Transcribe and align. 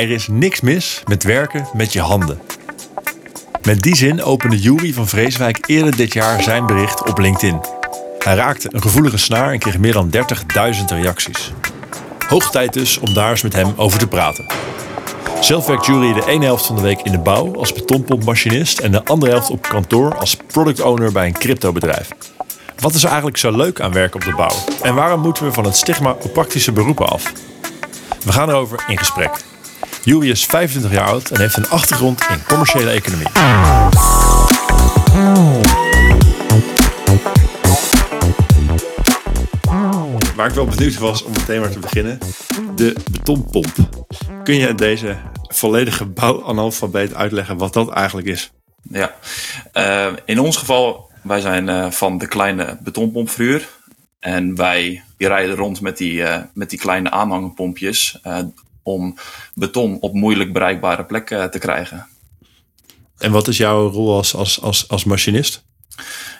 Er 0.00 0.10
is 0.10 0.28
niks 0.28 0.60
mis 0.60 1.02
met 1.06 1.22
werken 1.22 1.68
met 1.72 1.92
je 1.92 2.00
handen. 2.00 2.40
Met 3.62 3.80
die 3.80 3.96
zin 3.96 4.22
opende 4.22 4.58
Jury 4.58 4.92
van 4.92 5.08
Vreeswijk 5.08 5.64
eerder 5.66 5.96
dit 5.96 6.12
jaar 6.12 6.42
zijn 6.42 6.66
bericht 6.66 7.08
op 7.08 7.18
LinkedIn. 7.18 7.60
Hij 8.18 8.34
raakte 8.34 8.68
een 8.72 8.82
gevoelige 8.82 9.16
snaar 9.16 9.52
en 9.52 9.58
kreeg 9.58 9.78
meer 9.78 9.92
dan 9.92 10.10
30.000 10.14 10.84
reacties. 10.86 11.52
Hoog 12.28 12.50
tijd 12.50 12.72
dus 12.72 12.98
om 12.98 13.14
daar 13.14 13.30
eens 13.30 13.42
met 13.42 13.52
hem 13.52 13.72
over 13.76 13.98
te 13.98 14.06
praten. 14.06 14.46
Zelf 15.40 15.66
werkt 15.66 15.86
Jury 15.86 16.12
de 16.12 16.26
ene 16.26 16.44
helft 16.44 16.66
van 16.66 16.76
de 16.76 16.82
week 16.82 17.00
in 17.00 17.12
de 17.12 17.18
bouw 17.18 17.56
als 17.56 17.72
betonpompmachinist 17.72 18.78
en 18.78 18.92
de 18.92 19.04
andere 19.04 19.32
helft 19.32 19.50
op 19.50 19.62
kantoor 19.62 20.18
als 20.18 20.36
product 20.46 20.80
owner 20.80 21.12
bij 21.12 21.26
een 21.26 21.38
cryptobedrijf. 21.38 22.08
Wat 22.78 22.94
is 22.94 23.02
er 23.02 23.08
eigenlijk 23.08 23.38
zo 23.38 23.56
leuk 23.56 23.80
aan 23.80 23.92
werken 23.92 24.20
op 24.20 24.26
de 24.26 24.34
bouw? 24.34 24.56
En 24.82 24.94
waarom 24.94 25.20
moeten 25.20 25.44
we 25.44 25.52
van 25.52 25.64
het 25.64 25.76
stigma 25.76 26.10
op 26.10 26.32
praktische 26.32 26.72
beroepen 26.72 27.08
af? 27.08 27.32
We 28.24 28.32
gaan 28.32 28.48
erover 28.48 28.84
in 28.88 28.98
gesprek. 28.98 29.30
Jury 30.04 30.30
is 30.30 30.46
25 30.46 30.92
jaar 30.92 31.06
oud 31.06 31.30
en 31.30 31.40
heeft 31.40 31.56
een 31.56 31.68
achtergrond 31.68 32.26
in 32.30 32.42
commerciële 32.48 32.90
economie. 32.90 33.26
Waar 40.36 40.48
ik 40.48 40.54
wel 40.54 40.64
benieuwd 40.64 40.98
was 40.98 41.22
om 41.22 41.32
meteen 41.32 41.60
maar 41.60 41.70
te 41.70 41.78
beginnen. 41.78 42.18
De 42.76 42.96
betonpomp. 43.10 43.74
Kun 44.44 44.54
je 44.54 44.74
deze 44.74 45.16
volledige 45.48 46.04
bouwanalfabeet 46.04 47.14
uitleggen 47.14 47.56
wat 47.56 47.72
dat 47.72 47.90
eigenlijk 47.90 48.28
is? 48.28 48.50
Ja, 48.82 49.14
uh, 49.74 50.12
in 50.24 50.38
ons 50.38 50.56
geval, 50.56 51.10
wij 51.22 51.40
zijn 51.40 51.68
uh, 51.68 51.90
van 51.90 52.18
de 52.18 52.26
kleine 52.26 52.78
betonpompverhuur. 52.82 53.68
En 54.20 54.54
wij 54.54 55.02
rijden 55.18 55.56
rond 55.56 55.80
met 55.80 55.96
die, 55.96 56.12
uh, 56.12 56.36
met 56.54 56.70
die 56.70 56.78
kleine 56.78 57.10
aanhangpompjes 57.10 58.18
om 58.92 59.16
beton 59.54 60.00
op 60.00 60.14
moeilijk 60.14 60.52
bereikbare 60.52 61.04
plekken 61.04 61.50
te 61.50 61.58
krijgen. 61.58 62.06
En 63.18 63.32
wat 63.32 63.48
is 63.48 63.56
jouw 63.56 63.88
rol 63.88 64.16
als, 64.16 64.34
als, 64.34 64.60
als, 64.60 64.88
als 64.88 65.04
machinist? 65.04 65.62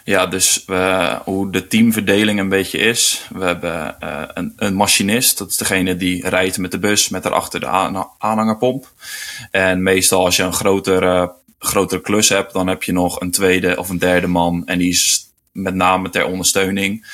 Ja, 0.03 0.25
dus 0.25 0.63
uh, 0.67 1.19
hoe 1.19 1.51
de 1.51 1.67
teamverdeling 1.67 2.39
een 2.39 2.49
beetje 2.49 2.77
is. 2.77 3.25
We 3.29 3.43
hebben 3.43 3.95
uh, 4.03 4.21
een, 4.33 4.53
een, 4.55 4.73
machinist, 4.73 5.37
dat 5.37 5.49
is 5.49 5.57
degene 5.57 5.95
die 5.95 6.29
rijdt 6.29 6.57
met 6.57 6.71
de 6.71 6.79
bus 6.79 7.09
met 7.09 7.23
daarachter 7.23 7.59
de 7.59 7.67
aan, 7.67 8.07
aanhangerpomp. 8.17 8.91
En 9.51 9.83
meestal 9.83 10.25
als 10.25 10.35
je 10.35 10.43
een 10.43 10.53
grotere, 10.53 11.31
grotere 11.59 12.01
klus 12.01 12.29
hebt, 12.29 12.53
dan 12.53 12.67
heb 12.67 12.83
je 12.83 12.91
nog 12.91 13.19
een 13.19 13.31
tweede 13.31 13.77
of 13.77 13.89
een 13.89 13.99
derde 13.99 14.27
man. 14.27 14.65
En 14.65 14.77
die 14.77 14.89
is 14.89 15.29
met 15.51 15.73
name 15.73 16.09
ter 16.09 16.25
ondersteuning. 16.25 17.05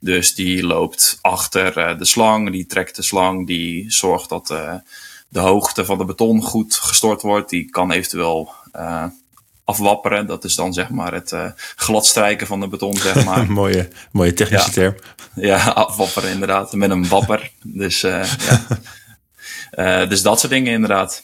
Dus 0.00 0.34
die 0.34 0.66
loopt 0.66 1.18
achter 1.20 1.78
uh, 1.78 1.98
de 1.98 2.04
slang, 2.04 2.50
die 2.50 2.66
trekt 2.66 2.96
de 2.96 3.02
slang, 3.02 3.46
die 3.46 3.90
zorgt 3.90 4.28
dat 4.28 4.46
de 5.28 5.40
hoogte 5.40 5.84
van 5.84 5.98
de 5.98 6.04
beton 6.04 6.42
goed 6.42 6.74
gestort 6.74 7.22
wordt. 7.22 7.50
Die 7.50 7.70
kan 7.70 7.92
eventueel 7.92 8.52
afwapperen. 9.68 10.26
Dat 10.26 10.44
is 10.44 10.54
dan 10.54 10.72
zeg 10.72 10.90
maar 10.90 11.14
het 11.14 11.32
uh, 11.32 11.50
gladstrijken 11.76 12.46
van 12.46 12.60
de 12.60 12.68
beton, 12.68 12.96
zeg 12.96 13.24
maar. 13.24 13.52
mooie, 13.52 13.88
mooie 14.12 14.32
technische 14.32 14.66
ja. 14.66 14.72
term. 14.72 14.94
Ja, 15.34 15.68
afwapperen 15.68 16.30
inderdaad. 16.30 16.72
Met 16.72 16.90
een 16.90 17.08
wapper. 17.08 17.50
Dus, 17.62 18.02
uh, 18.02 18.24
ja. 18.46 20.06
Dus 20.08 20.22
dat 20.22 20.40
soort 20.40 20.52
dingen 20.52 20.72
inderdaad. 20.72 21.22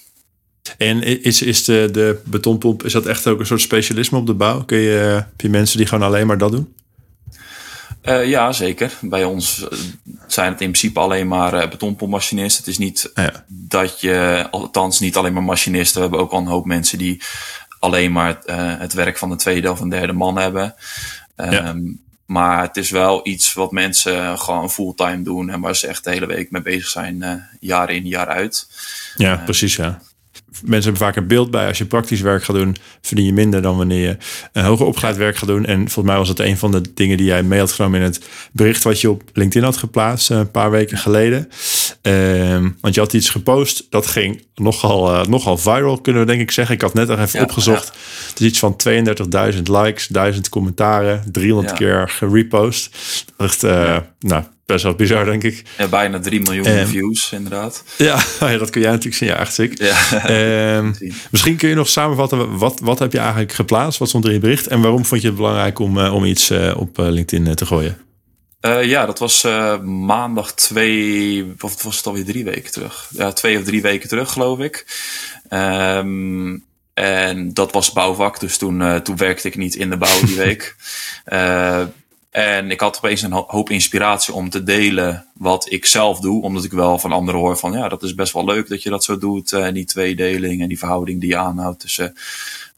En 0.79 1.03
is, 1.03 1.43
is 1.43 1.65
de, 1.65 1.89
de 1.93 2.21
betonpomp, 2.25 2.85
is 2.85 2.93
dat 2.93 3.07
echt 3.07 3.27
ook 3.27 3.41
een 3.41 3.47
soort 3.47 3.61
specialisme 3.61 4.19
op 4.19 4.27
de 4.27 4.35
bouw? 4.35 4.65
Kun 4.65 4.79
je, 4.79 4.91
heb 5.29 5.41
je 5.41 5.49
mensen 5.49 5.79
die 5.79 5.87
gewoon 5.87 6.07
alleen 6.07 6.27
maar 6.27 6.39
dat 6.39 6.51
doen? 6.51 6.75
Uh, 8.05 8.27
ja, 8.27 8.53
zeker. 8.53 8.93
Bij 9.01 9.25
ons 9.25 9.67
zijn 10.27 10.53
het 10.53 10.61
in 10.61 10.71
principe 10.71 11.01
alleen 11.01 11.29
maar 11.29 11.69
uh. 11.69 12.57
Het 12.57 12.67
is 12.67 12.79
niet 12.79 13.11
ja. 13.15 13.45
dat 13.47 14.01
je, 14.01 14.47
althans 14.51 15.01
niet 15.01 15.17
alleen 15.17 15.33
maar 15.33 15.43
machinisten. 15.43 15.95
We 15.95 16.01
hebben 16.01 16.21
ook 16.21 16.33
al 16.33 16.39
een 16.39 16.47
hoop 16.47 16.65
mensen 16.65 16.99
die 16.99 17.23
alleen 17.79 18.13
maar 18.13 18.39
uh, 18.47 18.57
het 18.79 18.93
werk 18.93 19.19
van 19.19 19.31
de 19.31 19.37
tweede 19.37 19.71
of 19.71 19.81
een 19.81 19.89
derde 19.89 20.13
man 20.13 20.39
hebben. 20.39 20.75
Um, 21.37 21.53
Ja. 21.53 21.75
Maar 22.27 22.63
het 22.63 22.77
is 22.77 22.91
wel 22.91 23.21
iets 23.27 23.53
wat 23.53 23.73
mensen 23.73 24.39
gewoon 24.39 24.71
fulltime 24.71 25.23
doen 25.23 25.51
en 25.51 25.61
waar 25.61 25.77
ze 25.77 25.87
echt 25.87 26.05
de 26.05 26.11
hele 26.11 26.27
week 26.27 26.51
mee 26.51 26.63
bezig 26.63 26.89
zijn, 26.89 27.49
jaar 27.61 27.91
in, 27.91 28.07
jaar 28.07 28.29
uit. 28.29 28.69
Ja, 29.17 29.37
precies 29.37 29.77
ja. 29.77 30.01
Mensen 30.63 30.83
hebben 30.91 31.07
vaak 31.07 31.17
een 31.17 31.27
beeld 31.27 31.51
bij. 31.51 31.67
Als 31.69 31.79
je 31.79 31.85
praktisch 31.85 32.21
werk 32.21 32.45
gaat 32.45 32.57
doen, 32.57 32.77
verdien 33.01 33.25
je 33.27 33.33
minder 33.33 33.63
dan 33.63 33.77
wanneer 33.77 34.07
je 34.09 34.17
een 34.53 34.65
hoger 34.65 34.87
opgeleid 34.87 35.17
werk 35.17 35.37
gaat 35.37 35.49
doen. 35.49 35.65
En 35.67 35.77
volgens 35.79 36.07
mij 36.07 36.17
was 36.17 36.29
het 36.29 36.39
een 36.39 36.59
van 36.59 36.71
de 36.71 36.81
dingen 36.95 37.17
die 37.17 37.27
jij 37.27 37.43
mee 37.43 37.59
had 37.59 37.73
genomen 37.73 37.99
in 38.01 38.05
het 38.07 38.21
bericht 38.53 38.83
wat 38.83 39.01
je 39.01 39.11
op 39.11 39.23
LinkedIn 39.33 39.63
had 39.63 39.77
geplaatst 39.77 40.31
eh, 40.31 40.37
een 40.39 40.51
paar 40.51 40.71
weken 40.71 40.99
geleden. 40.99 41.49
Um, 42.03 42.77
want 42.81 42.95
je 42.95 43.01
had 43.01 43.13
iets 43.13 43.31
gepost, 43.31 43.87
dat 43.91 44.07
ging 44.07 44.43
nogal, 44.55 45.15
uh, 45.15 45.25
nogal 45.27 45.59
viral, 45.59 46.01
kunnen 46.01 46.23
we 46.23 46.29
denk 46.29 46.41
ik 46.41 46.51
zeggen. 46.51 46.75
Ik 46.75 46.81
had 46.81 46.95
net 46.95 47.09
nog 47.09 47.19
even 47.21 47.39
Ja, 47.39 47.45
opgezocht. 47.45 47.87
ja. 47.95 48.29
Het 48.31 48.41
is 48.41 48.47
iets 48.47 48.59
van 48.59 48.77
32.000 49.55 49.63
likes, 49.71 50.07
1000 50.07 50.49
commentaren, 50.49 51.23
300 51.33 51.71
Ja. 51.71 51.77
keer 51.77 52.09
gerepost. 52.09 52.97
Echt, 53.37 53.65
uh, 53.65 53.97
nou, 54.21 54.45
best 54.67 54.85
wel 54.85 54.95
bizar 54.95 55.25
denk 55.25 55.43
ik. 55.43 55.63
Ja, 55.79 55.87
bijna 55.87 56.21
3 56.21 56.41
miljoen 56.41 56.67
Ehm, 56.67 56.87
views, 56.87 57.33
inderdaad. 57.33 57.85
Ja, 57.97 58.23
ja, 58.41 58.59
dat 58.59 58.71
kun 58.71 58.81
jij 58.81 58.91
natuurlijk 58.91 59.17
zien. 59.17 59.29
Ja, 59.29 59.37
echt 59.37 59.55
ziek. 59.55 59.79
Ja. 59.83 60.27
Ehm, 60.27 60.93
Zien. 60.99 61.15
misschien 61.31 61.57
kun 61.57 61.69
je 61.69 61.75
nog 61.75 61.89
samenvatten, 61.89 62.59
wat, 62.59 62.81
wat 62.81 62.99
heb 62.99 63.13
je 63.13 63.19
eigenlijk 63.19 63.53
geplaatst? 63.53 63.99
Wat 63.99 64.09
stond 64.09 64.25
er 64.25 64.31
in 64.31 64.37
je 64.37 64.43
bericht? 64.43 64.67
En 64.67 64.81
waarom 64.81 65.05
vond 65.05 65.21
je 65.21 65.27
het 65.27 65.37
belangrijk 65.37 65.79
om, 65.79 65.99
uh, 65.99 66.15
om 66.15 66.25
iets 66.25 66.51
uh, 66.51 66.75
op 66.77 66.99
uh, 66.99 67.09
LinkedIn 67.09 67.55
te 67.55 67.67
gooien? 67.67 67.99
Uh, 68.61 68.85
ja, 68.85 69.07
dat 69.07 69.19
was 69.19 69.43
maandag 69.85 70.55
twee, 70.55 71.53
of 71.61 71.83
was 71.83 71.97
het 71.97 72.07
alweer 72.07 72.25
drie 72.25 72.45
weken 72.45 72.73
terug? 72.73 73.09
Ja, 73.11 73.33
twee 73.33 73.59
of 73.59 73.65
drie 73.65 73.83
weken 73.83 74.09
terug, 74.09 74.33
geloof 74.33 74.59
ik. 74.59 74.87
Um, 75.51 76.65
en 76.95 77.55
dat 77.55 77.73
was 77.73 77.93
bouwvak, 77.93 78.41
dus 78.41 78.59
toen, 78.59 79.03
toen 79.03 79.17
werkte 79.17 79.49
ik 79.49 79.57
niet 79.57 79.75
in 79.75 79.91
de 79.91 79.97
bouw 79.97 80.21
die 80.25 80.37
week. 80.47 80.77
En 82.35 82.71
ik 82.71 82.81
had 82.81 82.97
opeens 82.97 83.23
een 83.23 83.33
hoop 83.33 83.71
inspiratie 83.71 84.35
om 84.35 84.51
te 84.51 84.63
delen 84.63 85.27
wat 85.35 85.73
ik 85.73 85.87
zelf 85.87 86.21
doe, 86.21 86.43
omdat 86.43 86.65
ik 86.65 86.73
wel 86.73 86.99
van 86.99 87.13
anderen 87.13 87.41
hoor 87.41 87.57
van 87.57 87.73
ja, 87.73 87.89
dat 87.89 88.03
is 88.03 88.15
best 88.15 88.33
wel 88.33 88.45
leuk 88.45 88.69
dat 88.69 88.83
je 88.83 88.91
dat 88.91 89.05
zo 89.05 89.19
doet. 89.19 89.53
En 89.53 89.75
die 89.75 89.85
tweedeling 89.85 90.63
en 90.63 90.69
die 90.69 90.79
verhouding 90.79 91.21
die 91.21 91.29
je 91.29 91.37
aanhoudt 91.37 91.81
tussen, 91.81 92.17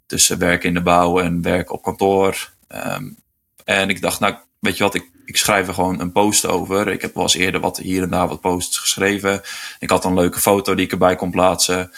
tussen 0.07 0.39
werken 0.39 0.69
in 0.69 0.75
de 0.75 0.83
bouw 0.83 1.21
en 1.21 1.43
werken 1.43 1.75
op 1.75 1.83
kantoor. 1.83 2.51
Um, 2.69 3.17
en 3.65 3.89
ik 3.89 4.01
dacht, 4.01 4.21
nou, 4.21 4.35
weet 4.59 4.77
je 4.77 4.83
wat, 4.83 4.95
ik, 4.95 5.11
ik 5.25 5.37
schrijf 5.37 5.69
er 5.69 5.75
gewoon 5.75 6.01
een 6.01 6.13
post 6.13 6.47
over. 6.47 6.89
Ik 6.89 7.03
heb 7.03 7.15
wel 7.15 7.23
eens 7.23 7.35
eerder 7.35 7.61
wat 7.61 7.77
hier 7.77 8.03
en 8.03 8.11
daar 8.11 8.29
wat 8.29 8.41
posts 8.41 8.79
geschreven. 8.79 9.41
Ik 9.79 9.91
had 9.91 10.05
een 10.05 10.15
leuke 10.15 10.41
foto 10.41 10.75
die 10.75 10.85
ik 10.85 10.93
erbij 10.93 11.17
kon 11.17 11.31
plaatsen. 11.31 11.91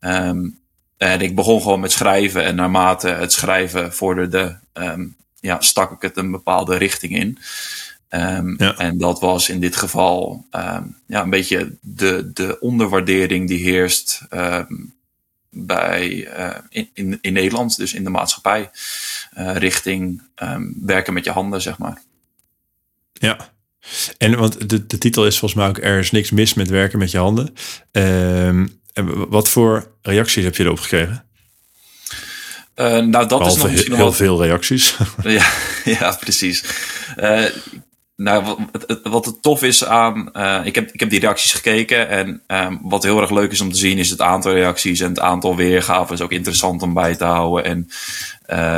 Um, 0.00 0.58
en 0.96 1.20
ik 1.20 1.34
begon 1.34 1.62
gewoon 1.62 1.80
met 1.80 1.92
schrijven. 1.92 2.44
En 2.44 2.54
naarmate 2.54 3.08
het 3.08 3.32
schrijven 3.32 3.92
vorderde, 3.92 4.58
um, 4.72 5.16
ja, 5.42 5.60
stak 5.60 5.92
ik 5.92 6.02
het 6.02 6.16
een 6.16 6.30
bepaalde 6.30 6.76
richting 6.76 7.16
in. 7.16 7.38
Um, 8.08 8.54
Ja. 8.58 8.76
En 8.76 8.98
dat 8.98 9.20
was 9.20 9.48
in 9.48 9.60
dit 9.60 9.76
geval 9.76 10.46
um, 10.50 10.96
ja, 11.06 11.22
een 11.22 11.30
beetje 11.30 11.76
de, 11.80 12.30
de 12.34 12.60
onderwaardering 12.60 13.48
die 13.48 13.62
heerst 13.62 14.22
um, 14.30 14.94
bij, 15.50 16.08
uh, 16.38 16.56
in, 16.68 16.88
in, 16.94 17.18
in 17.20 17.32
Nederland, 17.32 17.76
dus 17.76 17.94
in 17.94 18.04
de 18.04 18.10
maatschappij, 18.10 18.70
uh, 19.38 19.56
richting 19.56 20.22
werken 20.80 21.12
met 21.12 21.24
je 21.24 21.30
handen, 21.30 21.62
zeg 21.62 21.78
maar. 21.78 22.02
Ja. 23.12 23.52
En 24.18 24.38
want 24.38 24.70
de, 24.70 24.86
de 24.86 24.98
titel 24.98 25.26
is 25.26 25.38
volgens 25.38 25.60
mij 25.60 25.68
ook 25.68 25.78
Er 25.78 25.98
is 25.98 26.10
niks 26.10 26.30
mis 26.30 26.54
met 26.54 26.68
werken 26.68 26.98
met 26.98 27.10
je 27.10 27.18
handen. 27.18 27.54
En 28.92 29.28
wat 29.28 29.48
voor 29.48 29.92
reacties 30.02 30.44
heb 30.44 30.56
je 30.56 30.64
erop 30.64 30.80
gekregen? 30.80 31.24
Uh, 32.76 32.86
nou, 32.86 33.10
dat 33.10 33.28
Behalve 33.28 33.50
is 33.50 33.62
nog 33.62 33.70
misschien 33.70 33.94
heel 33.94 34.02
wel... 34.02 34.12
veel 34.12 34.42
reacties. 34.42 34.96
ja, 35.22 35.46
ja, 35.84 36.16
precies. 36.20 36.64
Uh, 37.16 37.44
nou, 38.16 38.44
wat, 38.72 39.00
wat 39.02 39.24
het 39.24 39.42
tof 39.42 39.62
is 39.62 39.84
aan. 39.84 40.30
Uh, 40.32 40.60
ik, 40.64 40.74
heb, 40.74 40.90
ik 40.92 41.00
heb 41.00 41.10
die 41.10 41.20
reacties 41.20 41.52
gekeken. 41.52 42.08
En 42.08 42.42
um, 42.46 42.80
wat 42.82 43.02
heel 43.02 43.20
erg 43.20 43.30
leuk 43.30 43.52
is 43.52 43.60
om 43.60 43.72
te 43.72 43.78
zien, 43.78 43.98
is 43.98 44.10
het 44.10 44.20
aantal 44.20 44.52
reacties 44.52 45.00
en 45.00 45.08
het 45.08 45.20
aantal 45.20 45.56
weergaven. 45.56 46.14
is 46.14 46.20
ook 46.20 46.32
interessant 46.32 46.82
om 46.82 46.94
bij 46.94 47.16
te 47.16 47.24
houden. 47.24 47.64
En 47.64 47.88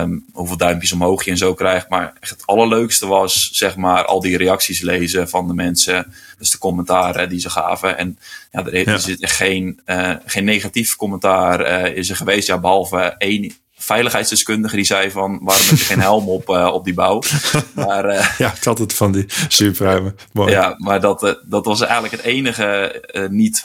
um, 0.02 0.24
hoeveel 0.32 0.56
duimpjes 0.56 0.92
omhoog 0.92 1.24
je 1.24 1.30
en 1.30 1.36
zo 1.36 1.54
krijgt. 1.54 1.88
Maar 1.88 2.12
echt 2.20 2.30
het 2.30 2.46
allerleukste 2.46 3.06
was, 3.06 3.48
zeg 3.52 3.76
maar, 3.76 4.04
al 4.04 4.20
die 4.20 4.36
reacties 4.36 4.80
lezen 4.80 5.28
van 5.28 5.46
de 5.46 5.54
mensen. 5.54 6.12
Dus 6.38 6.50
de 6.50 6.58
commentaren 6.58 7.28
die 7.28 7.40
ze 7.40 7.50
gaven. 7.50 7.98
En 7.98 8.18
ja, 8.50 8.64
er, 8.64 8.88
ja. 8.90 8.98
zit 8.98 9.30
geen, 9.30 9.80
uh, 9.86 10.14
geen 10.26 10.44
negatief 10.44 10.96
commentaar 10.96 11.86
uh, 11.86 11.96
is 11.96 12.10
er 12.10 12.16
geweest. 12.16 12.46
Ja, 12.46 12.58
behalve 12.58 13.14
één 13.18 13.54
veiligheidsdeskundige 13.84 14.76
die 14.76 14.84
zei 14.84 15.10
van 15.10 15.38
waarom 15.42 15.66
heb 15.66 15.78
je 15.78 15.84
geen 15.84 16.00
helm 16.00 16.28
op 16.28 16.48
uh, 16.48 16.70
op 16.72 16.84
die 16.84 16.94
bouw. 16.94 17.22
Maar, 17.74 18.14
uh, 18.14 18.38
ja, 18.38 18.52
ik 18.54 18.64
had 18.64 18.78
het 18.78 18.94
van 18.94 19.12
die 19.12 19.24
superruimen. 19.48 20.16
Ja, 20.32 20.74
maar 20.78 21.00
dat, 21.00 21.22
uh, 21.22 21.32
dat 21.44 21.64
was 21.64 21.80
eigenlijk 21.80 22.12
het 22.12 22.22
enige 22.24 23.02
niet 23.30 23.62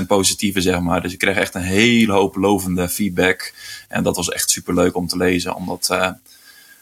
100% 0.00 0.06
positieve, 0.06 0.60
zeg 0.60 0.80
maar. 0.80 1.02
Dus 1.02 1.12
ik 1.12 1.18
kreeg 1.18 1.36
echt 1.36 1.54
een 1.54 1.62
hele 1.62 2.12
hoop 2.12 2.36
lovende 2.36 2.88
feedback. 2.88 3.54
En 3.88 4.02
dat 4.02 4.16
was 4.16 4.28
echt 4.28 4.50
super 4.50 4.74
leuk 4.74 4.96
om 4.96 5.06
te 5.06 5.16
lezen, 5.16 5.54
omdat, 5.54 5.96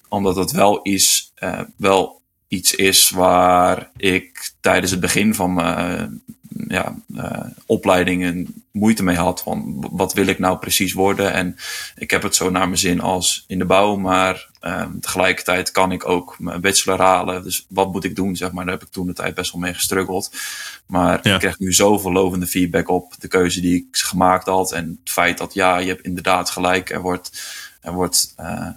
omdat 0.08 0.36
het 0.36 0.50
wel, 0.50 0.82
is, 0.82 1.32
wel 1.76 2.20
iets 2.48 2.74
is 2.74 3.10
waar 3.10 3.90
ik 3.96 4.50
tijdens 4.60 4.90
het 4.90 5.00
begin 5.00 5.34
van 5.34 5.54
mijn 5.54 6.22
ja, 6.68 6.96
opleidingen 7.66 8.64
moeite 8.70 9.02
mee 9.02 9.16
had 9.16 9.42
van 9.42 9.86
wat 9.90 10.12
wil 10.12 10.26
ik 10.26 10.38
nou 10.38 10.58
precies 10.58 10.92
worden. 10.92 11.32
En 11.32 11.56
ik 11.96 12.10
heb 12.10 12.22
het 12.22 12.34
zo 12.34 12.50
naar 12.50 12.66
mijn 12.66 12.78
zin 12.78 13.00
als 13.00 13.44
in 13.46 13.58
de 13.58 13.64
bouw, 13.64 13.96
maar 13.96 14.48
um, 14.60 15.00
tegelijkertijd 15.00 15.70
kan 15.70 15.92
ik 15.92 16.08
ook 16.08 16.36
mijn 16.38 16.60
bachelor 16.60 17.00
halen. 17.00 17.42
Dus 17.42 17.66
wat 17.68 17.92
moet 17.92 18.04
ik 18.04 18.16
doen, 18.16 18.36
zeg 18.36 18.52
maar. 18.52 18.64
Daar 18.64 18.74
heb 18.74 18.82
ik 18.82 18.92
toen 18.92 19.06
de 19.06 19.12
tijd 19.12 19.34
best 19.34 19.52
wel 19.52 19.60
mee 19.60 19.74
gestruggeld. 19.74 20.30
Maar 20.86 21.26
ik 21.26 21.38
krijg 21.38 21.58
nu 21.58 21.72
zoveel 21.72 22.12
lovende 22.12 22.46
feedback 22.46 22.88
op 22.88 23.14
de 23.18 23.28
keuze 23.28 23.60
die 23.60 23.76
ik 23.76 23.96
gemaakt 23.96 24.46
had. 24.46 24.72
En 24.72 24.98
het 25.04 25.12
feit 25.12 25.38
dat 25.38 25.54
ja, 25.54 25.78
je 25.78 25.88
hebt 25.88 26.04
inderdaad 26.04 26.50
gelijk. 26.50 26.90
Er 26.90 27.00
wordt, 27.00 27.42
er 27.80 27.92
wordt 27.92 28.34
uh, 28.40 28.68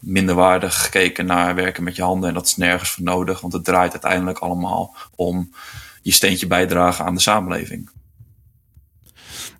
minderwaardig 0.00 0.82
gekeken 0.82 1.26
naar 1.26 1.54
werken 1.54 1.82
met 1.82 1.96
je 1.96 2.02
handen. 2.02 2.28
En 2.28 2.34
dat 2.34 2.46
is 2.46 2.56
nergens 2.56 2.90
voor 2.90 3.04
nodig, 3.04 3.40
want 3.40 3.52
het 3.52 3.64
draait 3.64 3.92
uiteindelijk 3.92 4.38
allemaal 4.38 4.94
om 5.14 5.50
je 6.04 6.12
steentje 6.12 6.46
bijdragen 6.46 7.04
aan 7.04 7.14
de 7.14 7.20
samenleving. 7.20 7.90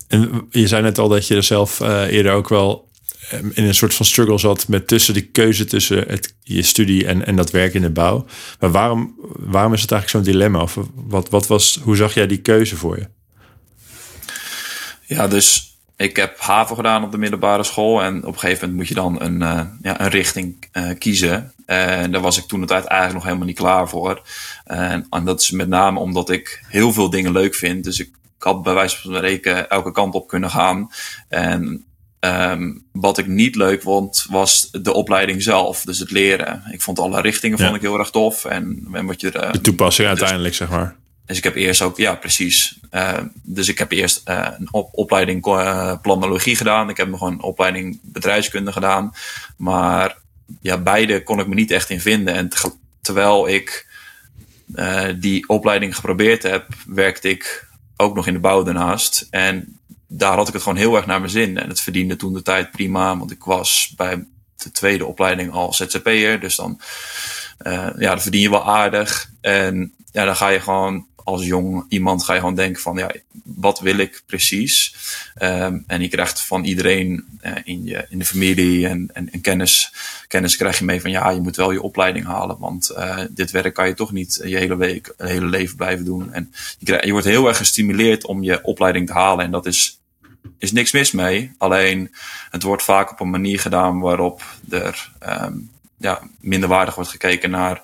En 0.07 0.47
je 0.49 0.67
zei 0.67 0.81
net 0.81 0.97
al 0.97 1.07
dat 1.07 1.27
je 1.27 1.41
zelf 1.41 1.79
uh, 1.79 2.01
eerder 2.01 2.31
ook 2.31 2.49
wel 2.49 2.89
ehm, 3.29 3.49
in 3.53 3.63
een 3.63 3.75
soort 3.75 3.93
van 3.93 4.05
struggle 4.05 4.37
zat 4.37 4.67
met 4.67 4.87
tussen 4.87 5.13
die 5.13 5.25
keuze 5.25 5.65
tussen 5.65 5.97
het, 6.07 6.35
je 6.43 6.61
studie 6.61 7.05
en, 7.05 7.25
en 7.25 7.35
dat 7.35 7.51
werk 7.51 7.73
in 7.73 7.81
de 7.81 7.89
bouw. 7.89 8.25
Maar 8.59 8.71
waarom, 8.71 9.15
waarom 9.39 9.73
is 9.73 9.81
het 9.81 9.91
eigenlijk 9.91 10.25
zo'n 10.25 10.33
dilemma? 10.33 10.61
Of 10.61 10.77
wat, 10.93 11.29
wat 11.29 11.47
was, 11.47 11.79
hoe 11.83 11.95
zag 11.95 12.13
jij 12.13 12.27
die 12.27 12.41
keuze 12.41 12.75
voor 12.75 12.97
je? 12.97 13.07
Ja, 15.05 15.27
dus 15.27 15.74
ik 15.97 16.15
heb 16.15 16.39
HAVO 16.39 16.75
gedaan 16.75 17.03
op 17.03 17.11
de 17.11 17.17
middelbare 17.17 17.63
school. 17.63 18.03
En 18.03 18.17
op 18.17 18.33
een 18.33 18.39
gegeven 18.39 18.59
moment 18.59 18.77
moet 18.77 18.87
je 18.87 18.93
dan 18.93 19.21
een, 19.21 19.41
uh, 19.41 19.61
ja, 19.81 20.01
een 20.01 20.09
richting 20.09 20.67
uh, 20.73 20.89
kiezen. 20.97 21.53
En 21.65 22.11
daar 22.11 22.21
was 22.21 22.37
ik 22.37 22.43
toen 22.43 22.61
de 22.61 22.67
tijd 22.67 22.85
eigenlijk 22.85 23.13
nog 23.13 23.23
helemaal 23.23 23.47
niet 23.47 23.57
klaar 23.57 23.89
voor. 23.89 24.21
En, 24.65 25.07
en, 25.09 25.25
dat 25.25 25.41
is 25.41 25.51
met 25.51 25.67
name 25.67 25.99
omdat 25.99 26.29
ik 26.29 26.63
heel 26.67 26.93
veel 26.93 27.09
dingen 27.09 27.31
leuk 27.31 27.55
vind. 27.55 27.83
Dus 27.83 27.99
ik, 27.99 28.07
ik 28.37 28.43
had 28.43 28.63
bij 28.63 28.73
wijze 28.73 29.01
van 29.01 29.15
spreken 29.15 29.69
elke 29.69 29.91
kant 29.91 30.13
op 30.13 30.27
kunnen 30.27 30.49
gaan. 30.49 30.91
En 31.29 31.85
um, 32.19 32.83
wat 32.91 33.17
ik 33.17 33.27
niet 33.27 33.55
leuk 33.55 33.81
vond, 33.81 34.25
was 34.29 34.69
de 34.71 34.93
opleiding 34.93 35.43
zelf. 35.43 35.81
Dus 35.81 35.99
het 35.99 36.11
leren. 36.11 36.63
Ik 36.71 36.81
vond 36.81 36.99
alle 36.99 37.21
richtingen 37.21 37.57
ja. 37.57 37.63
vond 37.63 37.75
ik 37.75 37.81
heel 37.81 37.99
erg 37.99 38.09
tof. 38.09 38.45
En, 38.45 38.87
en 38.93 39.05
wat 39.05 39.21
je, 39.21 39.33
uh, 39.35 39.51
de 39.51 39.61
toepassing 39.61 40.09
dus, 40.09 40.17
uiteindelijk, 40.17 40.55
zeg 40.55 40.69
maar. 40.69 40.95
Dus 41.25 41.37
ik 41.37 41.43
heb 41.43 41.55
eerst 41.55 41.81
ook, 41.81 41.97
ja, 41.97 42.15
precies. 42.15 42.79
Uh, 42.91 43.17
dus 43.43 43.67
ik 43.67 43.77
heb 43.77 43.91
eerst 43.91 44.29
uh, 44.29 44.47
een 44.57 44.67
op 44.71 44.89
opleiding 44.91 45.45
uh, 45.45 45.95
planologie 46.01 46.55
gedaan. 46.55 46.89
Ik 46.89 46.97
heb 46.97 47.07
nog 47.07 47.21
een 47.21 47.41
opleiding 47.41 47.99
bedrijfskunde 48.01 48.71
gedaan. 48.71 49.13
Maar 49.57 50.17
ja, 50.61 50.77
beide 50.77 51.23
kon 51.23 51.39
ik 51.39 51.47
me 51.47 51.55
niet 51.55 51.71
echt 51.71 51.89
in 51.89 52.01
vinden. 52.01 52.33
En 52.33 52.49
terwijl 53.01 53.47
ik 53.47 53.87
die 55.15 55.47
opleiding 55.49 55.95
geprobeerd 55.95 56.43
heb, 56.43 56.67
werkte 56.87 57.29
ik 57.29 57.67
ook 57.97 58.15
nog 58.15 58.27
in 58.27 58.33
de 58.33 58.39
bouw 58.39 58.63
daarnaast. 58.63 59.27
En 59.29 59.79
daar 60.07 60.35
had 60.35 60.47
ik 60.47 60.53
het 60.53 60.63
gewoon 60.63 60.77
heel 60.77 60.95
erg 60.95 61.05
naar 61.05 61.19
mijn 61.19 61.31
zin. 61.31 61.57
En 61.57 61.69
het 61.69 61.81
verdiende 61.81 62.15
toen 62.15 62.33
de 62.33 62.41
tijd 62.41 62.71
prima, 62.71 63.17
want 63.17 63.31
ik 63.31 63.43
was 63.43 63.93
bij 63.95 64.25
de 64.55 64.71
tweede 64.71 65.05
opleiding 65.05 65.51
al 65.51 65.73
ZZP'er. 65.73 66.39
Dus 66.39 66.55
dan, 66.55 66.79
ja, 67.63 67.91
dan 67.97 68.21
verdien 68.21 68.41
je 68.41 68.49
wel 68.49 68.65
aardig. 68.65 69.29
En 69.41 69.93
ja, 70.11 70.25
dan 70.25 70.35
ga 70.35 70.47
je 70.47 70.59
gewoon 70.59 71.05
als 71.25 71.45
jong 71.45 71.85
iemand 71.89 72.23
ga 72.23 72.33
je 72.33 72.39
gewoon 72.39 72.55
denken 72.55 72.81
van, 72.81 72.97
ja, 72.97 73.11
wat 73.43 73.79
wil 73.79 73.97
ik 73.97 74.23
precies? 74.25 74.95
Um, 75.41 75.83
en 75.87 76.01
je 76.01 76.07
krijgt 76.07 76.41
van 76.41 76.63
iedereen 76.63 77.39
uh, 77.41 77.51
in, 77.63 77.85
je, 77.85 78.05
in 78.09 78.19
de 78.19 78.25
familie 78.25 78.87
en, 78.87 79.09
en, 79.13 79.31
en, 79.31 79.41
kennis, 79.41 79.93
kennis 80.27 80.55
krijg 80.55 80.77
je 80.77 80.85
mee 80.85 81.01
van, 81.01 81.11
ja, 81.11 81.29
je 81.29 81.41
moet 81.41 81.55
wel 81.55 81.71
je 81.71 81.81
opleiding 81.81 82.25
halen, 82.25 82.57
want 82.59 82.91
uh, 82.91 83.19
dit 83.29 83.51
werk 83.51 83.73
kan 83.73 83.87
je 83.87 83.93
toch 83.93 84.11
niet 84.11 84.39
je 84.43 84.57
hele, 84.57 84.77
week, 84.77 85.13
je 85.17 85.27
hele 85.27 85.45
leven 85.45 85.75
blijven 85.75 86.05
doen. 86.05 86.33
En 86.33 86.53
je, 86.77 86.85
krijg, 86.85 87.05
je 87.05 87.11
wordt 87.11 87.27
heel 87.27 87.47
erg 87.47 87.57
gestimuleerd 87.57 88.25
om 88.25 88.43
je 88.43 88.63
opleiding 88.63 89.07
te 89.07 89.13
halen 89.13 89.45
en 89.45 89.51
dat 89.51 89.65
is 89.65 89.99
is 90.57 90.71
niks 90.71 90.91
mis 90.91 91.11
mee. 91.11 91.51
Alleen 91.57 92.15
het 92.49 92.63
wordt 92.63 92.83
vaak 92.83 93.11
op 93.11 93.19
een 93.19 93.29
manier 93.29 93.59
gedaan 93.59 93.99
waarop 93.99 94.43
er 94.69 95.11
um, 95.41 95.69
ja, 95.97 96.21
minderwaardig 96.39 96.95
wordt 96.95 97.09
gekeken 97.09 97.49
naar 97.49 97.81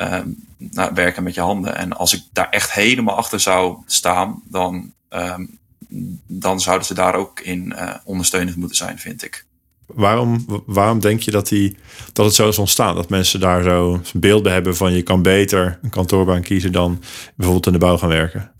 um, 0.00 0.44
nou, 0.56 0.94
werken 0.94 1.22
met 1.22 1.34
je 1.34 1.40
handen. 1.40 1.76
En 1.76 1.92
als 1.92 2.14
ik 2.14 2.22
daar 2.32 2.48
echt 2.50 2.72
helemaal 2.72 3.16
achter 3.16 3.40
zou 3.40 3.76
staan, 3.86 4.42
dan, 4.44 4.92
um, 5.10 5.58
dan 6.26 6.60
zouden 6.60 6.86
ze 6.86 6.94
daar 6.94 7.14
ook 7.14 7.40
in 7.40 7.72
uh, 7.76 7.94
ondersteunend 8.04 8.56
moeten 8.56 8.76
zijn, 8.76 8.98
vind 8.98 9.24
ik. 9.24 9.46
Waarom, 9.86 10.44
waarom 10.66 11.00
denk 11.00 11.20
je 11.20 11.30
dat, 11.30 11.48
die, 11.48 11.76
dat 12.12 12.26
het 12.26 12.34
zo 12.34 12.48
is 12.48 12.58
ontstaan? 12.58 12.94
Dat 12.94 13.08
mensen 13.08 13.40
daar 13.40 13.62
zo 13.62 13.92
een 13.92 14.20
beeld 14.20 14.42
bij 14.42 14.52
hebben 14.52 14.76
van 14.76 14.92
je 14.92 15.02
kan 15.02 15.22
beter 15.22 15.78
een 15.82 15.90
kantoorbaan 15.90 16.42
kiezen 16.42 16.72
dan 16.72 17.02
bijvoorbeeld 17.34 17.66
in 17.66 17.72
de 17.72 17.78
bouw 17.78 17.98
gaan 17.98 18.08
werken? 18.08 18.52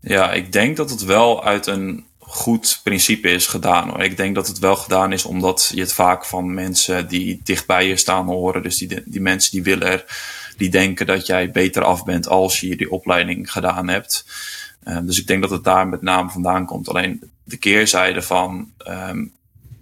Ja, 0.00 0.32
ik 0.32 0.52
denk 0.52 0.76
dat 0.76 0.90
het 0.90 1.04
wel 1.04 1.44
uit 1.44 1.66
een 1.66 2.04
goed 2.18 2.80
principe 2.82 3.28
is 3.28 3.46
gedaan. 3.46 3.88
Hoor. 3.88 4.02
Ik 4.02 4.16
denk 4.16 4.34
dat 4.34 4.46
het 4.46 4.58
wel 4.58 4.76
gedaan 4.76 5.12
is 5.12 5.24
omdat 5.24 5.70
je 5.74 5.80
het 5.80 5.92
vaak 5.92 6.24
van 6.24 6.54
mensen 6.54 7.08
die 7.08 7.40
dichtbij 7.44 7.86
je 7.86 7.96
staan 7.96 8.26
horen. 8.26 8.62
Dus 8.62 8.78
die, 8.78 9.02
die 9.04 9.20
mensen 9.20 9.50
die 9.50 9.62
willen 9.62 9.88
er 9.88 10.04
die 10.56 10.70
denken 10.70 11.06
dat 11.06 11.26
jij 11.26 11.50
beter 11.50 11.84
af 11.84 12.04
bent 12.04 12.28
als 12.28 12.60
je 12.60 12.76
die 12.76 12.90
opleiding 12.90 13.52
gedaan 13.52 13.88
hebt. 13.88 14.24
Uh, 14.84 14.98
dus 15.02 15.20
ik 15.20 15.26
denk 15.26 15.42
dat 15.42 15.50
het 15.50 15.64
daar 15.64 15.88
met 15.88 16.02
name 16.02 16.30
vandaan 16.30 16.66
komt. 16.66 16.88
Alleen 16.88 17.22
de 17.44 17.56
keerzijde 17.56 18.22
van 18.22 18.70
um, 18.88 19.32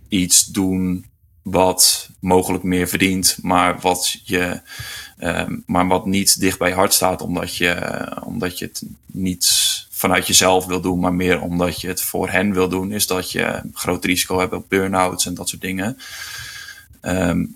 iets 0.08 0.46
doen 0.46 1.06
wat 1.42 2.08
mogelijk 2.20 2.64
meer 2.64 2.88
verdient, 2.88 3.38
maar 3.40 3.80
wat 3.80 4.20
je, 4.24 4.60
um, 5.18 5.62
maar 5.66 5.86
wat 5.86 6.06
niet 6.06 6.40
dicht 6.40 6.58
bij 6.58 6.68
je 6.68 6.74
hart 6.74 6.92
staat, 6.92 7.22
omdat 7.22 7.56
je, 7.56 7.76
omdat 8.24 8.58
je 8.58 8.64
het 8.64 8.82
niet 9.06 9.70
vanuit 9.90 10.26
jezelf 10.26 10.66
wil 10.66 10.80
doen, 10.80 11.00
maar 11.00 11.14
meer 11.14 11.40
omdat 11.40 11.80
je 11.80 11.88
het 11.88 12.02
voor 12.02 12.30
hen 12.30 12.52
wil 12.52 12.68
doen, 12.68 12.92
is 12.92 13.06
dat 13.06 13.32
je 13.32 13.62
groot 13.72 14.04
risico 14.04 14.38
hebt 14.38 14.52
op 14.52 14.68
burn-outs 14.68 15.26
en 15.26 15.34
dat 15.34 15.48
soort 15.48 15.62
dingen. 15.62 15.98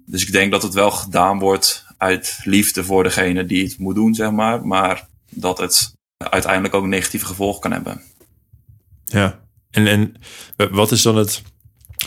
Dus 0.06 0.22
ik 0.22 0.32
denk 0.32 0.52
dat 0.52 0.62
het 0.62 0.74
wel 0.74 0.90
gedaan 0.90 1.38
wordt 1.38 1.85
uit 1.96 2.38
liefde 2.44 2.84
voor 2.84 3.02
degene 3.02 3.46
die 3.46 3.64
het 3.64 3.78
moet 3.78 3.94
doen, 3.94 4.14
zeg 4.14 4.31
maar. 4.31 4.66
Maar 4.66 5.06
dat 5.31 5.58
het 5.58 5.94
uiteindelijk 6.16 6.75
ook 6.75 6.87
negatieve 6.87 7.26
gevolg 7.26 7.58
kan 7.58 7.72
hebben. 7.72 8.02
Ja, 9.04 9.40
en, 9.70 9.87
en 9.87 10.14
wat 10.56 10.90
is 10.90 11.02
dan 11.02 11.16
het. 11.16 11.43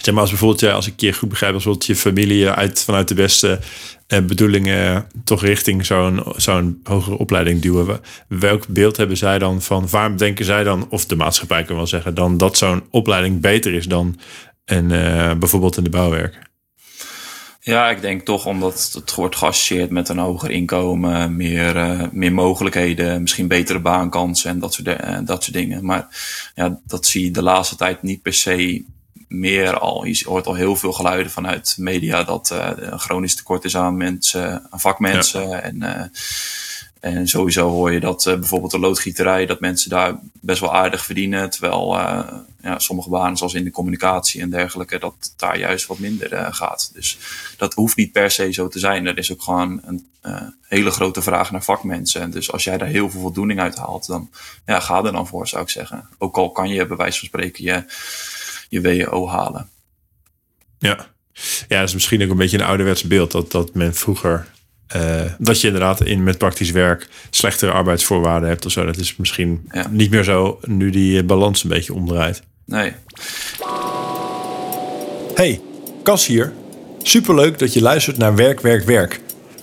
Zeg 0.01 0.13
maar 0.13 0.21
als 0.21 0.31
bijvoorbeeld, 0.31 0.73
als 0.73 0.87
ik 0.87 0.99
je 0.99 1.13
goed 1.13 1.29
begrijp, 1.29 1.53
als 1.53 1.63
bijvoorbeeld 1.63 1.97
je 1.97 2.01
familie 2.01 2.49
uit, 2.49 2.83
vanuit 2.83 3.07
de 3.07 3.13
beste 3.13 3.59
eh, 4.07 4.21
bedoelingen 4.21 5.07
toch 5.23 5.41
richting 5.41 5.85
zo'n 5.85 6.23
zo'n 6.35 6.79
hogere 6.83 7.17
opleiding 7.17 7.61
duwen. 7.61 7.99
Welk 8.27 8.67
beeld 8.67 8.97
hebben 8.97 9.17
zij 9.17 9.39
dan 9.39 9.61
van, 9.61 9.89
waarom 9.89 10.17
denken 10.17 10.45
zij 10.45 10.63
dan, 10.63 10.87
of 10.89 11.05
de 11.05 11.15
maatschappij 11.15 11.63
kan 11.63 11.75
wel 11.75 11.87
zeggen, 11.87 12.13
dan 12.13 12.37
dat 12.37 12.57
zo'n 12.57 12.83
opleiding 12.89 13.41
beter 13.41 13.73
is 13.73 13.85
dan 13.85 14.19
een, 14.65 14.89
uh, 14.89 15.33
bijvoorbeeld 15.33 15.77
in 15.77 15.83
de 15.83 15.89
bouwwerk? 15.89 16.48
Ja, 17.61 17.89
ik 17.89 18.01
denk 18.01 18.21
toch 18.21 18.45
omdat 18.45 18.89
het 18.93 19.15
wordt 19.15 19.35
geassocieerd 19.35 19.89
met 19.89 20.09
een 20.09 20.17
hoger 20.17 20.51
inkomen, 20.51 21.35
meer, 21.35 21.75
uh, 21.75 22.03
meer 22.11 22.33
mogelijkheden, 22.33 23.21
misschien 23.21 23.47
betere 23.47 23.79
baankansen 23.79 24.49
en 24.49 24.59
dat 24.59 24.73
soort, 24.73 24.87
uh, 24.87 25.17
dat 25.23 25.43
soort 25.43 25.55
dingen. 25.55 25.85
Maar 25.85 26.07
ja, 26.55 26.79
dat 26.83 27.05
zie 27.05 27.23
je 27.23 27.31
de 27.31 27.43
laatste 27.43 27.75
tijd 27.75 28.01
niet 28.01 28.21
per 28.21 28.33
se 28.33 28.85
meer 29.27 29.79
al. 29.79 30.05
Je 30.05 30.23
hoort 30.27 30.45
al 30.45 30.53
heel 30.53 30.75
veel 30.75 30.91
geluiden 30.91 31.31
vanuit 31.31 31.75
media 31.77 32.23
dat 32.23 32.49
uh, 32.53 32.69
een 32.75 32.99
chronisch 32.99 33.35
tekort 33.35 33.63
is 33.63 33.75
aan 33.75 33.97
mensen, 33.97 34.67
aan 34.69 34.79
vakmensen. 34.79 35.49
Ja. 35.49 35.59
En 35.59 36.11
en 36.99 37.27
sowieso 37.27 37.69
hoor 37.69 37.91
je 37.91 37.99
dat 37.99 38.25
uh, 38.25 38.33
bijvoorbeeld 38.33 38.71
de 38.71 38.79
loodgieterij, 38.79 39.45
dat 39.45 39.59
mensen 39.59 39.89
daar 39.89 40.19
best 40.33 40.59
wel 40.59 40.75
aardig 40.75 41.05
verdienen. 41.05 41.49
Terwijl 41.49 41.95
uh, 41.95 42.27
ja, 42.61 42.79
sommige 42.79 43.09
banen, 43.09 43.37
zoals 43.37 43.53
in 43.53 43.63
de 43.63 43.71
communicatie 43.71 44.41
en 44.41 44.49
dergelijke, 44.49 44.99
dat 44.99 45.33
daar 45.35 45.59
juist 45.59 45.85
wat 45.85 45.99
minder 45.99 46.33
uh, 46.33 46.47
gaat. 46.49 46.91
Dus 46.93 47.17
dat 47.57 47.73
hoeft 47.73 47.95
niet 47.95 48.11
per 48.11 48.31
se 48.31 48.53
zo 48.53 48.67
te 48.67 48.79
zijn. 48.79 49.05
Er 49.05 49.17
is 49.17 49.31
ook 49.31 49.41
gewoon 49.41 49.81
een 49.85 50.07
hele 50.61 50.91
grote 50.91 51.21
vraag 51.21 51.51
naar 51.51 51.63
vakmensen. 51.63 52.21
En 52.21 52.31
dus 52.31 52.51
als 52.51 52.63
jij 52.63 52.77
daar 52.77 52.87
heel 52.87 53.09
veel 53.09 53.21
voldoening 53.21 53.59
uit 53.59 53.75
haalt, 53.75 54.07
dan 54.07 54.29
ja, 54.65 54.79
ga 54.79 55.03
er 55.03 55.11
dan 55.11 55.27
voor, 55.27 55.47
zou 55.47 55.61
ik 55.61 55.69
zeggen. 55.69 56.09
Ook 56.17 56.37
al 56.37 56.51
kan 56.51 56.69
je 56.69 56.85
bij 56.85 56.97
wijze 56.97 57.19
van 57.19 57.27
spreken 57.27 57.63
je, 57.63 57.83
je 58.69 59.05
WO 59.05 59.27
halen. 59.27 59.69
Ja. 60.79 61.07
ja, 61.67 61.79
dat 61.79 61.87
is 61.87 61.93
misschien 61.93 62.23
ook 62.23 62.29
een 62.29 62.37
beetje 62.37 62.57
een 62.57 62.65
ouderwets 62.65 63.03
beeld 63.03 63.31
dat, 63.31 63.51
dat 63.51 63.73
men 63.73 63.95
vroeger 63.95 64.47
uh, 64.95 65.21
dat 65.37 65.61
je 65.61 65.67
inderdaad 65.67 66.05
in 66.05 66.23
met 66.23 66.37
praktisch 66.37 66.71
werk 66.71 67.07
slechtere 67.29 67.71
arbeidsvoorwaarden 67.71 68.49
hebt 68.49 68.65
of 68.65 68.71
zo. 68.71 68.85
Dat 68.85 68.97
is 68.97 69.15
misschien 69.15 69.69
ja. 69.71 69.87
niet 69.89 70.11
meer 70.11 70.23
zo 70.23 70.59
nu 70.65 70.89
die 70.89 71.23
balans 71.23 71.63
een 71.63 71.69
beetje 71.69 71.93
omdraait. 71.93 72.41
Nee. 72.65 72.93
Hey, 75.35 75.61
Cas 76.03 76.25
hier. 76.25 76.53
Superleuk 77.01 77.59
dat 77.59 77.73
je 77.73 77.81
luistert 77.81 78.17
naar 78.17 78.35
Werk, 78.35 78.59
Werk, 78.59 78.85
Werk. 78.85 79.19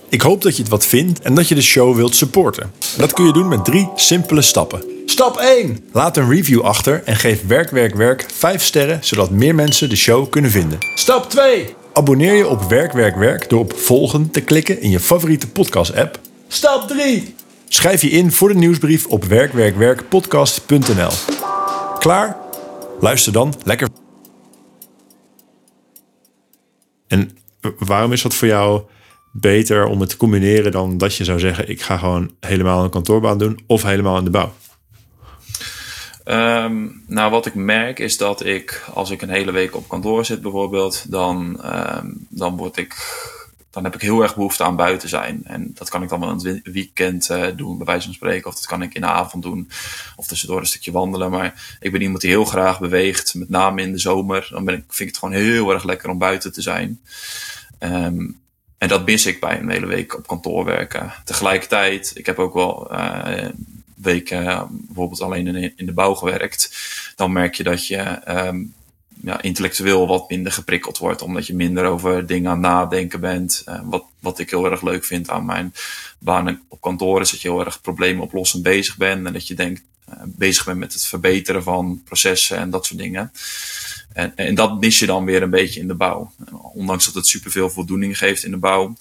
Ik 0.09 0.21
hoop 0.21 0.41
dat 0.41 0.55
je 0.55 0.61
het 0.61 0.71
wat 0.71 0.85
vindt 0.85 1.21
en 1.21 1.35
dat 1.35 1.47
je 1.47 1.55
de 1.55 1.61
show 1.61 1.95
wilt 1.95 2.15
supporten. 2.15 2.71
Dat 2.97 3.13
kun 3.13 3.25
je 3.25 3.33
doen 3.33 3.47
met 3.47 3.65
drie 3.65 3.89
simpele 3.95 4.41
stappen. 4.41 4.83
Stap 5.05 5.37
1. 5.37 5.85
Laat 5.91 6.17
een 6.17 6.29
review 6.29 6.61
achter 6.61 7.01
en 7.05 7.15
geef 7.15 7.47
Werk, 7.47 7.69
Werk, 7.69 7.95
Werk 7.95 8.25
5 8.33 8.63
sterren, 8.63 8.99
zodat 9.01 9.29
meer 9.29 9.55
mensen 9.55 9.89
de 9.89 9.95
show 9.95 10.29
kunnen 10.29 10.51
vinden. 10.51 10.77
Stap 10.95 11.29
2. 11.29 11.75
Abonneer 11.97 12.33
je 12.33 12.47
op 12.47 12.61
Werk, 12.61 12.91
Werk, 12.91 13.15
Werk 13.15 13.49
door 13.49 13.59
op 13.59 13.73
volgen 13.73 14.31
te 14.31 14.41
klikken 14.41 14.81
in 14.81 14.89
je 14.89 14.99
favoriete 14.99 15.49
podcast-app. 15.49 16.19
Stap 16.47 16.87
3. 16.87 17.35
Schrijf 17.67 18.01
je 18.01 18.09
in 18.09 18.31
voor 18.31 18.47
de 18.47 18.55
nieuwsbrief 18.55 19.05
op 19.05 19.23
werkwerkwerkpodcast.nl. 19.23 21.11
Klaar? 21.99 22.37
Luister 22.99 23.33
dan 23.33 23.53
lekker. 23.63 23.87
En 27.07 27.37
waarom 27.79 28.11
is 28.11 28.21
dat 28.21 28.33
voor 28.33 28.47
jou 28.47 28.81
beter 29.31 29.85
om 29.85 29.99
het 29.99 30.09
te 30.09 30.17
combineren 30.17 30.71
dan 30.71 30.97
dat 30.97 31.15
je 31.15 31.23
zou 31.23 31.39
zeggen: 31.39 31.69
ik 31.69 31.81
ga 31.81 31.97
gewoon 31.97 32.31
helemaal 32.39 32.83
een 32.83 32.89
kantoorbaan 32.89 33.37
doen 33.37 33.59
of 33.67 33.83
helemaal 33.83 34.17
in 34.17 34.23
de 34.23 34.29
bouw? 34.29 34.53
Ehm, 36.27 36.87
nou, 37.05 37.31
wat 37.31 37.45
ik 37.45 37.55
merk 37.55 37.99
is 37.99 38.17
dat 38.17 38.45
ik, 38.45 38.83
als 38.93 39.09
ik 39.09 39.21
een 39.21 39.29
hele 39.29 39.51
week 39.51 39.75
op 39.75 39.87
kantoor 39.87 40.25
zit 40.25 40.41
bijvoorbeeld, 40.41 41.11
dan, 41.11 41.59
um, 41.65 42.27
dan 42.29 42.57
word 42.57 42.77
ik 42.77 42.95
dan 43.69 43.83
heb 43.83 43.95
ik 43.95 44.01
heel 44.01 44.21
erg 44.21 44.35
behoefte 44.35 44.63
aan 44.63 44.75
buiten 44.75 45.09
zijn. 45.09 45.41
En 45.43 45.71
dat 45.73 45.89
kan 45.89 46.03
ik 46.03 46.09
dan 46.09 46.19
wel 46.19 46.29
het 46.29 46.61
weekend 46.63 47.29
uh, 47.29 47.45
doen, 47.55 47.77
bij 47.77 47.85
wijze 47.85 48.05
van 48.05 48.13
spreken. 48.13 48.47
Of 48.47 48.55
dat 48.55 48.65
kan 48.65 48.81
ik 48.81 48.93
in 48.93 49.01
de 49.01 49.07
avond 49.07 49.43
doen. 49.43 49.69
Of 50.15 50.27
tussendoor 50.27 50.59
een 50.59 50.65
stukje 50.65 50.91
wandelen. 50.91 51.31
Maar 51.31 51.77
ik 51.79 51.91
ben 51.91 52.01
iemand 52.01 52.21
die 52.21 52.29
heel 52.29 52.45
graag 52.45 52.79
beweegt. 52.79 53.35
Met 53.35 53.49
name 53.49 53.81
in 53.81 53.91
de 53.91 53.99
zomer. 53.99 54.47
Dan 54.51 54.65
vind 54.65 54.99
ik 54.99 55.07
het 55.07 55.17
gewoon 55.17 55.33
heel 55.33 55.71
erg 55.71 55.83
lekker 55.83 56.09
om 56.09 56.17
buiten 56.17 56.53
te 56.53 56.61
zijn. 56.61 56.99
Um, 57.79 58.39
en 58.77 58.87
dat 58.87 59.05
mis 59.05 59.25
ik 59.25 59.39
bij 59.39 59.59
een 59.59 59.69
hele 59.69 59.85
week 59.85 60.17
op 60.17 60.27
kantoor 60.27 60.65
werken. 60.65 61.13
Tegelijkertijd, 61.25 62.11
ik 62.15 62.25
heb 62.25 62.39
ook 62.39 62.53
wel 62.53 62.91
uh, 62.91 63.49
weken 64.01 64.67
bijvoorbeeld 64.69 65.21
alleen 65.21 65.55
in, 65.75 65.85
de 65.85 65.93
bouw 65.93 66.13
gewerkt. 66.13 66.77
Dan 67.15 67.31
merk 67.31 67.55
je 67.55 67.63
dat 67.63 67.87
je 67.87 68.19
um, 68.27 68.73
ja, 69.21 69.41
intellectueel 69.41 70.07
wat 70.07 70.29
minder 70.29 70.51
geprikkeld 70.51 70.97
wordt. 70.97 71.21
Omdat 71.21 71.47
je 71.47 71.55
minder 71.55 71.85
over 71.85 72.25
dingen 72.25 72.51
aan 72.51 72.59
nadenken 72.59 73.19
bent. 73.19 73.63
Uh, 73.65 73.79
wat, 73.83 74.03
wat 74.19 74.39
ik 74.39 74.49
heel 74.49 74.71
erg 74.71 74.81
leuk 74.81 75.05
vind 75.05 75.29
aan 75.29 75.45
mijn 75.45 75.73
baan 76.19 76.61
op 76.67 76.81
kantoor 76.81 77.21
is 77.21 77.31
dat 77.31 77.41
je 77.41 77.49
heel 77.49 77.65
erg 77.65 77.81
problemen 77.81 78.23
oplossend 78.23 78.63
bezig 78.63 78.97
bent. 78.97 79.25
En 79.25 79.33
dat 79.33 79.47
je 79.47 79.53
denkt, 79.53 79.81
uh, 80.09 80.15
bezig 80.25 80.65
bent 80.65 80.79
met 80.79 80.93
het 80.93 81.05
verbeteren 81.05 81.63
van 81.63 82.01
processen 82.05 82.57
en 82.57 82.69
dat 82.69 82.85
soort 82.85 82.99
dingen. 82.99 83.31
En, 84.13 84.35
en 84.35 84.55
dat 84.55 84.79
mis 84.79 84.99
je 84.99 85.05
dan 85.05 85.25
weer 85.25 85.41
een 85.41 85.49
beetje 85.49 85.79
in 85.79 85.87
de 85.87 85.95
bouw. 85.95 86.31
Ondanks 86.73 87.05
dat 87.05 87.13
het 87.13 87.27
superveel 87.27 87.69
voldoening 87.69 88.17
geeft 88.17 88.43
in 88.43 88.51
de 88.51 88.57
bouw, 88.57 88.95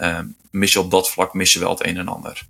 uh, 0.00 0.18
mis 0.50 0.72
je 0.72 0.80
op 0.80 0.90
dat 0.90 1.10
vlak 1.10 1.34
mis 1.34 1.52
je 1.52 1.58
wel 1.58 1.70
het 1.70 1.86
een 1.86 1.96
en 1.96 2.08
ander. 2.08 2.46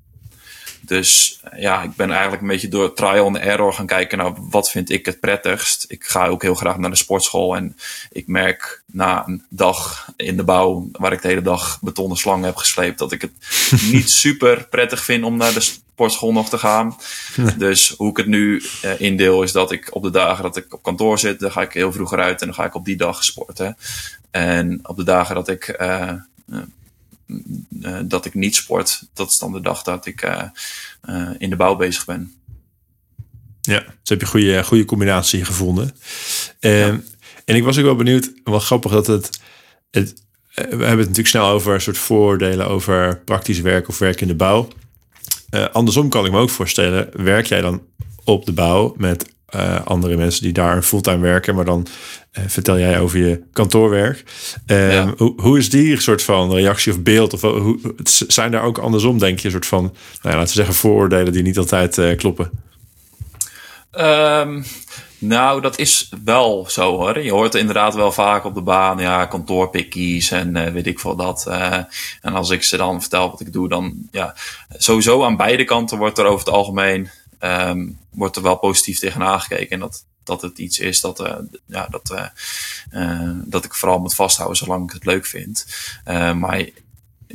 Dus 0.86 1.40
ja, 1.56 1.82
ik 1.82 1.94
ben 1.96 2.10
eigenlijk 2.10 2.42
een 2.42 2.48
beetje 2.48 2.68
door 2.68 2.94
trial 2.94 3.26
and 3.26 3.36
error 3.36 3.72
gaan 3.72 3.86
kijken 3.86 4.18
naar 4.18 4.32
wat 4.36 4.70
vind 4.70 4.90
ik 4.90 5.06
het 5.06 5.20
prettigst. 5.20 5.84
Ik 5.88 6.04
ga 6.04 6.26
ook 6.26 6.42
heel 6.42 6.54
graag 6.54 6.78
naar 6.78 6.90
de 6.90 6.96
sportschool 6.96 7.56
en 7.56 7.76
ik 8.10 8.26
merk 8.26 8.82
na 8.86 9.26
een 9.26 9.44
dag 9.48 10.08
in 10.16 10.36
de 10.36 10.44
bouw, 10.44 10.88
waar 10.92 11.12
ik 11.12 11.22
de 11.22 11.28
hele 11.28 11.42
dag 11.42 11.78
betonnen 11.80 12.16
slangen 12.16 12.44
heb 12.44 12.56
gesleept, 12.56 12.98
dat 12.98 13.12
ik 13.12 13.20
het 13.20 13.32
niet 13.92 14.10
super 14.10 14.66
prettig 14.68 15.04
vind 15.04 15.24
om 15.24 15.36
naar 15.36 15.52
de 15.52 15.60
sportschool 15.60 16.32
nog 16.32 16.48
te 16.48 16.58
gaan. 16.58 16.96
Dus 17.58 17.94
hoe 17.96 18.10
ik 18.10 18.16
het 18.16 18.26
nu 18.26 18.62
uh, 18.84 19.00
indeel 19.00 19.42
is 19.42 19.52
dat 19.52 19.72
ik 19.72 19.94
op 19.94 20.02
de 20.02 20.10
dagen 20.10 20.42
dat 20.42 20.56
ik 20.56 20.74
op 20.74 20.82
kantoor 20.82 21.18
zit, 21.18 21.40
dan 21.40 21.52
ga 21.52 21.62
ik 21.62 21.72
heel 21.72 21.92
vroeg 21.92 22.12
eruit 22.12 22.40
en 22.40 22.46
dan 22.46 22.56
ga 22.56 22.64
ik 22.64 22.74
op 22.74 22.84
die 22.84 22.96
dag 22.96 23.24
sporten. 23.24 23.76
En 24.30 24.78
op 24.82 24.96
de 24.96 25.04
dagen 25.04 25.34
dat 25.34 25.48
ik 25.48 25.76
uh, 25.80 26.12
uh, 27.26 27.98
dat 28.04 28.24
ik 28.24 28.34
niet 28.34 28.56
sport, 28.56 29.02
dat 29.12 29.30
is 29.30 29.38
dan 29.38 29.52
de 29.52 29.60
dag 29.60 29.82
dat 29.82 30.06
ik 30.06 30.22
uh, 30.22 30.42
uh, 31.08 31.30
in 31.38 31.50
de 31.50 31.56
bouw 31.56 31.76
bezig 31.76 32.04
ben. 32.04 32.34
Ja, 33.60 33.80
dus 33.80 34.08
heb 34.08 34.20
je 34.20 34.24
een 34.24 34.30
goede, 34.30 34.64
goede 34.64 34.84
combinatie 34.84 35.44
gevonden. 35.44 35.96
Ja. 36.60 37.00
En 37.44 37.54
ik 37.54 37.64
was 37.64 37.78
ook 37.78 37.84
wel 37.84 37.96
benieuwd, 37.96 38.32
wat 38.44 38.62
grappig 38.62 38.92
dat 38.92 39.06
het, 39.06 39.40
het. 39.90 40.24
We 40.54 40.62
hebben 40.62 40.88
het 40.88 40.98
natuurlijk 40.98 41.26
snel 41.26 41.48
over 41.48 41.74
een 41.74 41.80
soort 41.80 41.98
voordelen 41.98 42.68
over 42.68 43.18
praktisch 43.18 43.60
werk 43.60 43.88
of 43.88 43.98
werk 43.98 44.20
in 44.20 44.28
de 44.28 44.34
bouw. 44.34 44.68
andersom 45.72 46.08
kan 46.08 46.24
ik 46.24 46.32
me 46.32 46.38
ook 46.38 46.50
voorstellen, 46.50 47.08
werk 47.12 47.46
jij 47.46 47.60
dan 47.60 47.82
op 48.24 48.46
de 48.46 48.52
bouw 48.52 48.94
met 48.96 49.34
uh, 49.54 49.80
andere 49.84 50.16
mensen 50.16 50.42
die 50.42 50.52
daar 50.52 50.82
fulltime 50.82 51.18
werken. 51.18 51.54
Maar 51.54 51.64
dan 51.64 51.86
uh, 52.38 52.44
vertel 52.46 52.78
jij 52.78 53.00
over 53.00 53.18
je 53.18 53.42
kantoorwerk. 53.52 54.24
Ja. 54.66 55.12
hoe, 55.16 55.40
hoe, 55.40 55.58
is 55.58 55.70
die 55.70 56.00
soort 56.00 56.22
van 56.22 56.52
reactie 56.52 56.92
of 56.92 57.02
beeld? 57.02 57.32
Of 57.32 57.40
hoe, 57.40 57.78
zijn 58.28 58.50
daar 58.50 58.62
ook 58.62 58.78
andersom, 58.78 59.18
denk 59.18 59.38
je, 59.38 59.44
een 59.44 59.52
soort 59.52 59.66
van, 59.66 59.82
nou 59.82 59.94
ja, 60.22 60.30
laten 60.30 60.46
we 60.46 60.54
zeggen, 60.54 60.74
vooroordelen 60.74 61.32
die 61.32 61.42
niet 61.42 61.58
altijd 61.58 62.16
kloppen? 62.16 62.50
Um, 63.98 64.64
nou, 65.18 65.60
dat 65.60 65.78
is 65.78 66.12
wel 66.24 66.64
zo 66.68 66.96
hoor. 66.96 67.22
Je 67.22 67.32
hoort 67.32 67.54
inderdaad 67.54 67.94
wel 67.94 68.12
vaak 68.12 68.44
op 68.44 68.54
de 68.54 68.62
baan, 68.62 68.98
ja, 68.98 69.26
kantoorpikkies 69.26 70.30
en 70.30 70.72
weet 70.72 70.86
ik 70.86 71.00
veel 71.00 71.16
dat. 71.16 71.46
en 72.20 72.34
als 72.34 72.50
ik 72.50 72.62
ze 72.62 72.76
dan 72.76 73.00
vertel 73.00 73.30
wat 73.30 73.40
ik 73.40 73.52
doe, 73.52 73.68
dan 73.68 73.94
ja, 74.10 74.34
sowieso 74.68 75.24
aan 75.24 75.36
beide 75.36 75.64
kanten 75.64 75.98
wordt 75.98 76.18
er 76.18 76.24
over 76.24 76.46
het 76.46 76.54
algemeen 76.54 77.10
um, 77.40 77.98
wordt 78.10 78.36
er 78.36 78.42
wel 78.42 78.56
positief 78.56 78.98
tegenaan 78.98 79.40
gekeken. 79.40 79.70
En 79.70 79.78
dat, 79.78 80.04
dat 80.24 80.42
het 80.42 80.58
iets 80.58 80.78
is 80.78 81.00
dat, 81.00 81.20
uh, 81.20 81.34
ja, 81.66 81.86
dat, 81.90 82.10
uh, 82.12 82.26
uh, 83.02 83.30
dat 83.44 83.64
ik 83.64 83.74
vooral 83.74 83.98
moet 83.98 84.14
vasthouden 84.14 84.56
zolang 84.56 84.84
ik 84.84 84.94
het 84.94 85.04
leuk 85.04 85.26
vind. 85.26 85.66
maar 86.34 86.68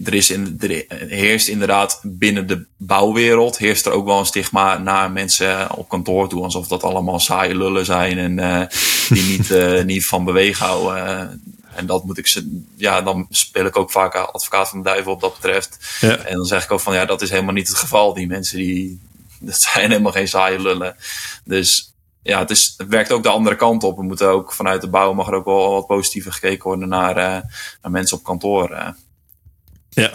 er, 0.04 0.14
is 0.14 0.30
in, 0.30 0.58
er 0.60 0.86
heerst 1.08 1.48
inderdaad 1.48 2.02
binnen 2.04 2.48
de 2.48 2.66
bouwwereld 2.78 3.58
heerst 3.58 3.86
er 3.86 3.92
ook 3.92 4.06
wel 4.06 4.20
een 4.20 4.26
stigma 4.26 4.78
naar 4.78 5.12
mensen 5.12 5.76
op 5.76 5.90
kantoor 5.90 6.30
toe. 6.30 6.44
Alsof 6.44 6.68
dat 6.68 6.84
allemaal 6.84 7.20
saaie 7.20 7.58
lullen 7.58 7.86
zijn 7.86 8.40
en 8.40 8.70
die 9.10 9.24
niet, 9.24 9.50
niet 9.94 10.06
van 10.06 10.24
bewegen 10.24 10.66
houden. 10.66 11.42
En 11.76 11.86
dat 11.86 12.06
moet 12.06 12.18
ik 12.18 12.28
ze, 12.28 12.62
ja, 12.76 13.02
dan 13.02 13.28
speel 13.30 13.66
ik 13.66 13.78
ook 13.78 13.92
vaak 13.92 14.16
advocaat 14.16 14.70
van 14.70 14.78
de 14.78 14.90
duivel 14.90 15.12
op 15.12 15.22
dat 15.22 15.34
betreft. 15.34 15.98
Ja. 16.00 16.18
En 16.18 16.36
dan 16.36 16.46
zeg 16.46 16.64
ik 16.64 16.72
ook 16.72 16.80
van 16.80 16.94
ja, 16.94 17.06
dat 17.06 17.22
is 17.22 17.30
helemaal 17.30 17.54
niet 17.54 17.68
het 17.68 17.78
geval. 17.78 18.14
Die 18.14 18.28
mensen 18.28 18.58
die, 18.58 19.00
dat 19.50 19.56
zijn 19.56 19.90
helemaal 19.90 20.12
geen 20.12 20.28
saaie 20.28 20.60
lullen. 20.60 20.96
Dus 21.44 21.96
ja, 22.24 22.40
het, 22.40 22.50
is, 22.50 22.74
het 22.78 22.88
werkt 22.88 23.12
ook 23.12 23.24
de 23.24 23.30
andere 23.30 23.56
kant 23.56 23.84
op. 23.84 23.98
We 23.98 24.04
moeten 24.04 24.30
ook 24.30 24.54
vanuit 24.54 24.82
de 24.82 24.90
bouw 24.90 25.14
mag 25.14 25.28
er 25.28 25.34
ook 25.34 25.46
wel 25.46 25.72
wat 25.72 25.88
positiever 25.88 26.34
gekeken 26.34 26.64
worden 26.64 26.90
naar, 26.90 27.18
uh, 27.18 27.24
naar 27.82 27.92
mensen 27.92 28.18
op 28.18 28.24
kantoor. 28.24 28.72
Uh. 28.72 28.88
Ja, 29.90 30.12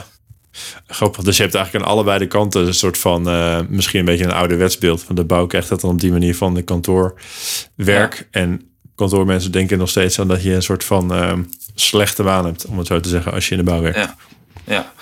grappig. 0.87 1.25
Dus 1.25 1.37
je 1.37 1.43
hebt 1.43 1.55
eigenlijk 1.55 1.85
aan 1.85 1.91
allebei 1.91 2.19
de 2.19 2.27
kanten 2.27 2.67
een 2.67 2.75
soort 2.75 2.99
van, 2.99 3.29
uh, 3.29 3.61
misschien 3.69 3.99
een 3.99 4.05
beetje 4.05 4.25
een 4.25 4.33
ouderwets 4.33 4.79
beeld. 4.79 5.03
Van 5.03 5.15
de 5.15 5.25
bouw 5.25 5.47
krijgt 5.47 5.69
dat 5.69 5.81
dan 5.81 5.91
op 5.91 6.01
die 6.01 6.13
manier 6.13 6.37
van 6.37 6.55
de 6.55 6.63
kantoorwerk. 6.63 8.17
Ja. 8.31 8.41
En 8.41 8.77
kantoormensen 8.95 9.53
denken 9.53 9.79
nog 9.79 9.89
steeds 9.89 10.21
aan 10.21 10.29
dat 10.29 10.43
je 10.43 10.55
een 10.55 10.63
soort 10.63 10.85
van 10.85 11.47
slechte 11.75 12.23
baan 12.23 12.45
hebt, 12.45 12.67
om 12.67 12.79
het 12.79 12.87
zo 12.87 13.01
te 13.01 13.09
zeggen, 13.09 13.33
als 13.33 13.49
je 13.49 13.57
in 13.57 13.65
de 13.65 13.71
bouw 13.71 13.81
werkt. 13.81 13.99
Ja, 13.99 14.17
ja. 14.65 14.93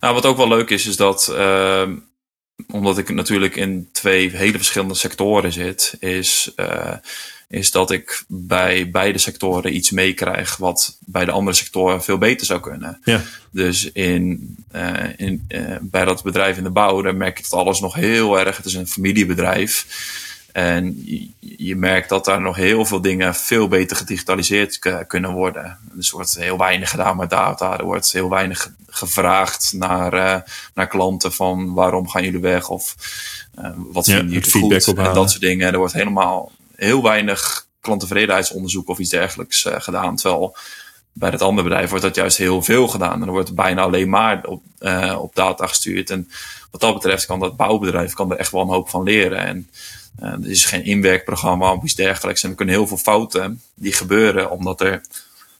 Nou, 0.00 0.14
wat 0.14 0.26
ook 0.26 0.36
wel 0.36 0.48
leuk 0.48 0.70
is, 0.70 0.86
is 0.86 0.96
dat 0.96 1.34
omdat 2.66 2.98
ik 2.98 3.14
natuurlijk 3.14 3.56
in 3.56 3.88
twee 3.92 4.30
hele 4.36 4.56
verschillende 4.56 4.94
sectoren 4.94 5.52
zit, 5.52 5.96
is, 6.00 6.52
uh, 6.56 6.92
is 7.48 7.70
dat 7.70 7.90
ik 7.90 8.24
bij 8.28 8.90
beide 8.90 9.18
sectoren 9.18 9.76
iets 9.76 9.90
meekrijg 9.90 10.56
wat 10.56 10.96
bij 11.00 11.24
de 11.24 11.30
andere 11.30 11.56
sectoren 11.56 12.02
veel 12.02 12.18
beter 12.18 12.46
zou 12.46 12.60
kunnen. 12.60 13.00
Ja. 13.04 13.22
Dus 13.50 13.92
in, 13.92 14.56
uh, 14.74 15.04
in, 15.16 15.44
uh, 15.48 15.76
bij 15.80 16.04
dat 16.04 16.22
bedrijf 16.22 16.56
in 16.56 16.62
de 16.62 16.70
bouw, 16.70 17.02
daar 17.02 17.16
merk 17.16 17.38
ik 17.38 17.50
dat 17.50 17.60
alles 17.60 17.80
nog 17.80 17.94
heel 17.94 18.38
erg. 18.38 18.56
Het 18.56 18.66
is 18.66 18.74
een 18.74 18.86
familiebedrijf. 18.86 19.86
En 20.56 21.02
je, 21.40 21.76
merkt 21.76 22.08
dat 22.08 22.24
daar 22.24 22.40
nog 22.40 22.56
heel 22.56 22.84
veel 22.84 23.00
dingen 23.00 23.34
veel 23.34 23.68
beter 23.68 23.96
gedigitaliseerd 23.96 24.78
kunnen 25.06 25.32
worden. 25.32 25.78
Dus 25.92 26.08
er 26.08 26.14
wordt 26.14 26.34
heel 26.34 26.58
weinig 26.58 26.90
gedaan 26.90 27.16
met 27.16 27.30
data. 27.30 27.78
Er 27.78 27.84
wordt 27.84 28.12
heel 28.12 28.30
weinig 28.30 28.72
gevraagd 28.86 29.72
naar, 29.72 30.14
uh, 30.14 30.36
naar 30.74 30.86
klanten 30.88 31.32
van 31.32 31.74
waarom 31.74 32.08
gaan 32.08 32.22
jullie 32.24 32.40
weg 32.40 32.68
of 32.68 32.94
uh, 33.58 33.70
wat 33.76 34.04
vinden 34.04 34.28
jullie 34.28 34.50
goed 34.50 34.98
en 34.98 35.14
dat 35.14 35.30
soort 35.30 35.42
dingen. 35.42 35.72
Er 35.72 35.78
wordt 35.78 35.92
helemaal 35.92 36.52
heel 36.74 37.02
weinig 37.02 37.66
klanttevredenheidsonderzoek 37.80 38.88
of 38.88 38.98
iets 38.98 39.10
dergelijks 39.10 39.64
uh, 39.64 39.74
gedaan. 39.78 40.16
Terwijl 40.16 40.56
bij 41.12 41.30
het 41.30 41.42
andere 41.42 41.68
bedrijf 41.68 41.90
wordt 41.90 42.04
dat 42.04 42.14
juist 42.14 42.36
heel 42.36 42.62
veel 42.62 42.88
gedaan. 42.88 43.20
En 43.20 43.26
er 43.26 43.32
wordt 43.32 43.54
bijna 43.54 43.82
alleen 43.82 44.08
maar 44.08 44.44
op, 44.44 44.62
op 45.18 45.34
data 45.34 45.66
gestuurd. 45.66 46.10
En 46.10 46.30
wat 46.70 46.80
dat 46.80 46.94
betreft 46.94 47.26
kan 47.26 47.40
dat 47.40 47.56
bouwbedrijf 47.56 48.12
kan 48.12 48.30
er 48.30 48.38
echt 48.38 48.52
wel 48.52 48.60
een 48.60 48.68
hoop 48.68 48.88
van 48.88 49.02
leren. 49.02 49.38
En 49.38 49.68
er 50.18 50.50
is 50.50 50.64
geen 50.64 50.84
inwerkprogramma 50.84 51.72
of 51.72 51.84
iets 51.84 51.94
dergelijks. 51.94 52.42
En 52.42 52.50
er 52.50 52.56
kunnen 52.56 52.74
heel 52.74 52.86
veel 52.86 52.96
fouten 52.96 53.60
die 53.74 53.92
gebeuren 53.92 54.50
omdat 54.50 54.80
er 54.80 55.00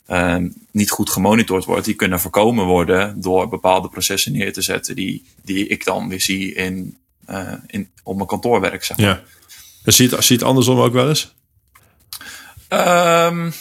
uh, 0.09 0.35
niet 0.71 0.89
goed 0.89 1.09
gemonitord 1.09 1.65
wordt. 1.65 1.85
Die 1.85 1.95
kunnen 1.95 2.19
voorkomen 2.19 2.65
worden 2.65 3.21
door 3.21 3.49
bepaalde 3.49 3.89
processen 3.89 4.31
neer 4.31 4.53
te 4.53 4.61
zetten 4.61 4.95
die, 4.95 5.25
die 5.43 5.67
ik 5.67 5.85
dan 5.85 6.09
weer 6.09 6.21
zie 6.21 6.53
in, 6.53 6.97
uh, 7.29 7.53
in, 7.67 7.89
op 8.03 8.15
mijn 8.15 8.27
kantoorwerk. 8.27 8.83
Zeg 8.83 8.97
maar. 8.97 9.05
Ja. 9.05 9.21
En 9.83 9.93
zie 9.93 10.09
je 10.09 10.15
het, 10.15 10.25
zie 10.25 10.35
je 10.35 10.41
het 10.41 10.51
andersom 10.51 10.79
ook 10.79 10.93
wel 10.93 11.09
eens? 11.09 11.35
Um, 12.69 13.53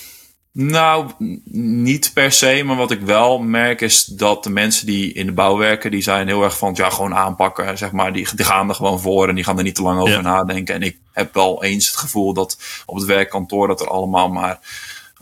nou, 0.58 1.10
niet 1.50 2.10
per 2.14 2.32
se. 2.32 2.62
Maar 2.64 2.76
wat 2.76 2.90
ik 2.90 3.00
wel 3.00 3.38
merk 3.38 3.80
is 3.80 4.04
dat 4.04 4.44
de 4.44 4.50
mensen 4.50 4.86
die 4.86 5.12
in 5.12 5.26
de 5.26 5.32
bouw 5.32 5.56
werken, 5.56 5.90
die 5.90 6.02
zijn 6.02 6.26
heel 6.26 6.42
erg 6.42 6.58
van 6.58 6.72
ja, 6.76 6.90
gewoon 6.90 7.14
aanpakken. 7.14 7.78
Zeg 7.78 7.92
maar, 7.92 8.12
die, 8.12 8.28
die 8.34 8.44
gaan 8.44 8.68
er 8.68 8.74
gewoon 8.74 9.00
voor 9.00 9.28
en 9.28 9.34
die 9.34 9.44
gaan 9.44 9.56
er 9.58 9.62
niet 9.62 9.74
te 9.74 9.82
lang 9.82 10.00
over 10.00 10.14
ja. 10.14 10.20
nadenken. 10.20 10.74
En 10.74 10.82
ik 10.82 10.98
heb 11.12 11.34
wel 11.34 11.64
eens 11.64 11.86
het 11.86 11.96
gevoel 11.96 12.32
dat 12.32 12.58
op 12.86 12.96
het 12.96 13.04
werkkantoor 13.04 13.66
dat 13.66 13.80
er 13.80 13.88
allemaal 13.88 14.28
maar 14.28 14.58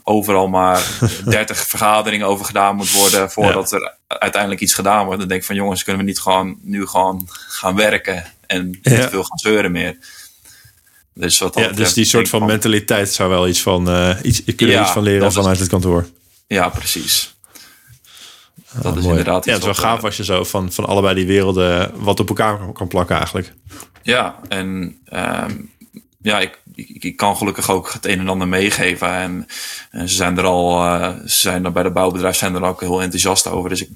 overal 0.03 0.47
maar 0.47 0.99
30 1.25 1.57
vergaderingen 1.57 2.27
over 2.27 2.45
gedaan 2.45 2.75
moet 2.75 2.91
worden 2.91 3.31
voordat 3.31 3.69
ja. 3.69 3.77
er 3.77 3.97
uiteindelijk 4.19 4.61
iets 4.61 4.73
gedaan 4.73 5.05
wordt. 5.05 5.19
Dan 5.19 5.27
denk 5.27 5.41
ik 5.41 5.47
van 5.47 5.55
jongens, 5.55 5.83
kunnen 5.83 6.01
we 6.01 6.07
niet 6.07 6.19
gewoon 6.19 6.57
nu 6.61 6.87
gewoon 6.87 7.27
gaan 7.29 7.75
werken 7.75 8.25
en 8.47 8.69
niet 8.69 8.79
ja. 8.81 9.09
veel 9.09 9.23
gaan 9.23 9.37
zeuren 9.37 9.71
meer. 9.71 9.97
Dus, 11.17 11.39
wat 11.39 11.55
ja, 11.55 11.71
dus 11.71 11.93
die 11.93 12.05
soort 12.05 12.29
van, 12.29 12.45
mentaliteit 12.45 13.13
zou 13.13 13.29
wel 13.29 13.47
iets 13.47 13.61
van, 13.61 13.89
uh, 13.89 14.17
iets, 14.23 14.43
kunnen 14.55 14.75
ja, 14.75 14.81
iets 14.81 14.91
van 14.91 15.03
leren 15.03 15.31
vanuit 15.31 15.59
het 15.59 15.69
kantoor. 15.69 16.07
Ja, 16.47 16.69
precies. 16.69 17.35
Dat 18.81 18.93
ah, 18.93 18.97
is 18.97 19.05
inderdaad 19.05 19.45
Ja, 19.45 19.51
het 19.51 19.59
is 19.59 19.65
wel 19.65 19.89
gaaf 19.89 20.03
als 20.03 20.17
je 20.17 20.23
zo 20.23 20.43
van, 20.43 20.71
van 20.71 20.85
allebei 20.85 21.15
die 21.15 21.25
werelden 21.25 21.91
wat 22.03 22.19
op 22.19 22.27
elkaar 22.29 22.71
kan 22.71 22.87
plakken 22.87 23.15
eigenlijk. 23.15 23.53
Ja, 24.01 24.39
en 24.47 24.97
um, 25.13 25.71
ja, 26.21 26.39
ik, 26.39 26.59
ik, 26.75 27.03
ik, 27.03 27.15
kan 27.15 27.37
gelukkig 27.37 27.71
ook 27.71 27.93
het 27.93 28.05
een 28.05 28.19
en 28.19 28.29
ander 28.29 28.47
meegeven. 28.47 29.09
En, 29.09 29.47
en 29.91 30.09
ze 30.09 30.15
zijn 30.15 30.37
er 30.37 30.43
al, 30.43 30.85
uh, 30.85 31.09
ze 31.19 31.39
zijn 31.39 31.65
er 31.65 31.71
bij 31.71 31.83
de 31.83 31.91
bouwbedrijf 31.91 32.35
zijn 32.35 32.55
er 32.55 32.63
ook 32.63 32.81
heel 32.81 33.01
enthousiast 33.01 33.47
over. 33.47 33.69
Dus 33.69 33.81
ik, 33.81 33.89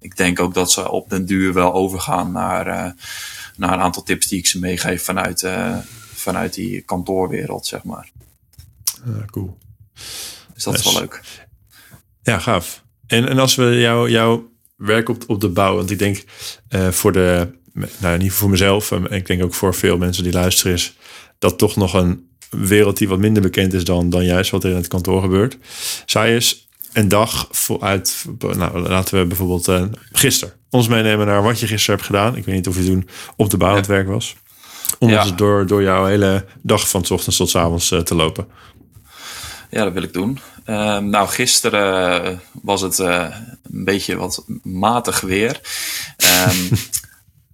ik 0.00 0.16
denk 0.16 0.40
ook 0.40 0.54
dat 0.54 0.72
ze 0.72 0.90
op 0.90 1.10
den 1.10 1.26
duur 1.26 1.52
wel 1.52 1.72
overgaan 1.72 2.32
naar, 2.32 2.66
uh, 2.66 2.90
naar 3.56 3.72
een 3.72 3.80
aantal 3.80 4.02
tips 4.02 4.26
die 4.26 4.38
ik 4.38 4.46
ze 4.46 4.58
meegeef 4.58 5.04
vanuit, 5.04 5.48
vanuit 6.26 6.54
die 6.54 6.80
kantoorwereld, 6.80 7.66
zeg 7.66 7.84
maar. 7.84 8.10
cool. 9.30 9.58
Dus 10.54 10.64
dat 10.64 10.74
is 10.74 10.84
wel 10.84 11.00
leuk. 11.00 11.22
Ja, 12.22 12.38
gaaf. 12.38 12.84
En, 13.06 13.28
en 13.28 13.38
als 13.38 13.54
we 13.54 13.64
jou, 13.64 14.10
jouw 14.10 14.50
werk 14.76 15.08
op, 15.08 15.24
op 15.26 15.40
de 15.40 15.48
bouw, 15.48 15.76
want 15.76 15.90
ik 15.90 15.98
denk 15.98 16.24
voor 16.90 17.12
de, 17.12 17.48
nou 17.98 18.18
niet 18.18 18.32
voor 18.32 18.50
mezelf, 18.50 18.90
en 18.90 19.10
ik 19.10 19.26
denk 19.26 19.42
ook 19.42 19.54
voor 19.54 19.74
veel 19.74 19.98
mensen 19.98 20.22
die 20.22 20.32
luisteren 20.32 20.72
is, 20.72 20.96
dat 21.38 21.58
toch 21.58 21.76
nog 21.76 21.94
een 21.94 22.28
wereld 22.50 22.96
die 22.96 23.08
wat 23.08 23.18
minder 23.18 23.42
bekend 23.42 23.72
is 23.72 23.84
dan, 23.84 24.10
dan 24.10 24.24
juist 24.24 24.50
wat 24.50 24.64
er 24.64 24.70
in 24.70 24.76
het 24.76 24.88
kantoor 24.88 25.20
gebeurt. 25.20 25.56
Je 26.06 26.18
eens 26.20 26.68
een 26.92 27.08
dag 27.08 27.48
vooruit, 27.50 28.24
nou, 28.38 28.78
laten 28.78 29.18
we 29.18 29.26
bijvoorbeeld 29.26 29.68
uh, 29.68 29.84
gisteren 30.12 30.54
ons 30.70 30.88
meenemen 30.88 31.26
naar 31.26 31.42
wat 31.42 31.60
je 31.60 31.66
gisteren 31.66 31.94
hebt 31.94 32.06
gedaan. 32.06 32.36
Ik 32.36 32.44
weet 32.44 32.54
niet 32.54 32.68
of 32.68 32.76
je 32.76 32.84
toen 32.84 33.08
op 33.36 33.50
de 33.50 33.56
bouw 33.56 33.70
aan 33.70 33.76
het 33.76 33.86
werk 33.86 34.08
was. 34.08 34.36
Om 34.98 35.08
ja. 35.08 35.24
door, 35.24 35.66
door 35.66 35.82
jouw 35.82 36.06
hele 36.06 36.44
dag 36.62 36.88
van 36.88 37.04
s 37.04 37.10
ochtends 37.10 37.36
tot 37.36 37.50
s 37.50 37.56
avonds 37.56 37.90
uh, 37.90 38.00
te 38.00 38.14
lopen. 38.14 38.48
Ja, 39.70 39.84
dat 39.84 39.92
wil 39.92 40.02
ik 40.02 40.12
doen. 40.12 40.38
Uh, 40.66 40.98
nou, 40.98 41.28
gisteren 41.28 42.24
uh, 42.32 42.38
was 42.62 42.80
het 42.80 42.98
uh, 42.98 43.26
een 43.72 43.84
beetje 43.84 44.16
wat 44.16 44.44
matig 44.62 45.20
weer. 45.20 45.60
Um, 46.48 46.78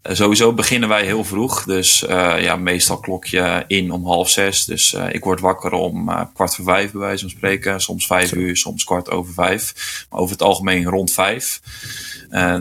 Eh, 0.03 0.15
sowieso 0.23 0.53
beginnen 0.53 0.89
wij 0.89 1.05
heel 1.05 1.25
vroeg. 1.25 1.65
Dus 1.65 2.03
uh, 2.03 2.43
ja, 2.43 2.57
meestal 2.57 3.01
klokje 3.01 3.65
in 3.67 3.91
om 3.91 4.07
half 4.07 4.31
zes. 4.31 4.65
Dus 4.65 4.97
ik 5.11 5.25
word 5.25 5.41
wakker 5.41 5.73
om 5.73 6.11
kwart 6.35 6.55
voor 6.55 6.65
vijf, 6.65 6.93
bij 6.93 7.01
wijze 7.01 7.21
van 7.21 7.31
spreken. 7.31 7.81
Soms 7.81 8.07
vijf 8.07 8.33
uur, 8.33 8.57
soms 8.57 8.85
kwart 8.85 9.11
over 9.11 9.33
vijf. 9.33 9.75
Maar 10.11 10.21
over 10.21 10.33
het 10.33 10.43
algemeen 10.43 10.85
rond 10.85 11.13
vijf. 11.13 11.61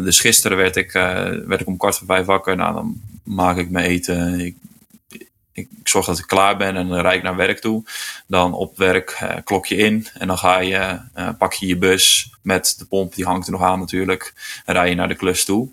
Dus 0.03 0.19
gisteren 0.19 0.57
werd 0.57 0.75
ik, 0.75 0.91
werd 1.45 1.61
ik 1.61 1.67
om 1.67 1.77
kwart 1.77 1.97
voor 1.97 2.07
vijf 2.07 2.25
wakker. 2.25 2.55
Nou, 2.55 2.73
dan 2.73 3.01
maak 3.23 3.57
ik 3.57 3.69
mijn 3.69 3.85
eten. 3.85 4.39
Ik, 4.39 4.55
ik, 5.09 5.27
ik, 5.51 5.67
zorg 5.83 6.05
dat 6.05 6.19
ik 6.19 6.27
klaar 6.27 6.57
ben 6.57 6.75
en 6.75 6.87
dan 6.87 6.99
rijd 6.99 7.17
ik 7.17 7.23
naar 7.23 7.35
werk 7.35 7.59
toe. 7.59 7.83
Dan 8.27 8.53
op 8.53 8.77
werk 8.77 9.41
klokje 9.43 9.75
in. 9.75 10.07
En 10.13 10.27
dan 10.27 10.37
ga 10.37 10.59
je, 10.59 10.99
pak 11.37 11.53
je 11.53 11.67
je 11.67 11.77
bus 11.77 12.31
met 12.41 12.75
de 12.77 12.85
pomp. 12.85 13.15
Die 13.15 13.25
hangt 13.25 13.45
er 13.45 13.51
nog 13.51 13.63
aan 13.63 13.79
natuurlijk. 13.79 14.33
En 14.65 14.73
rij 14.73 14.89
je 14.89 14.95
naar 14.95 15.07
de 15.07 15.15
klus 15.15 15.45
toe. 15.45 15.69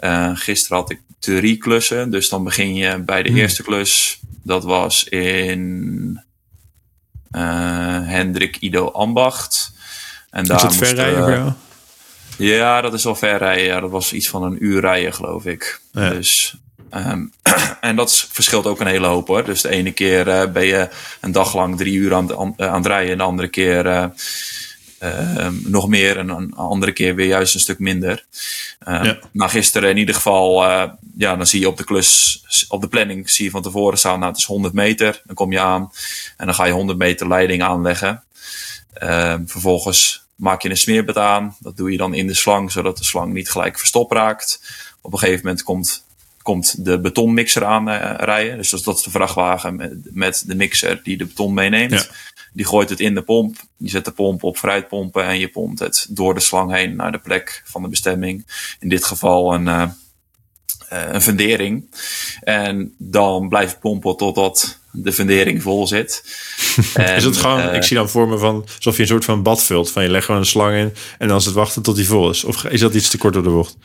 Uh, 0.00 0.30
gisteren 0.34 0.76
had 0.76 0.90
ik 0.90 1.00
drie 1.18 1.56
klussen. 1.56 2.10
Dus 2.10 2.28
dan 2.28 2.44
begin 2.44 2.74
je 2.74 2.98
bij 2.98 3.22
de 3.22 3.28
hmm. 3.28 3.38
eerste 3.38 3.62
klus. 3.62 4.20
Dat 4.42 4.64
was 4.64 5.04
in 5.04 6.24
uh, 7.30 8.08
Hendrik 8.08 8.56
Ido 8.56 8.90
Ambacht. 8.90 9.72
En 10.30 10.46
voor 11.16 11.30
jou? 11.30 11.52
Ja, 12.36 12.80
dat 12.80 12.94
is 12.94 13.04
wel 13.04 13.14
ver 13.14 13.38
rijden. 13.38 13.64
Ja, 13.64 13.80
dat 13.80 13.90
was 13.90 14.12
iets 14.12 14.28
van 14.28 14.42
een 14.42 14.64
uur 14.64 14.80
rijden, 14.80 15.14
geloof 15.14 15.44
ik. 15.44 15.80
Ja. 15.92 16.10
Dus, 16.10 16.56
um, 16.94 17.32
en 17.80 17.96
dat 17.96 18.28
verschilt 18.30 18.66
ook 18.66 18.80
een 18.80 18.86
hele 18.86 19.06
hoop 19.06 19.26
hoor. 19.26 19.44
Dus 19.44 19.60
de 19.60 19.68
ene 19.68 19.92
keer 19.92 20.28
uh, 20.28 20.46
ben 20.46 20.66
je 20.66 20.88
een 21.20 21.32
dag 21.32 21.54
lang 21.54 21.76
drie 21.76 21.94
uur 21.94 22.14
aan, 22.14 22.38
aan, 22.38 22.54
aan 22.56 22.74
het 22.74 22.86
rijden. 22.86 23.12
En 23.12 23.18
de 23.18 23.24
andere 23.24 23.48
keer 23.48 23.86
uh, 23.86 24.04
uh, 25.02 25.48
nog 25.64 25.88
meer 25.88 26.18
en 26.18 26.28
een 26.28 26.54
andere 26.54 26.92
keer 26.92 27.14
weer 27.14 27.26
juist 27.26 27.54
een 27.54 27.60
stuk 27.60 27.78
minder. 27.78 28.24
Ja. 28.84 29.18
Nou, 29.32 29.50
gisteren 29.50 29.90
in 29.90 29.96
ieder 29.96 30.14
geval, 30.14 30.62
ja, 31.16 31.36
dan 31.36 31.46
zie 31.46 31.60
je 31.60 31.68
op 31.68 31.76
de 31.76 31.84
klus, 31.84 32.66
op 32.68 32.80
de 32.80 32.88
planning, 32.88 33.30
zie 33.30 33.44
je 33.44 33.50
van 33.50 33.62
tevoren 33.62 33.98
staan, 33.98 34.18
nou, 34.18 34.30
het 34.30 34.40
is 34.40 34.46
100 34.46 34.74
meter. 34.74 35.22
Dan 35.24 35.34
kom 35.34 35.52
je 35.52 35.60
aan 35.60 35.92
en 36.36 36.46
dan 36.46 36.54
ga 36.54 36.64
je 36.64 36.72
100 36.72 36.98
meter 36.98 37.28
leiding 37.28 37.62
aanleggen. 37.62 38.24
Ehm, 38.92 39.46
vervolgens 39.46 40.25
maak 40.36 40.62
je 40.62 40.70
een 40.70 40.76
smeerbed 40.76 41.18
aan. 41.18 41.56
Dat 41.58 41.76
doe 41.76 41.90
je 41.90 41.96
dan 41.96 42.14
in 42.14 42.26
de 42.26 42.34
slang, 42.34 42.72
zodat 42.72 42.98
de 42.98 43.04
slang 43.04 43.32
niet 43.32 43.50
gelijk 43.50 43.78
verstopt 43.78 44.12
raakt. 44.12 44.60
Op 45.00 45.12
een 45.12 45.18
gegeven 45.18 45.44
moment 45.44 45.62
komt 45.62 46.04
komt 46.46 46.84
de 46.84 47.00
betonmixer 47.00 47.64
aan 47.64 47.88
uh, 47.88 48.14
rijden. 48.16 48.56
Dus 48.56 48.70
dat 48.70 48.96
is 48.96 49.02
de 49.02 49.10
vrachtwagen 49.10 49.76
met, 49.76 49.98
met, 50.12 50.44
de 50.46 50.54
mixer 50.54 51.00
die 51.02 51.16
de 51.16 51.24
beton 51.24 51.54
meeneemt. 51.54 51.92
Ja. 51.92 52.04
Die 52.52 52.66
gooit 52.66 52.88
het 52.88 53.00
in 53.00 53.14
de 53.14 53.22
pomp. 53.22 53.56
Je 53.76 53.88
zet 53.88 54.04
de 54.04 54.10
pomp 54.10 54.42
op 54.42 54.56
fruitpompen 54.56 55.24
en 55.24 55.38
je 55.38 55.48
pompt 55.48 55.78
het 55.78 56.06
door 56.10 56.34
de 56.34 56.40
slang 56.40 56.72
heen 56.72 56.96
naar 56.96 57.12
de 57.12 57.18
plek 57.18 57.62
van 57.64 57.82
de 57.82 57.88
bestemming. 57.88 58.46
In 58.80 58.88
dit 58.88 59.04
geval 59.04 59.54
een, 59.54 59.66
uh, 59.66 59.90
een 60.88 61.22
fundering. 61.22 61.94
En 62.40 62.94
dan 62.98 63.48
blijft 63.48 63.80
pompen 63.80 64.16
totdat 64.16 64.78
de 64.96 65.12
fundering 65.12 65.62
vol 65.62 65.86
zit. 65.86 66.24
en, 66.94 67.14
is 67.16 67.24
het 67.24 67.36
gewoon, 67.36 67.60
uh, 67.60 67.74
ik 67.74 67.82
zie 67.82 67.96
dan 67.96 68.08
voor 68.08 68.28
me 68.28 68.38
van 68.38 68.66
alsof 68.76 68.96
je 68.96 69.02
een 69.02 69.08
soort 69.08 69.24
van 69.24 69.42
bad 69.42 69.62
vult. 69.62 69.90
Van 69.90 70.02
je 70.02 70.08
legt 70.08 70.24
gewoon 70.24 70.40
een 70.40 70.46
slang 70.46 70.76
in 70.76 70.94
en 71.18 71.28
dan 71.28 71.36
is 71.36 71.44
het 71.44 71.54
wachten 71.54 71.82
tot 71.82 71.96
die 71.96 72.06
vol 72.06 72.30
is. 72.30 72.44
Of 72.44 72.64
is 72.64 72.80
dat 72.80 72.94
iets 72.94 73.08
te 73.08 73.18
kort 73.18 73.34
door 73.34 73.42
de 73.42 73.50
bocht? 73.50 73.76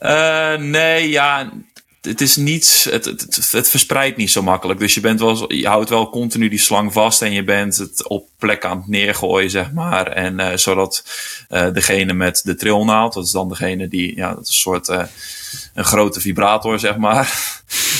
Uh, 0.00 0.54
nee, 0.56 1.08
ja, 1.08 1.52
het 2.00 2.20
is 2.20 2.36
niet, 2.36 2.86
het, 2.90 3.04
het, 3.04 3.48
het, 3.52 3.68
verspreidt 3.68 4.16
niet 4.16 4.30
zo 4.30 4.42
makkelijk. 4.42 4.78
Dus 4.80 4.94
je, 4.94 5.00
bent 5.00 5.20
wel, 5.20 5.52
je 5.52 5.66
houdt 5.66 5.90
wel 5.90 6.10
continu 6.10 6.48
die 6.48 6.58
slang 6.58 6.92
vast 6.92 7.22
en 7.22 7.32
je 7.32 7.44
bent 7.44 7.76
het 7.76 8.08
op 8.08 8.28
plek 8.38 8.64
aan 8.64 8.76
het 8.76 8.88
neergooien, 8.88 9.50
zeg 9.50 9.72
maar. 9.72 10.06
En 10.06 10.40
uh, 10.40 10.56
zodat 10.56 11.04
uh, 11.50 11.72
degene 11.72 12.12
met 12.12 12.40
de 12.44 12.54
trilnaald, 12.54 13.14
dat 13.14 13.24
is 13.24 13.30
dan 13.30 13.48
degene 13.48 13.88
die, 13.88 14.16
ja, 14.16 14.34
dat 14.34 14.46
is 14.46 14.48
een 14.48 14.54
soort 14.54 14.88
een 15.74 15.84
grote 15.84 16.20
vibrator, 16.20 16.78
zeg 16.78 16.96
maar. 16.96 17.32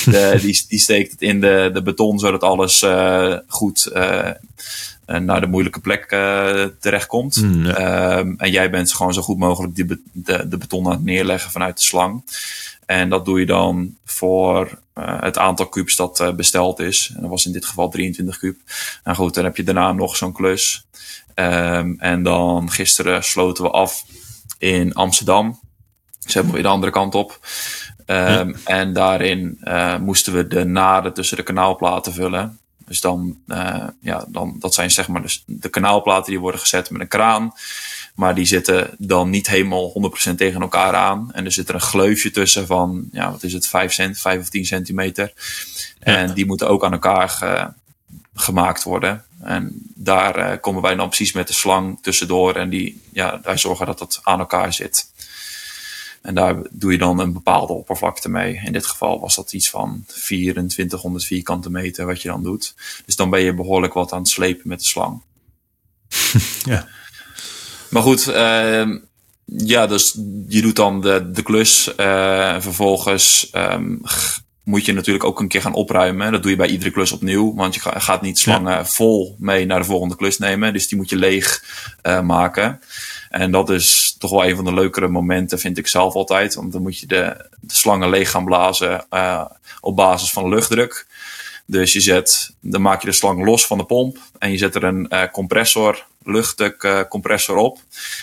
De, 0.05 0.37
die, 0.41 0.65
die 0.67 0.79
steekt 0.79 1.11
het 1.11 1.21
in 1.21 1.41
de, 1.41 1.69
de 1.73 1.81
beton, 1.81 2.19
zodat 2.19 2.43
alles 2.43 2.85
goed 3.47 3.91
naar 5.05 5.41
de 5.41 5.47
moeilijke 5.47 5.79
plek 5.79 6.07
terechtkomt. 6.79 7.41
Mm, 7.41 7.65
ja. 7.65 8.17
um, 8.17 8.35
en 8.37 8.51
jij 8.51 8.69
bent 8.69 8.93
gewoon 8.93 9.13
zo 9.13 9.21
goed 9.21 9.37
mogelijk 9.37 9.75
die 9.75 9.85
be 9.85 9.99
de, 10.11 10.47
de 10.47 10.57
beton 10.57 10.85
aan 10.85 10.91
het 10.91 11.03
neerleggen 11.03 11.51
vanuit 11.51 11.77
de 11.77 11.83
slang. 11.83 12.23
En 12.85 13.09
dat 13.09 13.25
doe 13.25 13.39
je 13.39 13.45
dan 13.45 13.95
voor 14.05 14.79
uh, 14.95 15.21
het 15.21 15.37
aantal 15.37 15.67
kubus 15.67 15.95
dat 15.95 16.19
uh, 16.19 16.31
besteld 16.31 16.79
is. 16.79 17.11
En 17.15 17.21
dat 17.21 17.29
was 17.29 17.45
in 17.45 17.51
dit 17.51 17.65
geval 17.65 17.89
23 17.89 18.37
kub. 18.37 18.57
En 19.03 19.15
goed, 19.15 19.33
dan 19.33 19.43
heb 19.43 19.57
je 19.57 19.63
daarna 19.63 19.91
nog 19.91 20.15
zo'n 20.15 20.33
klus. 20.33 20.85
Um, 21.35 21.95
en 21.99 22.23
dan 22.23 22.71
gisteren 22.71 23.23
sloten 23.23 23.63
we 23.63 23.69
af 23.69 24.05
in 24.57 24.93
Amsterdam. 24.93 25.59
Dus 26.25 26.33
hebben 26.33 26.51
we 26.51 26.57
weer 26.57 26.67
de 26.67 26.73
andere 26.73 26.91
kant 26.91 27.15
op. 27.15 27.39
Um, 28.05 28.15
ja. 28.15 28.53
En 28.63 28.93
daarin 28.93 29.57
uh, 29.63 29.97
moesten 29.97 30.33
we 30.33 30.47
de 30.47 30.65
naden 30.65 31.13
tussen 31.13 31.37
de 31.37 31.43
kanaalplaten 31.43 32.13
vullen. 32.13 32.59
Dus 32.87 33.01
dan, 33.01 33.37
ja, 34.01 34.25
dan, 34.27 34.55
dat 34.59 34.73
zijn 34.73 34.91
zeg 34.91 35.07
maar 35.07 35.21
de, 35.21 35.39
de 35.45 35.69
kanaalplaten 35.69 36.31
die 36.31 36.39
worden 36.39 36.59
gezet 36.59 36.89
met 36.89 37.01
een 37.01 37.07
kraan. 37.07 37.53
Maar 38.15 38.35
die 38.35 38.45
zitten 38.45 38.89
dan 38.97 39.29
niet 39.29 39.47
helemaal 39.47 40.11
100% 40.31 40.35
tegen 40.35 40.61
elkaar 40.61 40.95
aan. 40.95 41.29
En 41.33 41.45
er 41.45 41.51
zit 41.51 41.69
er 41.69 41.75
een 41.75 41.81
gleufje 41.81 42.31
tussen 42.31 42.65
van, 42.65 43.07
ja, 43.11 43.31
wat 43.31 43.43
is 43.43 43.53
het, 43.53 43.67
5 43.67 43.93
cent, 43.93 44.19
5 44.19 44.39
of 44.39 44.49
10 44.49 44.65
centimeter. 44.65 45.33
Ja. 45.99 46.15
En 46.15 46.33
die 46.33 46.45
moeten 46.45 46.69
ook 46.69 46.83
aan 46.85 46.91
elkaar 46.91 47.29
ge, 47.29 47.71
gemaakt 48.33 48.83
worden. 48.83 49.25
En 49.41 49.71
daar 49.95 50.39
uh, 50.39 50.59
komen 50.61 50.81
wij 50.81 50.95
dan 50.95 51.07
precies 51.07 51.33
met 51.33 51.47
de 51.47 51.53
slang 51.53 51.97
tussendoor. 52.01 52.55
En 52.55 52.69
die, 52.69 53.01
ja, 53.13 53.39
wij 53.43 53.57
zorgen 53.57 53.85
dat 53.85 53.99
dat 53.99 54.19
aan 54.23 54.39
elkaar 54.39 54.73
zit. 54.73 55.11
En 56.25 56.35
daar 56.35 56.55
doe 56.71 56.91
je 56.91 56.97
dan 56.97 57.19
een 57.19 57.33
bepaalde 57.33 57.73
oppervlakte 57.73 58.29
mee. 58.29 58.61
In 58.65 58.73
dit 58.73 58.85
geval 58.85 59.19
was 59.19 59.35
dat 59.35 59.53
iets 59.53 59.69
van 59.69 60.03
2400 60.07 61.25
vierkante 61.25 61.71
meter 61.71 62.05
wat 62.05 62.21
je 62.21 62.29
dan 62.29 62.43
doet. 62.43 62.75
Dus 63.05 63.15
dan 63.15 63.29
ben 63.29 63.41
je 63.41 63.53
behoorlijk 63.53 63.93
wat 63.93 64.11
aan 64.11 64.19
het 64.19 64.29
slepen 64.29 64.67
met 64.67 64.79
de 64.79 64.85
slang. 64.85 65.21
ja. 66.65 66.87
Maar 67.89 68.01
goed, 68.01 68.27
uh, 68.27 68.89
ja, 69.45 69.87
dus 69.87 70.17
je 70.47 70.61
doet 70.61 70.75
dan 70.75 71.01
de, 71.01 71.31
de 71.31 71.43
klus. 71.43 71.93
Uh, 71.97 72.59
vervolgens 72.59 73.51
um, 73.53 74.01
moet 74.63 74.85
je 74.85 74.93
natuurlijk 74.93 75.25
ook 75.25 75.39
een 75.39 75.47
keer 75.47 75.61
gaan 75.61 75.73
opruimen. 75.73 76.31
Dat 76.31 76.41
doe 76.41 76.51
je 76.51 76.57
bij 76.57 76.67
iedere 76.67 76.91
klus 76.91 77.11
opnieuw. 77.11 77.55
Want 77.55 77.75
je 77.75 77.81
gaat 77.83 78.21
niet 78.21 78.39
slangen 78.39 78.71
ja. 78.71 78.85
vol 78.85 79.35
mee 79.39 79.65
naar 79.65 79.79
de 79.79 79.85
volgende 79.85 80.15
klus 80.15 80.37
nemen. 80.37 80.73
Dus 80.73 80.87
die 80.87 80.97
moet 80.97 81.09
je 81.09 81.15
leeg 81.15 81.63
uh, 82.03 82.21
maken. 82.21 82.79
En 83.35 83.51
dat 83.51 83.69
is 83.69 84.15
toch 84.19 84.31
wel 84.31 84.45
een 84.45 84.55
van 84.55 84.65
de 84.65 84.73
leukere 84.73 85.07
momenten, 85.07 85.59
vind 85.59 85.77
ik 85.77 85.87
zelf 85.87 86.13
altijd. 86.13 86.53
Want 86.53 86.71
dan 86.71 86.81
moet 86.81 86.99
je 86.99 87.05
de, 87.05 87.49
de 87.59 87.73
slangen 87.73 88.09
leeg 88.09 88.31
gaan 88.31 88.45
blazen 88.45 89.05
uh, 89.11 89.45
op 89.79 89.95
basis 89.95 90.31
van 90.31 90.49
luchtdruk. 90.49 91.07
Dus 91.65 91.93
je 91.93 92.01
zet, 92.01 92.53
dan 92.59 92.81
maak 92.81 93.01
je 93.01 93.07
de 93.07 93.13
slang 93.13 93.45
los 93.45 93.65
van 93.65 93.77
de 93.77 93.83
pomp 93.85 94.17
en 94.37 94.51
je 94.51 94.57
zet 94.57 94.75
er 94.75 94.83
een 94.83 95.07
uh, 95.09 95.23
compressor, 95.31 96.05
luchtdruk 96.23 96.83
uh, 96.83 96.99
compressor 97.09 97.55
op 97.55 97.79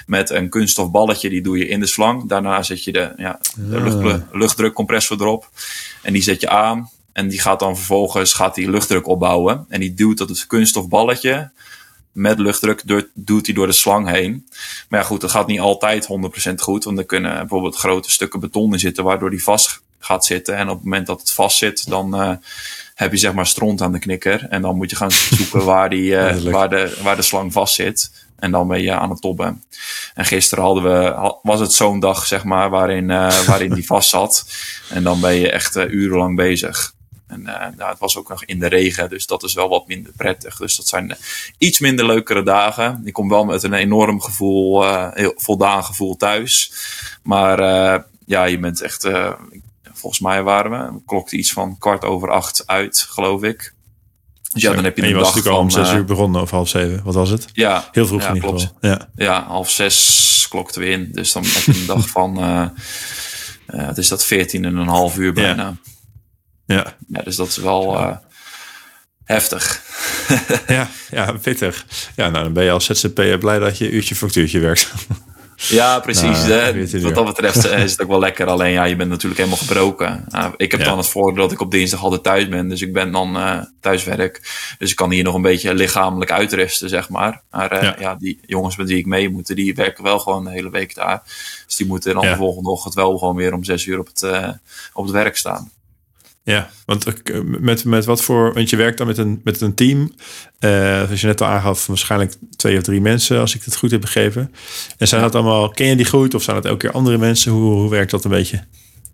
met 0.06 0.30
een 0.30 0.48
kunststof 0.48 0.90
balletje, 0.90 1.28
die 1.28 1.42
doe 1.42 1.58
je 1.58 1.68
in 1.68 1.80
de 1.80 1.86
slang. 1.86 2.28
Daarna 2.28 2.62
zet 2.62 2.84
je 2.84 2.92
de, 2.92 3.12
ja, 3.16 3.38
de 3.56 3.80
lucht, 3.80 4.22
luchtdrukcompressor 4.32 5.20
erop 5.20 5.50
en 6.02 6.12
die 6.12 6.22
zet 6.22 6.40
je 6.40 6.48
aan. 6.48 6.90
en 7.12 7.28
die 7.28 7.40
gaat 7.40 7.58
dan 7.58 7.76
vervolgens 7.76 8.32
gaat 8.32 8.54
die 8.54 8.70
luchtdruk 8.70 9.06
opbouwen. 9.06 9.66
En 9.68 9.80
die 9.80 9.94
duwt 9.94 10.18
dat 10.18 10.28
het 10.28 10.46
kunststof 10.46 10.88
balletje 10.88 11.50
met 12.12 12.38
luchtdruk 12.38 12.82
door, 12.84 13.08
doet 13.14 13.46
hij 13.46 13.54
door 13.54 13.66
de 13.66 13.72
slang 13.72 14.08
heen. 14.08 14.46
Maar 14.88 15.00
ja, 15.00 15.06
goed, 15.06 15.20
dat 15.20 15.30
gaat 15.30 15.46
niet 15.46 15.60
altijd 15.60 16.08
100% 16.50 16.54
goed. 16.54 16.84
Want 16.84 16.98
er 16.98 17.04
kunnen 17.04 17.38
bijvoorbeeld 17.38 17.76
grote 17.76 18.10
stukken 18.10 18.40
beton 18.40 18.72
in 18.72 18.78
zitten, 18.78 19.04
waardoor 19.04 19.30
die 19.30 19.42
vast 19.42 19.82
gaat 19.98 20.24
zitten. 20.24 20.56
En 20.56 20.68
op 20.68 20.74
het 20.74 20.84
moment 20.84 21.06
dat 21.06 21.20
het 21.20 21.30
vast 21.30 21.58
zit, 21.58 21.88
dan 21.88 22.20
uh, 22.20 22.32
heb 22.94 23.12
je 23.12 23.18
zeg 23.18 23.32
maar 23.32 23.46
stront 23.46 23.82
aan 23.82 23.92
de 23.92 23.98
knikker. 23.98 24.46
En 24.48 24.62
dan 24.62 24.76
moet 24.76 24.90
je 24.90 24.96
gaan 24.96 25.10
zoeken 25.36 25.64
waar, 25.64 25.90
die, 25.90 26.10
uh, 26.10 26.36
waar, 26.36 26.70
de, 26.70 26.98
waar 27.02 27.16
de 27.16 27.22
slang 27.22 27.52
vast 27.52 27.74
zit. 27.74 28.10
En 28.38 28.50
dan 28.50 28.68
ben 28.68 28.82
je 28.82 28.92
aan 28.92 29.10
het 29.10 29.20
tobben. 29.20 29.64
En 30.14 30.24
gisteren 30.24 30.64
hadden 30.64 30.82
we, 30.82 31.34
was 31.42 31.60
het 31.60 31.72
zo'n 31.72 32.00
dag, 32.00 32.26
zeg 32.26 32.44
maar, 32.44 32.70
waarin, 32.70 33.08
uh, 33.08 33.40
waarin 33.40 33.74
die 33.74 33.86
vast 33.94 34.08
zat. 34.08 34.46
En 34.88 35.02
dan 35.02 35.20
ben 35.20 35.34
je 35.34 35.50
echt 35.50 35.76
urenlang 35.76 36.36
bezig. 36.36 36.94
En 37.32 37.40
uh, 37.40 37.66
nou, 37.76 37.90
het 37.90 37.98
was 37.98 38.16
ook 38.16 38.28
nog 38.28 38.44
in 38.44 38.58
de 38.58 38.66
regen, 38.66 39.08
dus 39.08 39.26
dat 39.26 39.42
is 39.42 39.54
wel 39.54 39.68
wat 39.68 39.86
minder 39.86 40.12
prettig. 40.16 40.56
Dus 40.56 40.76
dat 40.76 40.88
zijn 40.88 41.16
iets 41.58 41.78
minder 41.78 42.06
leukere 42.06 42.42
dagen. 42.42 43.02
Ik 43.04 43.12
kom 43.12 43.28
wel 43.28 43.44
met 43.44 43.62
een 43.62 43.72
enorm 43.72 44.20
gevoel, 44.20 44.84
uh, 44.84 45.08
heel 45.12 45.32
voldaan 45.36 45.84
gevoel 45.84 46.16
thuis. 46.16 46.72
Maar 47.22 47.58
ja, 48.26 48.44
je 48.44 48.58
bent 48.58 48.80
echt, 48.80 49.08
volgens 49.92 50.20
mij 50.20 50.42
waren 50.42 50.70
we, 50.70 51.00
klokte 51.06 51.36
iets 51.36 51.52
van 51.52 51.78
kwart 51.78 52.04
over 52.04 52.30
acht 52.30 52.66
uit, 52.66 53.06
geloof 53.08 53.42
ik. 53.42 53.74
Dus 54.52 54.62
ja, 54.62 54.72
dan 54.72 54.84
heb 54.84 54.96
je, 54.96 55.02
en 55.02 55.08
je 55.08 55.14
was 55.14 55.24
dag 55.24 55.34
natuurlijk 55.34 55.56
al 55.56 55.62
om 55.62 55.70
zes 55.70 55.92
uur 55.92 56.04
begonnen 56.04 56.42
of 56.42 56.50
half 56.50 56.68
zeven. 56.68 57.00
Wat 57.04 57.14
was 57.14 57.30
het? 57.30 57.48
Ja, 57.52 57.88
heel 57.92 58.06
vroeg 58.06 58.22
ja, 58.22 58.28
in 58.28 58.34
ieder 58.34 58.50
geval. 58.50 58.76
Ja. 58.80 59.08
ja, 59.16 59.44
half 59.46 59.70
zes 59.70 60.46
klokten 60.48 60.80
we 60.80 60.88
in. 60.88 61.08
Dus 61.12 61.32
dan 61.32 61.44
heb 61.44 61.62
je 61.62 61.80
een 61.80 61.86
dag 61.86 62.08
van, 62.18 62.38
uh, 62.38 62.66
uh, 63.74 63.86
het 63.86 63.98
is 63.98 64.08
dat 64.08 64.24
veertien 64.24 64.64
en 64.64 64.76
een 64.76 64.88
half 64.88 65.18
uur 65.18 65.32
bijna. 65.32 65.62
Ja. 65.62 65.91
Ja. 66.66 66.96
ja, 67.08 67.22
dus 67.22 67.36
dat 67.36 67.48
is 67.48 67.56
wel 67.56 67.94
uh, 67.94 68.16
heftig. 69.24 69.82
ja, 70.66 70.88
ja, 71.10 71.32
pittig. 71.32 71.86
Ja, 72.16 72.28
nou 72.28 72.44
dan 72.44 72.52
ben 72.52 72.64
je 72.64 72.70
als 72.70 72.84
ZZP'er 72.84 73.38
blij 73.38 73.58
dat 73.58 73.78
je 73.78 73.90
uurtje 73.90 74.14
factuurtje 74.14 74.58
werkt. 74.58 74.92
Ja, 75.68 76.00
precies. 76.00 76.46
Nou, 76.46 77.02
Wat 77.02 77.14
dat 77.14 77.24
betreft 77.24 77.64
is 77.64 77.90
het 77.90 78.02
ook 78.02 78.08
wel 78.08 78.18
lekker. 78.28 78.46
Alleen 78.46 78.72
ja, 78.72 78.84
je 78.84 78.96
bent 78.96 79.10
natuurlijk 79.10 79.36
helemaal 79.36 79.58
gebroken. 79.58 80.24
Nou, 80.28 80.54
ik 80.56 80.70
heb 80.70 80.80
ja. 80.80 80.86
dan 80.86 80.98
het 80.98 81.08
voordeel 81.08 81.42
dat 81.42 81.52
ik 81.52 81.60
op 81.60 81.70
dinsdag 81.70 82.02
altijd 82.02 82.22
thuis 82.22 82.48
ben. 82.48 82.68
Dus 82.68 82.82
ik 82.82 82.92
ben 82.92 83.12
dan 83.12 83.36
uh, 83.36 83.58
thuiswerk. 83.80 84.40
Dus 84.78 84.90
ik 84.90 84.96
kan 84.96 85.10
hier 85.10 85.24
nog 85.24 85.34
een 85.34 85.42
beetje 85.42 85.74
lichamelijk 85.74 86.30
uitrusten, 86.30 86.88
zeg 86.88 87.08
maar. 87.08 87.42
Maar 87.50 87.72
uh, 87.72 87.82
ja. 87.82 87.96
ja. 87.98 88.14
die 88.14 88.40
jongens 88.46 88.76
met 88.76 88.88
wie 88.88 88.98
ik 88.98 89.06
mee 89.06 89.28
moet, 89.28 89.56
die 89.56 89.74
werken 89.74 90.04
wel 90.04 90.18
gewoon 90.18 90.44
de 90.44 90.50
hele 90.50 90.70
week 90.70 90.94
daar. 90.94 91.22
Dus 91.66 91.76
die 91.76 91.86
moeten 91.86 92.14
dan 92.14 92.22
de 92.22 92.36
volgende 92.36 92.70
ochtend 92.70 92.94
wel 92.94 93.18
gewoon 93.18 93.36
weer 93.36 93.52
om 93.52 93.64
zes 93.64 93.86
uur 93.86 93.98
op 93.98 94.06
het, 94.06 94.22
uh, 94.22 94.48
op 94.92 95.04
het 95.04 95.12
werk 95.12 95.36
staan. 95.36 95.70
Ja, 96.44 96.70
want 96.86 97.06
met, 97.60 97.84
met 97.84 98.04
wat 98.04 98.22
voor. 98.22 98.54
Want 98.54 98.70
je 98.70 98.76
werkt 98.76 98.98
dan 98.98 99.06
met 99.06 99.18
een, 99.18 99.40
met 99.44 99.60
een 99.60 99.74
team. 99.74 100.12
Uh, 100.60 101.02
zoals 101.02 101.20
je 101.20 101.26
net 101.26 101.40
al 101.40 101.46
aangaf, 101.46 101.86
waarschijnlijk 101.86 102.34
twee 102.56 102.76
of 102.76 102.82
drie 102.82 103.00
mensen, 103.00 103.40
als 103.40 103.54
ik 103.54 103.62
het 103.62 103.76
goed 103.76 103.90
heb 103.90 104.00
begrepen. 104.00 104.52
En 104.98 105.08
zijn 105.08 105.22
dat 105.22 105.34
allemaal. 105.34 105.70
Ken 105.70 105.86
je 105.86 105.96
die 105.96 106.06
goed 106.06 106.34
of 106.34 106.42
zijn 106.42 106.56
dat 106.56 106.64
elke 106.64 106.78
keer 106.78 106.90
andere 106.90 107.18
mensen? 107.18 107.52
Hoe, 107.52 107.72
hoe 107.72 107.90
werkt 107.90 108.10
dat 108.10 108.24
een 108.24 108.30
beetje? 108.30 108.64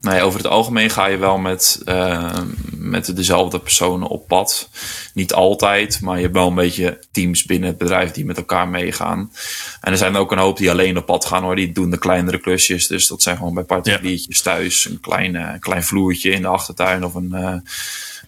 Nee, 0.01 0.23
over 0.23 0.39
het 0.39 0.49
algemeen 0.49 0.91
ga 0.91 1.07
je 1.07 1.17
wel 1.17 1.39
met, 1.39 1.83
uh, 1.85 2.39
met 2.71 3.17
dezelfde 3.17 3.59
personen 3.59 4.09
op 4.09 4.27
pad. 4.27 4.69
Niet 5.15 5.33
altijd, 5.33 6.01
maar 6.01 6.17
je 6.17 6.23
hebt 6.23 6.35
wel 6.35 6.47
een 6.47 6.55
beetje 6.55 7.05
teams 7.13 7.45
binnen 7.45 7.69
het 7.69 7.79
bedrijf 7.79 8.11
die 8.11 8.25
met 8.25 8.37
elkaar 8.37 8.69
meegaan. 8.69 9.33
En 9.81 9.93
er 9.93 9.99
zijn 9.99 10.17
ook 10.17 10.33
een 10.33 10.39
hoop 10.39 10.57
die 10.57 10.71
alleen 10.71 10.97
op 10.97 11.07
pad 11.07 11.25
gaan 11.25 11.43
hoor. 11.43 11.57
Die 11.57 11.73
doen 11.73 11.91
de 11.91 11.99
kleinere 11.99 12.39
klusjes. 12.39 12.87
Dus 12.87 13.07
dat 13.07 13.23
zijn 13.23 13.37
gewoon 13.37 13.55
bij 13.55 13.65
partikulietjes 13.65 14.37
ja. 14.37 14.43
thuis. 14.43 14.85
Een 14.85 15.01
klein, 15.01 15.35
uh, 15.35 15.51
klein 15.59 15.85
vloertje 15.85 16.31
in 16.31 16.43
de 16.43 16.49
achtertuin 16.49 17.05
of 17.05 17.15
een, 17.15 17.31
uh, 17.33 17.55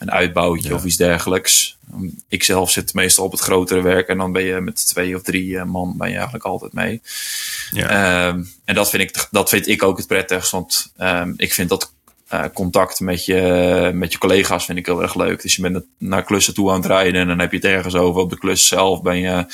een 0.00 0.10
uitbouwtje 0.10 0.68
ja. 0.68 0.74
of 0.74 0.84
iets 0.84 0.96
dergelijks. 0.96 1.76
Ik 2.28 2.42
zelf 2.42 2.70
zit 2.70 2.94
meestal 2.94 3.24
op 3.24 3.32
het 3.32 3.40
grotere 3.40 3.82
werk 3.82 4.08
en 4.08 4.18
dan 4.18 4.32
ben 4.32 4.42
je 4.42 4.60
met 4.60 4.86
twee 4.86 5.16
of 5.16 5.22
drie 5.22 5.64
man 5.64 5.94
ben 5.96 6.08
je 6.08 6.14
eigenlijk 6.14 6.44
altijd 6.44 6.72
mee. 6.72 7.02
Ja. 7.70 8.28
Um, 8.28 8.52
en 8.64 8.74
dat 8.74 8.90
vind, 8.90 9.02
ik, 9.02 9.28
dat 9.30 9.48
vind 9.48 9.68
ik 9.68 9.82
ook 9.82 9.96
het 9.96 10.06
prettigst, 10.06 10.50
want 10.50 10.92
um, 10.98 11.34
ik 11.36 11.52
vind 11.52 11.68
dat 11.68 11.92
uh, 12.32 12.44
contact 12.54 13.00
met 13.00 13.24
je, 13.24 13.90
met 13.94 14.12
je 14.12 14.18
collega's 14.18 14.64
vind 14.64 14.78
ik 14.78 14.86
heel 14.86 15.02
erg 15.02 15.14
leuk. 15.14 15.42
Dus 15.42 15.56
je 15.56 15.62
bent 15.62 15.84
naar 15.98 16.24
klussen 16.24 16.54
toe 16.54 16.70
aan 16.70 16.76
het 16.76 16.86
rijden 16.86 17.20
en 17.20 17.28
dan 17.28 17.38
heb 17.38 17.50
je 17.50 17.56
het 17.56 17.66
ergens 17.66 17.94
over. 17.94 18.20
Op 18.20 18.30
de 18.30 18.38
klus 18.38 18.66
zelf 18.66 19.02
ben 19.02 19.18
je 19.18 19.44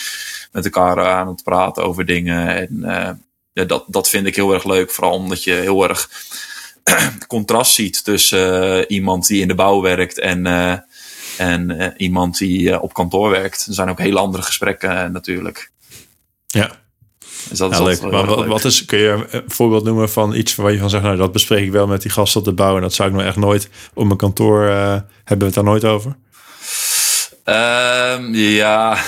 met 0.52 0.64
elkaar 0.64 1.06
aan 1.06 1.28
het 1.28 1.42
praten 1.42 1.84
over 1.84 2.06
dingen. 2.06 2.48
En 2.48 2.68
uh, 2.72 3.10
ja, 3.52 3.64
dat, 3.64 3.84
dat 3.86 4.08
vind 4.08 4.26
ik 4.26 4.36
heel 4.36 4.54
erg 4.54 4.64
leuk, 4.64 4.90
vooral 4.90 5.12
omdat 5.12 5.44
je 5.44 5.52
heel 5.52 5.88
erg 5.88 6.10
contrast 7.26 7.72
ziet 7.72 8.04
tussen 8.04 8.78
uh, 8.78 8.84
iemand 8.88 9.26
die 9.26 9.40
in 9.40 9.48
de 9.48 9.54
bouw 9.54 9.80
werkt 9.80 10.18
en 10.18 10.46
en 11.36 11.70
uh, 11.70 11.86
iemand 11.96 12.38
die 12.38 12.80
op 12.80 12.94
kantoor 12.94 13.30
werkt. 13.30 13.66
Er 13.66 13.74
zijn 13.74 13.88
ook 13.88 13.98
hele 13.98 14.18
andere 14.18 14.42
gesprekken 14.42 15.12
natuurlijk. 15.12 15.70
Ja. 16.46 16.70
Dus 17.48 17.58
dat 17.58 17.70
ja, 17.70 17.76
is 17.76 18.00
leuk. 18.00 18.12
Maar 18.12 18.26
wat, 18.26 18.46
wat 18.46 18.64
is, 18.64 18.84
kun 18.84 18.98
je 18.98 19.26
een 19.30 19.42
voorbeeld 19.46 19.84
noemen 19.84 20.10
van 20.10 20.34
iets 20.34 20.54
waar 20.54 20.72
je 20.72 20.78
van 20.78 20.90
zegt, 20.90 21.02
nou 21.02 21.16
dat 21.16 21.32
bespreek 21.32 21.64
ik 21.64 21.72
wel 21.72 21.86
met 21.86 22.02
die 22.02 22.10
gasten 22.10 22.40
op 22.40 22.46
de 22.46 22.52
bouw 22.52 22.76
en 22.76 22.82
dat 22.82 22.94
zou 22.94 23.08
ik 23.08 23.14
nou 23.14 23.26
echt 23.26 23.36
nooit 23.36 23.68
op 23.94 24.04
mijn 24.04 24.18
kantoor 24.18 24.62
hebben 24.62 25.04
we 25.38 25.44
het 25.44 25.54
daar 25.54 25.64
nooit 25.64 25.84
over? 25.84 26.16
Um, 27.44 28.34
ja, 28.34 28.98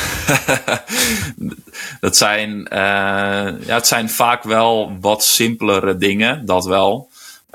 dat 2.01 2.17
zijn, 2.17 2.67
ja, 2.71 3.75
het 3.75 3.87
zijn 3.87 4.11
vaak 4.11 4.43
wel 4.43 4.97
wat 5.01 5.25
simpelere 5.25 5.97
dingen, 5.97 6.47
dat 6.47 6.64
wel. 6.64 7.08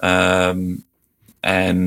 Um, 0.04 0.86
en 1.40 1.78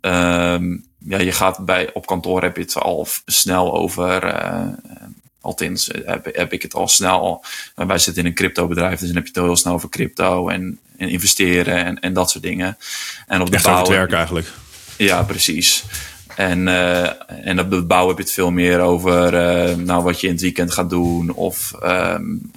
um, 0.00 0.84
ja, 0.98 1.18
je 1.18 1.32
gaat 1.32 1.64
bij, 1.64 1.90
op 1.92 2.06
kantoor 2.06 2.42
heb 2.42 2.56
je 2.56 2.62
het 2.62 2.78
al 2.78 3.06
snel 3.26 3.74
over. 3.74 4.24
Uh, 4.24 4.66
althans, 5.40 5.90
heb, 6.04 6.28
heb 6.32 6.52
ik 6.52 6.62
het 6.62 6.74
al 6.74 6.88
snel. 6.88 7.44
Uh, 7.76 7.86
wij 7.86 7.98
zitten 7.98 8.22
in 8.22 8.28
een 8.28 8.34
crypto 8.34 8.66
bedrijf, 8.66 8.98
dus 8.98 9.06
dan 9.08 9.16
heb 9.16 9.26
je 9.26 9.32
het 9.34 9.42
heel 9.42 9.56
snel 9.56 9.74
over 9.74 9.88
crypto 9.88 10.48
en, 10.48 10.78
en 10.96 11.08
investeren 11.08 11.84
en, 11.84 12.00
en 12.00 12.12
dat 12.12 12.30
soort 12.30 12.44
dingen. 12.44 12.78
En 13.26 13.40
op 13.40 13.50
de 13.50 13.56
Echt 13.56 13.64
bouw. 13.64 13.78
het 13.78 13.88
werk 13.88 14.12
eigenlijk. 14.12 14.52
Ja, 14.96 15.22
precies. 15.22 15.84
En, 16.36 16.66
uh, 16.66 17.10
en 17.46 17.60
op 17.60 17.70
de 17.70 17.82
bouw 17.82 18.08
heb 18.08 18.16
je 18.16 18.22
het 18.22 18.32
veel 18.32 18.50
meer 18.50 18.80
over 18.80 19.32
nou, 19.78 20.02
wat 20.02 20.20
je 20.20 20.26
in 20.26 20.32
het 20.32 20.42
weekend 20.42 20.72
gaat 20.72 20.90
doen. 20.90 21.30
Of 21.30 21.72
um, 21.82 22.50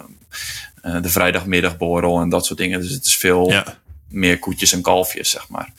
de 0.82 1.10
vrijdagmiddagborrel 1.10 2.20
en 2.20 2.30
dat 2.30 2.46
soort 2.46 2.60
dingen. 2.60 2.82
Dus 2.82 2.92
het 2.92 3.06
is 3.06 3.18
veel 3.18 3.50
ja. 3.50 3.78
Meer 4.10 4.40
koetjes 4.40 4.74
en 4.74 4.82
kalfjes, 4.82 5.30
zeg 5.30 5.50
maar. 5.50 5.74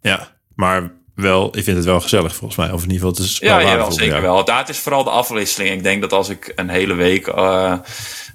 Ja, 0.00 0.32
maar 0.54 0.92
wel, 1.16 1.56
ik 1.56 1.64
vind 1.64 1.76
het 1.76 1.86
wel 1.86 2.00
gezellig 2.00 2.34
volgens 2.34 2.58
mij. 2.58 2.72
Of 2.72 2.82
in 2.82 2.90
ieder 2.90 3.06
geval, 3.06 3.10
het 3.10 3.32
is 3.32 3.38
ja, 3.38 3.58
ja 3.58 3.76
wel, 3.76 3.92
zeker 3.92 4.22
wel. 4.22 4.44
Daar 4.44 4.58
het 4.58 4.68
is 4.68 4.78
vooral 4.78 5.04
de 5.04 5.10
afwisseling. 5.10 5.74
Ik 5.74 5.82
denk 5.82 6.00
dat 6.00 6.12
als 6.12 6.28
ik 6.28 6.52
een 6.56 6.68
hele 6.68 6.94
week, 6.94 7.26
uh, 7.26 7.78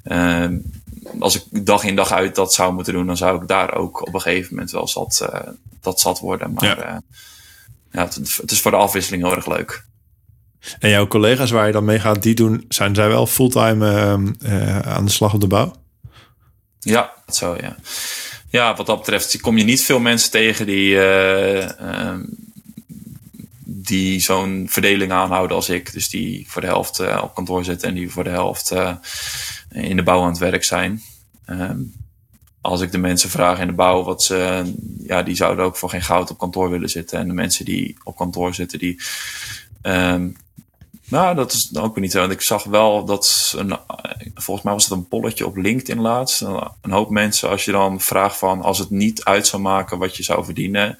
uh, 0.04 0.46
als 1.18 1.36
ik 1.36 1.66
dag 1.66 1.84
in 1.84 1.96
dag 1.96 2.12
uit 2.12 2.34
dat 2.34 2.54
zou 2.54 2.72
moeten 2.72 2.92
doen, 2.92 3.06
dan 3.06 3.16
zou 3.16 3.42
ik 3.42 3.48
daar 3.48 3.74
ook 3.74 4.06
op 4.06 4.14
een 4.14 4.20
gegeven 4.20 4.54
moment 4.54 4.70
wel 4.70 4.88
zat, 4.88 5.28
uh, 5.32 5.40
dat 5.80 6.00
zat 6.00 6.18
worden. 6.18 6.52
Maar 6.52 6.64
ja. 6.64 7.02
ja 7.92 8.04
het, 8.04 8.14
het, 8.14 8.50
is 8.50 8.60
voor 8.60 8.70
de 8.70 8.76
afwisseling 8.76 9.22
heel 9.22 9.36
erg 9.36 9.46
leuk. 9.46 9.84
En 10.78 10.90
jouw 10.90 11.06
collega's 11.06 11.50
waar 11.50 11.66
je 11.66 11.72
dan 11.72 11.84
mee 11.84 12.00
gaat, 12.00 12.22
die 12.22 12.34
doen, 12.34 12.64
zijn 12.68 12.94
zij 12.94 13.08
wel 13.08 13.26
fulltime 13.26 13.86
aan 14.84 15.04
de 15.04 15.10
slag 15.10 15.34
op 15.34 15.40
de 15.40 15.46
bouw? 15.46 15.72
Ja, 16.80 17.12
dat 17.26 17.36
zo, 17.36 17.56
ja. 17.60 17.76
Ja, 18.52 18.76
wat 18.76 18.86
dat 18.86 18.98
betreft 18.98 19.40
kom 19.40 19.58
je 19.58 19.64
niet 19.64 19.82
veel 19.82 20.00
mensen 20.00 20.30
tegen 20.30 20.66
die 20.66 20.96
die 23.64 24.20
zo'n 24.20 24.66
verdeling 24.68 25.12
aanhouden 25.12 25.56
als 25.56 25.68
ik. 25.68 25.92
Dus 25.92 26.08
die 26.08 26.44
voor 26.48 26.60
de 26.60 26.66
helft 26.66 27.00
uh, 27.00 27.20
op 27.22 27.34
kantoor 27.34 27.64
zitten 27.64 27.88
en 27.88 27.94
die 27.94 28.10
voor 28.10 28.24
de 28.24 28.30
helft 28.30 28.72
uh, 28.72 28.94
in 29.70 29.96
de 29.96 30.02
bouw 30.02 30.22
aan 30.22 30.28
het 30.28 30.38
werk 30.38 30.64
zijn. 30.64 31.02
Um, 31.46 31.92
als 32.60 32.80
ik 32.80 32.92
de 32.92 32.98
mensen 32.98 33.30
vraag 33.30 33.58
in 33.58 33.66
de 33.66 33.72
bouw 33.72 34.02
wat 34.02 34.22
ze, 34.22 34.72
ja, 35.06 35.22
die 35.22 35.34
zouden 35.34 35.64
ook 35.64 35.76
voor 35.76 35.90
geen 35.90 36.02
goud 36.02 36.30
op 36.30 36.38
kantoor 36.38 36.70
willen 36.70 36.88
zitten. 36.88 37.18
En 37.18 37.28
de 37.28 37.34
mensen 37.34 37.64
die 37.64 37.96
op 38.04 38.16
kantoor 38.16 38.54
zitten, 38.54 38.78
die, 38.78 39.00
um, 39.82 40.36
nou, 41.12 41.34
dat 41.34 41.52
is 41.52 41.76
ook 41.76 42.00
niet 42.00 42.12
zo. 42.12 42.20
Want 42.20 42.32
ik 42.32 42.40
zag 42.40 42.64
wel 42.64 43.04
dat, 43.04 43.54
een, 43.56 43.76
volgens 44.34 44.64
mij 44.64 44.74
was 44.74 44.84
het 44.84 44.92
een 44.92 45.08
polletje 45.08 45.46
op 45.46 45.56
LinkedIn 45.56 46.00
laatst. 46.00 46.40
Een 46.80 46.90
hoop 46.90 47.10
mensen, 47.10 47.48
als 47.48 47.64
je 47.64 47.72
dan 47.72 48.00
vraagt 48.00 48.36
van, 48.36 48.62
als 48.62 48.78
het 48.78 48.90
niet 48.90 49.24
uit 49.24 49.46
zou 49.46 49.62
maken 49.62 49.98
wat 49.98 50.16
je 50.16 50.22
zou 50.22 50.44
verdienen, 50.44 50.96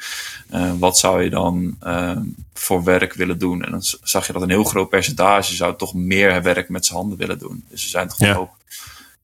uh, 0.54 0.72
wat 0.78 0.98
zou 0.98 1.22
je 1.22 1.30
dan 1.30 1.76
uh, 1.86 2.16
voor 2.54 2.84
werk 2.84 3.14
willen 3.14 3.38
doen? 3.38 3.64
En 3.64 3.70
dan 3.70 3.82
zag 4.02 4.26
je 4.26 4.32
dat 4.32 4.42
een 4.42 4.50
heel 4.50 4.64
groot 4.64 4.88
percentage 4.88 5.54
zou 5.54 5.76
toch 5.76 5.94
meer 5.94 6.42
werk 6.42 6.68
met 6.68 6.86
zijn 6.86 6.98
handen 6.98 7.18
willen 7.18 7.38
doen. 7.38 7.64
Dus 7.68 7.82
er 7.82 7.90
zijn 7.90 8.08
toch 8.08 8.18
ja. 8.18 8.34
ook 8.34 8.50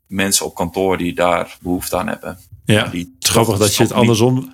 mensen 0.06 0.46
op 0.46 0.54
kantoor 0.54 0.98
die 0.98 1.14
daar 1.14 1.56
behoefte 1.60 1.96
aan 1.96 2.08
hebben. 2.08 2.38
Ja, 2.64 2.84
die 2.86 3.14
het 3.14 3.24
is 3.24 3.30
grappig 3.30 3.58
dat 3.58 3.76
je 3.76 3.82
het 3.82 3.92
andersom... 3.92 4.52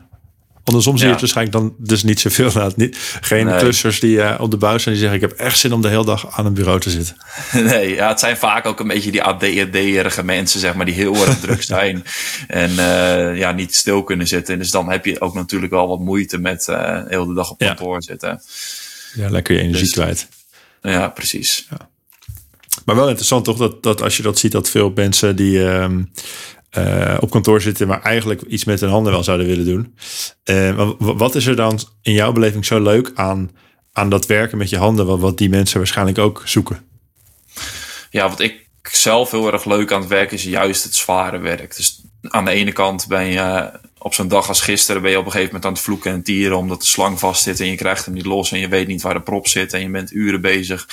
Andersom 0.65 0.93
zie 0.97 1.07
je 1.07 1.13
Ja. 1.15 1.19
het 1.21 1.33
waarschijnlijk 1.33 1.57
dan 1.57 1.75
dus 1.89 2.03
niet 2.03 2.21
zoveel. 2.21 2.51
Nou, 2.55 2.73
niet, 2.77 3.19
geen 3.21 3.47
Nee. 3.47 3.59
clusters 3.59 4.01
die 4.01 4.23
eh, 4.23 4.41
op 4.41 4.51
de 4.51 4.57
bouw 4.57 4.79
zijn 4.79 4.95
die 4.95 5.05
zeggen... 5.05 5.23
ik 5.23 5.29
heb 5.29 5.39
echt 5.39 5.59
zin 5.59 5.73
om 5.73 5.83
de 5.83 5.89
hele 5.89 6.05
dag 6.05 6.37
aan 6.37 6.47
een 6.47 6.55
bureau 6.55 6.81
te 6.81 6.91
zitten. 6.91 7.17
Nee, 7.53 7.95
ja, 7.95 8.09
het 8.09 8.21
zijn 8.21 8.37
vaak 8.37 8.67
ook 8.67 8.81
een 8.81 8.87
beetje 8.89 9.11
die 9.11 9.23
ADHD-erige 9.23 10.25
mensen, 10.25 10.61
zeg 10.61 10.75
maar, 10.75 10.87
die 10.87 10.95
heel 10.95 11.15
erg 11.27 11.41
druk 11.41 11.63
zijn. 11.75 12.05
En 12.49 12.71
eh, 12.71 13.37
ja, 13.39 13.53
niet 13.53 13.75
stil 13.75 14.03
kunnen 14.03 14.27
zitten. 14.27 14.59
Dus 14.59 14.71
dan 14.71 14.91
heb 14.91 15.05
je 15.05 15.21
ook 15.21 15.35
natuurlijk 15.35 15.73
wel 15.73 15.89
wat 15.89 16.01
moeite 16.01 16.39
met 16.39 16.69
eh 16.69 17.01
heel 17.07 17.27
de 17.27 17.35
dag 17.35 17.51
op 17.51 17.61
Ja. 17.61 17.67
kantoor 17.67 18.03
zitten. 18.03 18.43
Ja, 19.15 19.31
lekker 19.31 19.55
je 19.55 19.61
energie 19.61 19.83
Dus- 19.83 19.93
kwijt. 19.93 20.29
Ja, 20.83 21.09
precies. 21.09 21.69
Maar 22.85 22.97
wel 22.97 23.07
interessant 23.09 23.45
toch 23.45 23.57
dat, 23.57 23.83
dat 23.83 24.03
als 24.03 24.17
je 24.17 24.23
dat 24.23 24.39
ziet... 24.39 24.53
dat 24.53 24.71
veel 24.71 24.93
mensen 24.95 25.37
die 25.37 25.67
ehm, 25.69 26.03
eh, 26.75 27.17
op 27.21 27.31
kantoor 27.31 27.61
zitten... 27.61 27.87
maar 27.87 28.03
eigenlijk 28.03 28.43
iets 28.43 28.65
met 28.65 28.81
hun 28.81 28.91
handen 28.91 29.13
wel 29.13 29.25
zouden 29.25 29.47
willen 29.47 29.65
doen. 29.65 29.95
Eh, 30.45 30.91
wat 30.99 31.35
is 31.35 31.47
er 31.47 31.57
dan 31.57 31.79
in 32.03 32.13
jouw 32.13 32.33
beleving 32.33 32.65
zo 32.65 32.83
leuk 32.83 33.11
aan, 33.15 33.51
aan 33.93 34.09
dat 34.09 34.27
werken 34.27 34.59
met 34.59 34.71
je 34.71 34.79
handen... 34.79 35.07
wat, 35.07 35.21
wat 35.21 35.39
die 35.39 35.49
mensen 35.49 35.79
waarschijnlijk 35.79 36.19
ook 36.19 36.43
zoeken? 36.45 36.87
Ja, 38.11 38.29
wat 38.29 38.41
ik 38.41 38.69
zelf 38.83 39.31
heel 39.31 39.53
erg 39.53 39.65
leuk 39.65 39.93
aan 39.93 40.01
het 40.01 40.09
werk 40.09 40.33
is 40.33 40.43
juist 40.43 40.85
het 40.85 40.95
zware 40.95 41.39
werk. 41.39 41.77
Dus 41.77 42.03
aan 42.23 42.45
de 42.45 42.51
ene 42.51 42.73
kant 42.73 43.07
ben 43.09 43.27
je 43.27 43.71
op 44.05 44.15
zo'n 44.15 44.29
dag 44.29 44.49
als 44.49 44.61
gisteren 44.61 45.03
ben 45.03 45.11
je 45.11 45.19
op 45.19 45.25
een 45.25 45.31
gegeven 45.31 45.53
moment 45.55 45.67
aan 45.67 45.73
het 45.73 45.83
vloeken 45.83 46.13
en 46.13 46.23
tieren 46.23 46.57
omdat 46.57 46.81
de 46.81 46.87
slang 46.87 47.19
vast 47.19 47.43
zit 47.43 47.61
en 47.61 47.67
je 47.67 47.77
krijgt 47.77 48.05
hem 48.05 48.15
niet 48.15 48.27
los 48.27 48.53
en 48.53 48.59
je 48.59 48.69
weet 48.69 48.87
niet 48.87 49.03
waar 49.03 49.15
de 49.15 49.21
prop 49.21 49.47
zit 49.47 49.73
en 49.73 49.81
je 49.81 49.89
bent 49.89 50.13
uren 50.13 50.41
bezig 50.41 50.89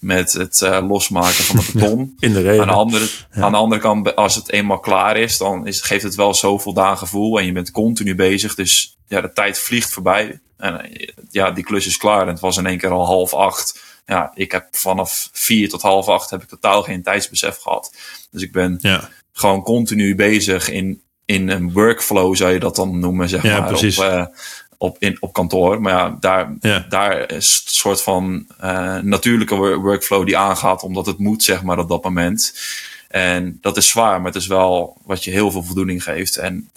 met 0.00 0.32
het 0.32 0.62
eh, 0.62 0.86
losmaken 0.88 1.44
van 1.44 1.56
de 1.56 1.64
beton. 1.72 2.16
In 2.18 2.32
de 2.32 2.40
reden. 2.40 2.60
Aan 2.60 2.68
de, 2.68 2.74
andere, 2.74 3.08
aan 3.30 3.52
de 3.52 3.58
andere 3.58 3.80
kant, 3.80 4.16
als 4.16 4.34
het 4.34 4.52
eenmaal 4.52 4.78
klaar 4.78 5.16
is, 5.16 5.38
dan 5.38 5.66
is, 5.66 5.80
geeft 5.80 6.02
het 6.02 6.14
wel 6.14 6.34
zo'n 6.34 6.60
voldaan 6.60 6.98
gevoel. 6.98 7.38
En 7.38 7.46
je 7.46 7.52
bent 7.52 7.70
continu 7.70 8.14
bezig. 8.14 8.54
Dus 8.54 8.96
ja, 9.06 9.20
de 9.20 9.32
tijd 9.32 9.58
vliegt 9.58 9.92
voorbij. 9.92 10.40
En 10.56 10.80
eh, 10.80 11.08
ja, 11.30 11.50
die 11.50 11.64
klus 11.64 11.86
is 11.86 11.96
klaar. 11.96 12.22
En 12.22 12.32
het 12.32 12.40
was 12.40 12.56
in 12.56 12.66
één 12.66 12.78
keer 12.78 12.90
al 12.90 13.06
half 13.06 13.34
acht. 13.34 13.80
Ja, 14.06 14.32
ik 14.34 14.52
heb 14.52 14.66
vanaf 14.70 15.28
vier 15.32 15.68
tot 15.68 15.82
half 15.82 16.08
acht 16.08 16.30
heb 16.30 16.42
ik 16.42 16.48
totaal 16.48 16.82
geen 16.82 17.02
tijdsbesef 17.02 17.56
gehad. 17.56 17.92
Dus 18.30 18.42
ik 18.42 18.52
ben 18.52 18.78
Ja, 18.80 19.08
gewoon 19.32 19.62
continu 19.62 20.14
bezig 20.14 20.70
in, 20.70 21.02
in 21.30 21.48
een 21.48 21.72
workflow, 21.72 22.36
zou 22.36 22.52
je 22.52 22.58
dat 22.58 22.76
dan 22.76 22.98
noemen, 22.98 23.28
zeg 23.28 23.42
Ja, 23.42 23.58
maar. 23.60 23.68
precies. 23.68 23.98
Op, 23.98 24.04
eh, 24.04 24.24
op, 24.78 24.96
in, 24.98 25.16
op 25.20 25.32
kantoor. 25.32 25.80
Maar 25.80 25.92
ja, 25.92 26.16
daar, 26.20 26.52
Ja. 26.60 26.86
daar 26.88 27.32
is 27.32 27.62
een 27.66 27.72
soort 27.72 28.02
van 28.02 28.46
eh, 28.58 28.96
natuurlijke 28.98 29.54
wor- 29.54 29.78
workflow 29.80 30.26
die 30.26 30.36
aangaat, 30.36 30.82
omdat 30.82 31.06
het 31.06 31.18
moet, 31.18 31.42
zeg 31.42 31.62
maar, 31.62 31.78
op 31.78 31.88
dat 31.88 32.04
moment. 32.04 32.54
En 33.08 33.58
dat 33.60 33.76
is 33.76 33.88
zwaar, 33.88 34.16
maar 34.20 34.32
het 34.32 34.40
is 34.42 34.46
wel 34.46 34.96
wat 35.04 35.24
je 35.24 35.30
heel 35.30 35.50
veel 35.50 35.62
voldoening 35.62 36.02
geeft. 36.02 36.36
En 36.36 36.70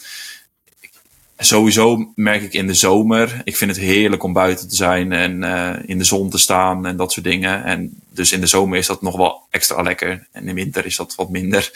sowieso 1.37 2.11
merk 2.15 2.41
ik 2.41 2.53
in 2.53 2.67
de 2.67 2.73
zomer, 2.73 3.41
ik 3.43 3.57
vind 3.57 3.71
het 3.75 3.79
heerlijk 3.79 4.23
om 4.23 4.33
buiten 4.33 4.67
te 4.69 4.75
zijn 4.75 5.11
en 5.11 5.43
eh, 5.43 5.73
in 5.89 5.97
de 5.97 6.03
zon 6.03 6.29
te 6.29 6.37
staan 6.37 6.85
en 6.85 6.97
dat 6.97 7.11
soort 7.11 7.25
dingen. 7.25 7.63
En 7.63 8.01
dus 8.09 8.31
in 8.31 8.39
de 8.39 8.47
zomer 8.47 8.77
is 8.77 8.87
dat 8.87 9.01
nog 9.01 9.15
wel 9.17 9.41
extra 9.49 9.81
lekker. 9.81 10.27
En 10.31 10.41
in 10.41 10.45
de 10.47 10.53
winter 10.53 10.85
is 10.85 10.95
dat 10.95 11.15
wat 11.15 11.29
minder, 11.29 11.69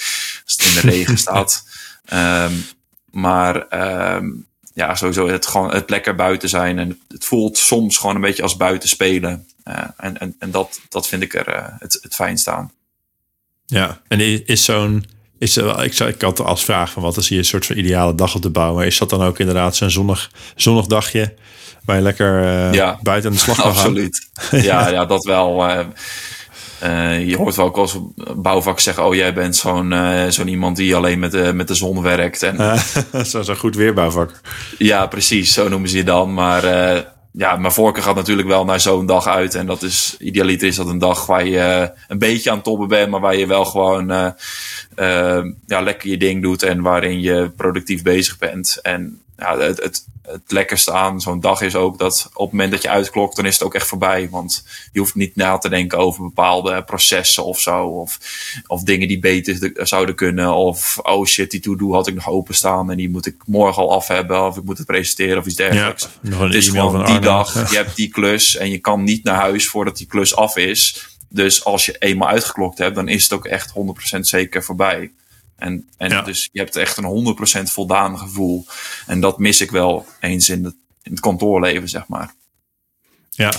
als 0.45 0.55
het 0.57 0.65
in 0.65 0.73
de 0.81 0.95
regen 0.95 1.17
staat. 1.27 1.65
Ehm, 2.07 2.53
maar 3.11 3.67
ehm, 3.67 4.25
ja, 4.73 4.95
sowieso 4.95 5.27
het, 5.27 5.45
gewoon, 5.47 5.73
het 5.73 5.89
lekker 5.89 6.15
buiten 6.15 6.49
zijn. 6.49 6.79
En 6.79 6.99
het 7.07 7.25
voelt 7.25 7.57
soms 7.57 7.97
gewoon 7.97 8.15
een 8.15 8.21
beetje 8.21 8.43
als 8.43 8.57
buiten 8.57 8.89
spelen. 8.89 9.47
Eh, 9.63 9.83
en 9.97 10.17
en, 10.17 10.35
en 10.39 10.51
dat, 10.51 10.79
dat 10.89 11.07
vind 11.07 11.23
ik 11.23 11.33
er 11.33 11.47
eh, 11.47 11.65
het, 11.79 11.99
het 12.01 12.15
fijnst 12.15 12.47
aan. 12.47 12.71
ja. 13.65 14.01
En 14.07 14.45
is 14.47 14.63
zo'n... 14.65 15.05
Is 15.39 15.55
er, 15.57 15.83
ik, 15.83 15.99
ik 15.99 16.21
had 16.21 16.39
als 16.39 16.63
vraag 16.63 16.91
van 16.91 17.03
wat 17.03 17.17
is 17.17 17.29
hier 17.29 17.37
een 17.37 17.45
soort 17.45 17.65
van 17.65 17.77
ideale 17.77 18.15
dag 18.15 18.35
op 18.35 18.41
de 18.41 18.49
bouw. 18.49 18.73
Maar 18.75 18.85
is 18.85 18.97
dat 18.97 19.09
dan 19.09 19.21
ook 19.21 19.39
inderdaad 19.39 19.75
zo'n 19.75 19.89
zonnig, 19.89 20.31
zonnig 20.55 20.85
dagje... 20.85 21.33
waar 21.85 21.95
je 21.95 22.01
lekker 22.01 22.43
eh, 22.43 22.73
Ja. 22.73 22.99
buiten 23.01 23.29
aan 23.29 23.35
de 23.35 23.41
slag 23.41 23.55
kan 23.61 23.65
gaan? 23.65 23.75
Absoluut. 23.75 24.29
Ja, 24.51 24.87
ja, 24.89 25.05
dat 25.05 25.23
wel. 25.25 25.63
Eh, 26.79 27.27
je 27.27 27.37
hoort 27.37 27.55
wel 27.55 27.65
ook 27.65 27.77
als 27.77 27.99
bouwvak 28.35 28.79
zeggen: 28.79 29.05
Oh, 29.05 29.15
jij 29.15 29.33
bent 29.33 29.55
zo'n 29.55 29.93
eh, 29.93 30.27
zo'n 30.27 30.47
iemand 30.47 30.75
die 30.75 30.95
alleen 30.95 31.19
met 31.19 31.31
de, 31.31 31.53
met 31.53 31.67
de 31.67 31.73
zon 31.73 32.01
werkt. 32.01 32.43
En 32.43 32.57
Eh, 32.59 33.23
Zo'n 33.23 33.43
zo 33.43 33.53
goed 33.55 33.75
weerbouwvak. 33.75 34.41
Ja, 34.77 35.05
precies. 35.07 35.53
Zo 35.53 35.69
noemen 35.69 35.89
ze 35.89 35.97
je 35.97 36.03
dan. 36.03 36.33
Maar 36.33 36.63
eh, 36.63 37.01
ja, 37.31 37.55
mijn 37.55 37.73
voorkeur 37.73 38.03
gaat 38.03 38.15
natuurlijk 38.15 38.47
wel 38.47 38.65
naar 38.65 38.79
zo'n 38.79 39.05
dag 39.05 39.27
uit. 39.27 39.55
En 39.55 39.65
dat 39.65 39.81
is, 39.81 40.15
idealiter 40.19 40.67
is 40.67 40.75
dat 40.75 40.87
een 40.87 40.97
dag 40.97 41.25
waar 41.25 41.45
je 41.45 41.91
een 42.07 42.19
beetje 42.19 42.49
aan 42.49 42.55
het 42.55 42.65
toppen 42.65 42.87
bent, 42.87 43.09
maar 43.09 43.19
waar 43.19 43.35
je 43.35 43.47
wel 43.47 43.65
gewoon 43.65 44.07
ja, 45.65 45.81
lekker 45.81 46.09
je 46.09 46.17
ding 46.17 46.41
doet 46.41 46.63
en 46.63 46.81
waarin 46.81 47.21
je 47.21 47.51
productief 47.55 48.03
bezig 48.03 48.37
bent. 48.37 48.79
En 48.81 49.21
ja, 49.37 49.57
het, 49.57 49.83
het, 49.83 50.05
het 50.27 50.51
lekkerste 50.51 50.91
aan 50.91 51.21
zo'n 51.21 51.39
dag 51.39 51.61
is 51.61 51.75
ook 51.75 51.97
dat 51.99 52.29
op 52.33 52.41
het 52.43 52.51
moment 52.51 52.71
dat 52.71 52.81
je 52.81 52.89
uitklokt, 52.89 53.35
dan 53.35 53.45
is 53.45 53.53
het 53.53 53.63
ook 53.63 53.73
echt 53.75 53.87
voorbij. 53.87 54.27
Want 54.31 54.65
je 54.91 54.99
hoeft 54.99 55.15
niet 55.15 55.35
na 55.35 55.57
te 55.57 55.69
denken 55.69 55.97
over 55.97 56.23
bepaalde 56.23 56.83
processen 56.83 57.45
of 57.45 57.59
zo. 57.59 57.85
Of, 57.85 58.19
of 58.67 58.81
dingen 58.83 59.07
die 59.07 59.19
beter 59.19 59.59
de- 59.59 59.79
zouden 59.85 60.15
kunnen. 60.15 60.53
Of 60.53 60.97
oh 61.01 61.25
shit, 61.25 61.51
die 61.51 61.59
to-do 61.59 61.91
had 61.93 62.07
ik 62.07 62.15
nog 62.15 62.29
openstaan 62.29 62.91
en 62.91 62.97
die 62.97 63.09
moet 63.09 63.25
ik 63.25 63.35
morgen 63.45 63.81
al 63.83 63.91
af 63.91 64.07
hebben. 64.07 64.45
Of 64.45 64.57
ik 64.57 64.63
moet 64.63 64.77
het 64.77 64.87
presenteren 64.87 65.37
of 65.37 65.45
iets 65.45 65.55
dergelijks. 65.55 66.03
een 66.23 66.37
Het 66.45 66.53
is 66.55 66.69
gewoon 66.69 67.05
die 67.05 67.19
dag, 67.19 67.69
je 67.71 67.75
hebt 67.77 67.95
die 67.95 68.09
klus 68.09 68.55
en 68.55 68.69
je 68.69 68.77
kan 68.77 69.03
niet 69.03 69.23
naar 69.23 69.35
huis 69.39 69.67
voordat 69.67 69.97
die 69.97 70.07
klus 70.07 70.35
af 70.35 70.57
is. 70.57 71.07
Dus 71.29 71.63
als 71.65 71.85
je 71.85 71.95
eenmaal 71.99 72.27
uitgeklokt 72.27 72.77
hebt, 72.77 72.95
dan 72.95 73.07
is 73.07 73.23
het 73.23 73.33
ook 73.33 73.45
echt 73.45 73.73
100% 74.15 74.19
zeker 74.19 74.63
voorbij. 74.63 75.11
En, 75.57 75.89
en 75.97 76.09
Ja. 76.09 76.21
dus 76.21 76.49
je 76.51 76.59
hebt 76.59 76.75
echt 76.75 76.97
een 76.97 77.35
100% 77.67 77.71
voldaan 77.71 78.17
gevoel. 78.19 78.65
En 79.05 79.19
dat 79.19 79.37
mis 79.39 79.61
ik 79.61 79.71
wel 79.71 80.05
eens 80.19 80.49
in 80.49 80.63
het, 80.63 80.75
in 81.03 81.11
het 81.11 81.19
kantoorleven, 81.19 81.89
zeg 81.89 82.07
maar. 82.07 82.33
Ja. 83.29 83.51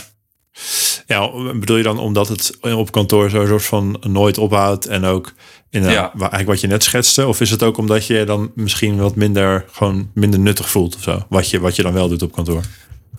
Ja, 1.07 1.31
bedoel 1.53 1.77
je 1.77 1.83
dan 1.83 1.99
omdat 1.99 2.29
het 2.29 2.59
op 2.61 2.93
kantoor 2.93 3.31
zo 3.31 3.47
soort 3.47 3.65
van 3.65 4.03
nooit 4.07 4.39
ophoudt 4.39 4.87
en 4.87 5.05
ook 5.05 5.33
in 5.71 5.83
Ja. 5.83 6.13
eigenlijk 6.13 6.47
wat 6.49 6.61
je 6.61 6.67
net 6.67 6.83
schetste? 6.85 7.27
Of 7.27 7.41
is 7.41 7.51
het 7.51 7.63
ook 7.63 7.77
omdat 7.77 8.07
je 8.07 8.25
dan 8.25 8.53
misschien 8.55 8.97
wat 8.97 9.15
minder, 9.15 9.65
gewoon 9.73 10.11
minder 10.15 10.41
nuttig 10.41 10.71
voelt 10.71 10.97
of 10.97 11.03
zo? 11.03 11.27
Wat 11.29 11.51
je, 11.51 11.61
wat 11.61 11.77
je 11.77 11.83
dan 11.83 11.93
wel 11.93 12.09
doet 12.09 12.23
op 12.23 12.33
kantoor? 12.33 12.63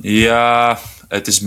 Ja, 0.01 0.79
het 1.07 1.27
is 1.27 1.43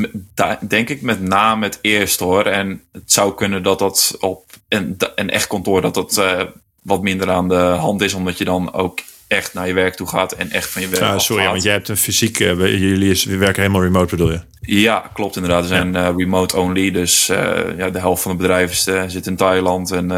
denk 0.68 0.88
ik 0.88 1.02
met 1.02 1.20
name 1.20 1.64
het 1.64 1.78
eerste 1.82 2.24
hoor. 2.24 2.44
En 2.46 2.82
het 2.92 3.12
zou 3.12 3.34
kunnen 3.34 3.62
dat 3.62 3.78
dat 3.78 4.16
op 4.20 4.44
een, 4.68 4.96
een 5.14 5.30
echt 5.30 5.46
kantoor 5.46 5.80
dat 5.80 5.94
dat 5.94 6.18
eh, 6.18 6.42
wat 6.82 7.02
minder 7.02 7.30
aan 7.30 7.48
de 7.48 7.54
hand 7.54 8.02
is, 8.02 8.14
omdat 8.14 8.38
je 8.38 8.44
dan 8.44 8.72
ook 8.72 9.00
echt 9.26 9.54
naar 9.54 9.66
je 9.66 9.72
werk 9.74 9.94
toe 9.94 10.08
gaat 10.08 10.32
en 10.32 10.50
echt 10.50 10.70
van 10.70 10.82
je 10.82 10.88
werk 10.88 11.02
Ah, 11.02 11.18
sorry, 11.18 11.44
want 11.44 11.62
jij 11.62 11.72
hebt 11.72 11.88
een 11.88 11.96
fysiek, 11.96 12.40
eh, 12.40 12.56
jullie 12.80 13.10
is, 13.10 13.24
we 13.24 13.36
werken 13.36 13.62
helemaal 13.62 13.82
remote 13.82 14.16
bedoel 14.16 14.30
je? 14.30 14.40
Ja, 14.60 15.10
klopt 15.14 15.36
inderdaad. 15.36 15.62
We 15.62 15.68
zijn 15.68 15.96
eh, 15.96 16.08
remote 16.16 16.56
only. 16.56 16.90
Dus 16.90 17.28
eh, 17.28 17.60
ja, 17.76 17.90
de 17.90 17.98
helft 17.98 18.22
van 18.22 18.50
is, 18.50 18.86
eh, 18.86 19.02
zit 19.06 19.26
in 19.26 19.36
Thailand 19.36 19.90
en 19.90 20.08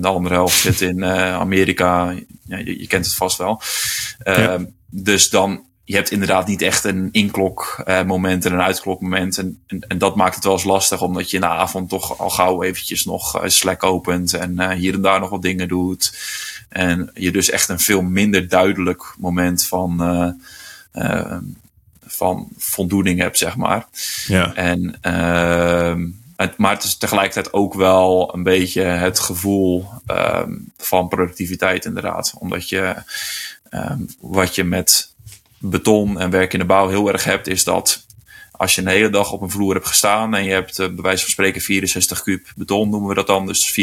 de 0.00 0.08
andere 0.08 0.34
helft 0.34 0.60
zit 0.60 0.80
in 0.80 1.04
Amerika. 1.04 2.14
Ja, 2.46 2.56
je, 2.58 2.80
je 2.80 2.86
kent 2.86 3.04
het 3.04 3.14
vast 3.14 3.38
wel. 3.38 3.60
Eh, 4.18 4.36
Ja. 4.36 4.58
Dus 4.90 5.30
dan, 5.30 5.64
je 5.84 5.94
hebt 5.94 6.10
inderdaad 6.10 6.46
niet 6.46 6.62
echt 6.62 6.84
een 6.84 7.08
inklokmoment 7.12 8.44
en 8.44 8.52
een 8.52 8.62
uitklokmoment. 8.62 9.38
En, 9.38 9.62
en, 9.66 9.84
en 9.88 9.98
dat 9.98 10.16
maakt 10.16 10.34
het 10.34 10.44
wel 10.44 10.52
eens 10.52 10.64
lastig, 10.64 11.02
omdat 11.02 11.30
je 11.30 11.36
in 11.36 11.42
de 11.42 11.48
avond 11.48 11.88
toch 11.88 12.18
al 12.18 12.30
gauw 12.30 12.62
eventjes 12.62 13.04
nog 13.04 13.42
eh, 13.42 13.48
Slack 13.48 13.82
opent 13.82 14.34
en 14.34 14.58
eh, 14.58 14.68
hier 14.68 14.94
en 14.94 15.02
daar 15.02 15.20
nog 15.20 15.30
wat 15.30 15.42
dingen 15.42 15.68
doet. 15.68 16.12
En 16.68 17.10
je 17.14 17.32
dus 17.32 17.50
echt 17.50 17.68
een 17.68 17.80
veel 17.80 18.02
minder 18.02 18.48
duidelijk 18.48 19.14
moment 19.18 19.66
van, 19.66 20.02
eh, 20.02 20.30
eh, 20.92 21.38
van 22.06 22.48
voldoening 22.56 23.20
hebt, 23.20 23.38
zeg 23.38 23.56
maar. 23.56 23.86
Ja, 24.26 24.54
En, 24.54 24.96
ehm, 25.00 26.08
het, 26.36 26.56
maar 26.56 26.74
het 26.74 26.84
is 26.84 26.96
tegelijkertijd 26.96 27.52
ook 27.52 27.74
wel 27.74 28.34
een 28.34 28.42
beetje 28.42 28.82
het 28.82 29.18
gevoel 29.18 29.88
ehm, 30.06 30.52
van 30.76 31.08
productiviteit, 31.08 31.84
inderdaad. 31.84 32.34
Omdat 32.38 32.68
je 32.68 32.94
ehm, 33.70 34.00
wat 34.20 34.54
je 34.54 34.64
met 34.64 35.11
beton 35.62 36.20
en 36.20 36.30
werk 36.30 36.52
in 36.52 36.58
de 36.58 36.64
bouw 36.64 36.88
heel 36.88 37.12
erg 37.12 37.24
hebt, 37.24 37.46
is 37.46 37.64
dat 37.64 38.04
als 38.62 38.74
je 38.74 38.80
een 38.80 38.86
hele 38.86 39.10
dag 39.10 39.32
op 39.32 39.40
een 39.40 39.50
vloer 39.50 39.74
hebt 39.74 39.86
gestaan 39.86 40.34
en 40.34 40.44
je 40.44 40.50
hebt 40.50 40.78
eh, 40.78 40.86
bij 40.86 41.02
wijze 41.02 41.22
van 41.22 41.30
spreken 41.30 41.60
64 41.60 42.22
kuub 42.22 42.52
beton, 42.56 42.90
noemen 42.90 43.08
we 43.08 43.14
dat 43.14 43.26
dan, 43.26 43.46
dus 43.46 43.80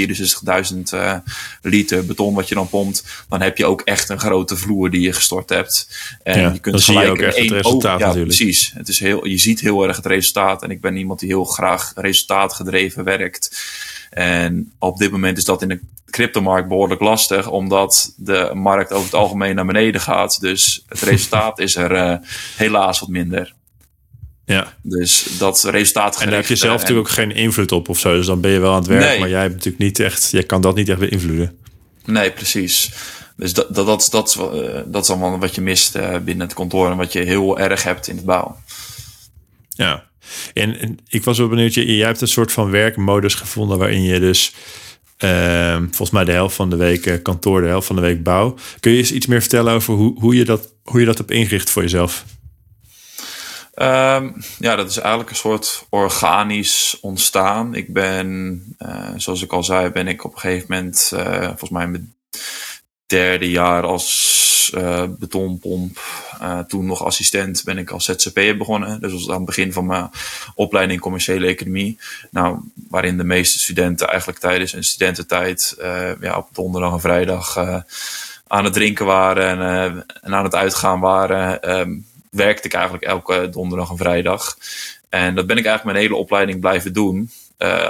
64.000 0.73 0.77
eh, 0.91 1.15
liter 1.61 2.05
beton 2.05 2.33
wat 2.33 2.47
je 2.47 2.55
dan 2.55 2.69
pompt, 2.69 3.25
dan 3.29 3.41
heb 3.41 3.57
je 3.57 3.65
ook 3.65 3.81
echt 3.81 4.09
een 4.09 4.19
grote 4.19 4.57
vloer 4.57 4.89
die 4.89 5.01
je 5.01 5.13
gestort 5.13 5.49
hebt. 5.49 5.89
En 6.23 6.41
Ja, 6.41 6.51
je 6.51 6.59
kunt 6.59 6.81
zie 6.81 6.93
je 6.93 6.99
gelijk 6.99 7.21
ook 7.21 7.25
echt 7.25 7.37
het 7.37 7.51
resultaat 7.51 7.99
ja, 7.99 8.05
natuurlijk. 8.05 8.35
Precies. 8.35 8.71
Het 8.75 8.87
is 8.87 8.99
heel, 8.99 9.27
je 9.27 9.37
ziet 9.37 9.59
heel 9.59 9.87
erg 9.87 9.95
het 9.95 10.05
resultaat 10.05 10.63
en 10.63 10.71
ik 10.71 10.81
ben 10.81 10.95
iemand 10.95 11.19
die 11.19 11.29
heel 11.29 11.45
graag 11.45 11.91
resultaatgedreven 11.95 13.03
werkt. 13.03 13.61
En 14.09 14.71
op 14.79 14.97
dit 14.97 15.11
moment 15.11 15.37
is 15.37 15.45
dat 15.45 15.61
in 15.61 15.67
de 15.67 15.79
cryptomarkt 16.09 16.67
behoorlijk 16.67 17.01
lastig, 17.01 17.49
omdat 17.49 18.13
de 18.17 18.51
markt 18.53 18.91
over 18.91 19.05
het 19.05 19.13
algemeen 19.15 19.55
naar 19.55 19.65
beneden 19.65 20.01
gaat. 20.01 20.41
Dus 20.41 20.83
het 20.87 21.01
resultaat 21.01 21.59
is 21.59 21.75
er 21.75 21.91
eh, 21.91 22.15
helaas 22.55 22.99
wat 22.99 23.09
minder. 23.09 23.53
ja. 24.45 24.73
Dus 24.81 25.27
dat 25.37 25.63
resultaat 25.63 26.19
En 26.21 26.25
daar 26.25 26.35
heb 26.35 26.45
je 26.47 26.55
zelf 26.55 26.81
natuurlijk 26.81 27.07
ook 27.07 27.13
geen 27.13 27.31
invloed 27.31 27.71
op 27.71 27.89
of 27.89 27.99
zo. 27.99 28.15
Dus 28.15 28.25
dan 28.25 28.41
ben 28.41 28.51
je 28.51 28.59
wel 28.59 28.71
aan 28.71 28.79
het 28.79 28.87
werk, 28.87 29.03
Nee. 29.03 29.19
maar 29.19 29.29
jij 29.29 29.41
hebt 29.41 29.53
natuurlijk 29.53 29.83
niet 29.83 29.99
echt, 29.99 30.31
jij 30.31 30.43
kan 30.43 30.61
dat 30.61 30.75
niet 30.75 30.89
echt 30.89 30.99
beïnvloeden. 30.99 31.57
Nee, 32.05 32.31
precies. 32.31 32.91
dus 33.35 33.53
dat, 33.53 33.75
dat, 33.75 33.85
dat, 33.85 34.07
dat, 34.11 34.27
is, 34.27 34.37
dat 34.85 35.03
is 35.03 35.09
allemaal 35.09 35.39
wat 35.39 35.55
je 35.55 35.61
mist 35.61 35.93
binnen 36.23 36.39
het 36.47 36.53
kantoor 36.53 36.91
en 36.91 36.97
wat 36.97 37.13
je 37.13 37.19
heel 37.19 37.59
erg 37.59 37.83
hebt 37.83 38.07
in 38.07 38.15
het 38.15 38.25
bouw. 38.25 38.57
Ja, 39.69 40.07
en, 40.53 40.79
en 40.79 40.99
ik 41.07 41.23
was 41.23 41.37
wel 41.37 41.47
benieuwd, 41.47 41.73
jij 41.73 42.05
hebt 42.05 42.21
een 42.21 42.27
soort 42.27 42.51
van 42.51 42.71
werkmodus 42.71 43.35
gevonden 43.35 43.77
waarin 43.77 44.03
je 44.03 44.19
dus 44.19 44.53
uh, 45.23 45.75
volgens 45.75 46.09
mij 46.09 46.25
de 46.25 46.31
helft 46.31 46.55
van 46.55 46.69
de 46.69 46.75
week 46.75 47.19
kantoor, 47.23 47.61
de 47.61 47.67
helft 47.67 47.87
van 47.87 47.95
de 47.95 48.01
week 48.01 48.23
bouw. 48.23 48.55
Kun 48.79 48.91
je 48.91 48.97
eens 48.97 49.11
iets 49.11 49.25
meer 49.25 49.41
vertellen 49.41 49.73
over 49.73 49.93
hoe, 49.93 50.19
hoe, 50.19 50.35
je, 50.35 50.45
dat, 50.45 50.73
hoe 50.83 50.99
je 50.99 51.05
dat 51.05 51.17
hebt 51.17 51.31
ingericht 51.31 51.69
voor 51.69 51.81
jezelf? 51.81 52.25
Um, 53.81 54.35
ja, 54.59 54.75
dat 54.75 54.89
is 54.89 54.97
eigenlijk 54.97 55.29
een 55.29 55.35
soort 55.35 55.85
organisch 55.89 56.97
ontstaan. 57.01 57.75
Ik 57.75 57.93
ben, 57.93 58.61
uh, 58.79 59.09
zoals 59.15 59.43
ik 59.43 59.53
al 59.53 59.63
zei, 59.63 59.89
ben 59.89 60.07
ik 60.07 60.23
op 60.23 60.33
een 60.33 60.39
gegeven 60.39 60.65
moment, 60.69 61.11
uh, 61.13 61.43
volgens 61.43 61.69
mij 61.69 61.87
derde 63.09 63.49
jaar 63.49 63.83
als 63.83 64.71
uh, 64.75 65.03
betonpomp, 65.19 65.99
toen 66.67 66.85
nog 66.85 67.03
assistent, 67.03 67.63
ben 67.63 67.77
ik 67.77 67.91
als 67.91 68.05
ZZP'er 68.05 68.57
begonnen. 68.57 69.01
Dus 69.01 69.11
dat 69.11 69.19
was 69.19 69.29
aan 69.29 69.35
het 69.35 69.45
begin 69.45 69.73
van 69.73 69.85
mijn 69.85 70.09
opleiding 70.55 71.01
commerciële 71.01 71.47
economie. 71.47 71.97
Nou, 72.31 72.59
waarin 72.89 73.17
de 73.17 73.23
meeste 73.23 73.59
studenten 73.59 74.07
eigenlijk 74.07 74.39
tijdens 74.39 74.71
hun 74.71 74.83
studententijd 74.83 75.75
ja, 76.21 76.37
op 76.37 76.47
donderdag 76.51 76.93
en 76.93 76.99
vrijdag 76.99 77.57
aan 78.47 78.63
het 78.63 78.73
drinken 78.73 79.05
waren 79.05 79.61
en, 80.21 80.33
aan 80.33 80.43
het 80.43 80.55
uitgaan 80.55 80.99
waren. 80.99 81.77
Um, 81.79 82.07
werkte 82.29 82.67
ik 82.67 82.73
eigenlijk 82.73 83.03
elke 83.03 83.49
donderdag 83.49 83.89
en 83.89 83.97
vrijdag. 83.97 84.57
En 85.09 85.35
dat 85.35 85.47
ben 85.47 85.57
ik 85.57 85.65
eigenlijk 85.65 85.95
mijn 85.97 86.07
hele 86.07 86.21
opleiding 86.21 86.59
blijven 86.59 86.93
doen. 86.93 87.31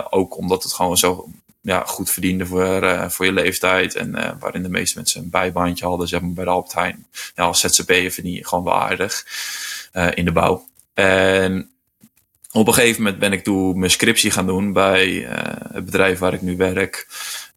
Ook 0.09 0.37
omdat 0.37 0.63
het 0.63 0.73
gewoon 0.73 0.97
zo 0.97 1.29
ja, 1.61 1.83
goed 1.85 2.09
verdiende 2.11 2.45
voor, 2.45 2.83
uh, 2.83 3.09
voor 3.09 3.25
je 3.25 3.31
leeftijd. 3.31 3.95
En 3.95 4.09
uh, 4.15 4.31
waarin 4.39 4.63
de 4.63 4.69
meeste 4.69 4.97
mensen 4.97 5.21
een 5.21 5.29
bijbaantje 5.29 5.85
hadden, 5.85 6.07
zeg 6.07 6.21
maar 6.21 6.33
bij 6.33 6.43
de 6.43 6.49
Albert 6.49 6.73
Heijn. 6.73 7.05
Ja, 7.35 7.43
als 7.43 7.59
ZZP'er 7.59 8.11
vind 8.11 8.27
je 8.27 8.47
gewoon 8.47 8.63
wel 8.63 8.81
aardig 8.81 9.25
in 10.13 10.25
de 10.25 10.31
bouw. 10.31 10.67
En 10.93 11.71
op 12.51 12.67
een 12.67 12.73
gegeven 12.73 13.03
moment 13.03 13.19
ben 13.19 13.33
ik 13.33 13.43
toen 13.43 13.79
mijn 13.79 13.91
scriptie 13.91 14.31
gaan 14.31 14.47
doen 14.47 14.73
bij 14.73 15.27
het 15.73 15.85
bedrijf 15.85 16.19
waar 16.19 16.33
ik 16.33 16.41
nu 16.41 16.57
werk. 16.57 17.07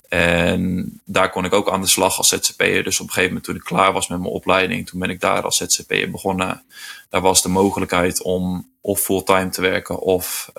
En 0.08 0.92
daar 1.04 1.30
kon 1.30 1.44
ik 1.44 1.52
ook 1.52 1.70
aan 1.70 1.80
de 1.80 1.86
slag 1.86 2.18
als 2.18 2.28
ZZP'er. 2.28 2.84
Dus 2.84 3.00
op 3.00 3.06
een 3.06 3.12
gegeven 3.12 3.28
moment 3.28 3.44
toen 3.44 3.56
ik 3.56 3.62
klaar 3.62 3.92
was 3.92 4.08
met 4.08 4.18
mijn 4.18 4.32
opleiding, 4.32 4.88
toen 4.88 5.00
ben 5.00 5.10
ik 5.10 5.20
daar 5.20 5.42
als 5.42 5.56
ZZP'er 5.56 6.10
begonnen. 6.10 6.62
Daar 7.08 7.20
was 7.20 7.42
de 7.42 7.48
mogelijkheid 7.48 8.22
om 8.22 8.70
of 8.80 9.00
fulltime 9.00 9.48
te 9.48 9.60
werken 9.60 9.98
of 9.98 10.50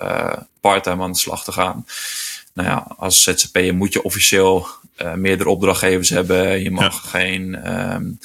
parttime 0.60 1.02
aan 1.02 1.12
de 1.12 1.18
slag 1.18 1.44
te 1.44 1.52
gaan. 1.52 1.86
Nou 2.54 2.68
ja, 2.68 2.94
als 2.96 3.22
ZZP'er 3.22 3.74
moet 3.74 3.92
je 3.92 4.02
officieel 4.02 4.66
uh, 5.02 5.14
meerdere 5.14 5.50
opdrachtgevers 5.50 6.08
hebben. 6.08 6.62
Je 6.62 6.70
mag 6.70 7.02
ja. 7.02 7.18
geen, 7.18 7.72
um, 7.90 8.18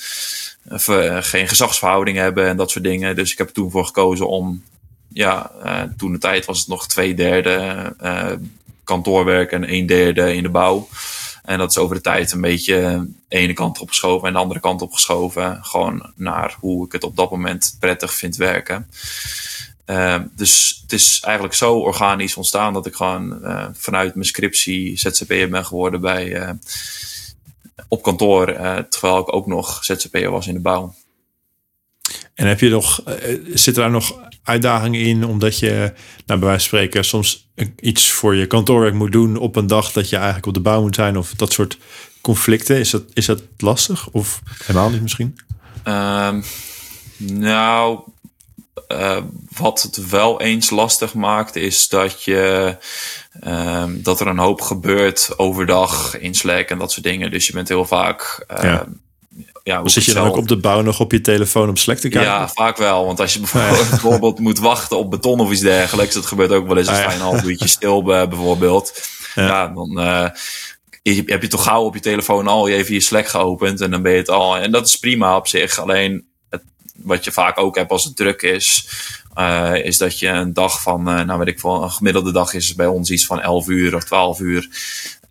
geen 1.24 1.48
gezagsverhouding 1.48 2.18
hebben 2.18 2.48
en 2.48 2.58
dat 2.58 2.72
soort 2.72 2.84
dingen. 2.84 3.16
Dus 3.16 3.32
ik 3.32 3.38
heb 3.38 3.48
er 3.48 3.54
toen 3.54 3.72
voor 3.72 3.86
gekozen 3.86 4.28
om, 4.28 4.64
ja, 5.08 5.52
uh, 5.66 5.82
toen 5.98 6.12
de 6.12 6.18
tijd 6.18 6.46
was 6.46 6.60
het 6.60 6.68
nog 6.68 6.88
twee 6.88 7.14
derde 7.14 7.96
kantoorwerk 8.84 9.52
en 9.52 9.74
een 9.74 9.86
derde 9.86 10.36
in 10.36 10.44
de 10.44 10.50
bouw. 10.50 10.88
En 11.44 11.58
dat 11.58 11.70
is 11.70 11.78
over 11.78 11.96
de 11.96 12.02
tijd 12.02 12.32
een 12.32 12.42
beetje 12.42 13.08
de 13.28 13.38
ene 13.38 13.54
kant 13.54 13.80
opgeschoven 13.80 14.28
en 14.28 14.34
de 14.34 14.40
andere 14.40 14.60
kant 14.60 14.82
opgeschoven. 14.82 15.60
Gewoon 15.62 16.12
naar 16.16 16.56
hoe 16.60 16.86
ik 16.86 16.92
het 16.92 17.04
op 17.04 17.16
dat 17.16 17.32
moment 17.32 17.76
prettig 17.80 18.14
vind 18.14 18.36
werken. 18.36 18.90
Uh, 19.90 20.20
dus 20.36 20.80
het 20.82 20.92
is 20.92 21.20
eigenlijk 21.24 21.56
zo 21.56 21.78
organisch 21.78 22.36
ontstaan 22.36 22.74
dat 22.74 22.86
ik 22.86 22.96
gewoon 22.96 23.40
uh, 23.44 23.66
vanuit 23.74 24.16
mijn 24.16 24.28
scriptie 24.28 24.98
ZZP'er 24.98 25.50
ben 25.50 25.66
geworden 25.66 26.02
bij, 26.02 26.42
uh, 26.42 26.50
op 27.88 28.04
kantoor. 28.04 28.46
terwijl 28.90 29.20
ik 29.20 29.34
ook 29.34 29.48
nog 29.48 29.84
ZZP'er 29.84 30.32
was 30.32 30.48
in 30.48 30.54
de 30.54 30.60
bouw. 30.60 30.96
En 32.34 32.48
heb 32.48 32.60
je 32.60 32.70
nog, 32.70 33.04
zit 33.54 33.76
daar 33.76 33.92
nog 33.92 34.20
uitdagingen 34.44 35.02
in, 35.02 35.26
omdat 35.26 35.60
je, 35.60 35.94
nou, 36.26 36.40
bij 36.40 36.50
wijze 36.50 36.70
van 36.70 36.80
spreken, 36.80 37.06
soms 37.06 37.50
iets 37.80 38.12
voor 38.12 38.36
je 38.36 38.46
kantoorwerk 38.46 38.94
moet 38.94 39.12
doen 39.12 39.38
op 39.38 39.56
een 39.56 39.68
dag 39.68 39.92
dat 39.92 40.10
je 40.10 40.16
eigenlijk 40.16 40.46
op 40.46 40.54
de 40.54 40.60
bouw 40.60 40.82
moet 40.82 40.96
zijn, 40.96 41.18
of 41.18 41.34
dat 41.34 41.54
soort 41.54 41.78
conflicten? 42.22 42.78
Is 42.78 42.90
dat, 42.90 43.04
is 43.14 43.26
dat 43.26 43.42
lastig 43.58 44.10
of 44.10 44.42
helemaal 44.64 44.90
niet 44.90 45.02
misschien? 45.02 45.40
Um, 45.84 46.44
nou, 47.18 48.00
uh, 48.88 49.18
wat 49.58 49.82
het 49.82 50.10
wel 50.10 50.42
eens 50.42 50.70
lastig 50.70 51.14
maakt, 51.14 51.56
is 51.56 51.88
dat 51.88 52.24
je 52.24 52.76
um, 53.48 54.04
dat 54.04 54.20
er 54.20 54.28
een 54.28 54.38
hoop 54.38 54.62
gebeurt 54.62 55.30
overdag 55.38 56.20
in 56.20 56.34
Slack 56.34 56.70
en 56.70 56.78
dat 56.78 56.92
soort 56.92 57.06
dingen. 57.06 57.32
Dus 57.32 57.48
je 57.48 57.54
bent 57.54 57.68
heel 57.68 57.86
vaak. 57.86 58.46
Uh, 58.52 58.64
ja 58.64 58.88
ja, 59.70 59.88
Zit 59.88 60.06
je 60.06 60.14
dan 60.14 60.28
ook 60.28 60.36
op 60.36 60.48
de 60.48 60.58
bouw 60.58 60.82
nog 60.82 61.00
op 61.00 61.12
je 61.12 61.22
telefoon 61.22 61.70
op 61.70 61.78
Slack 61.78 61.98
te 61.98 62.08
kijken? 62.08 62.32
Ja, 62.32 62.48
vaak 62.48 62.78
wel. 62.78 63.06
Want 63.06 63.20
als 63.20 63.34
je 63.34 63.40
bijvoorbeeld, 63.40 63.90
bijvoorbeeld 64.00 64.40
moet 64.40 64.60
wachten 64.60 64.98
op 64.98 65.10
beton 65.10 65.40
of 65.40 65.52
iets 65.52 65.62
dergelijks, 65.62 66.14
dat 66.14 66.26
gebeurt 66.26 66.52
ook 66.52 66.68
wel 66.68 66.78
eens 66.78 66.88
als 66.88 66.98
ah, 66.98 67.10
je 67.10 67.14
een 67.14 67.22
half 67.22 67.44
uurtje 67.44 67.68
stil 67.68 68.04
bijvoorbeeld. 68.04 69.08
Ja, 69.36 69.46
ja 69.46 69.68
dan 69.68 70.00
uh, 70.00 70.30
heb 71.26 71.42
je 71.42 71.48
toch 71.48 71.64
gauw 71.64 71.84
op 71.84 71.94
je 71.94 72.00
telefoon 72.00 72.48
al 72.48 72.68
je 72.68 72.76
even 72.76 72.94
je 72.94 73.00
Slack 73.00 73.28
geopend 73.28 73.82
en 73.82 73.92
dan 73.92 74.02
ben 74.02 74.12
je 74.12 74.18
het 74.18 74.30
al. 74.30 74.58
En 74.58 74.72
dat 74.72 74.88
is 74.88 74.96
prima 74.96 75.36
op 75.36 75.48
zich. 75.48 75.80
Alleen 75.80 76.28
wat 77.04 77.24
je 77.24 77.32
vaak 77.32 77.58
ook 77.58 77.76
hebt 77.76 77.92
als 77.92 78.04
het 78.04 78.16
druk 78.16 78.42
is, 78.42 78.90
uh, 79.36 79.76
is 79.76 79.98
dat 79.98 80.20
je 80.20 80.28
een 80.28 80.54
dag 80.54 80.82
van, 80.82 81.10
uh, 81.10 81.22
nou 81.22 81.40
weet 81.40 81.48
ik 81.48 81.60
veel, 81.60 81.84
een 81.84 81.92
gemiddelde 81.92 82.32
dag 82.32 82.54
is 82.54 82.76
bij 82.76 82.88
ons 82.88 83.12
iets 83.12 83.26
van 83.26 83.42
11 83.42 83.68
uur 83.68 83.96
of 83.96 84.04
12 84.04 84.40
uur. 84.40 84.70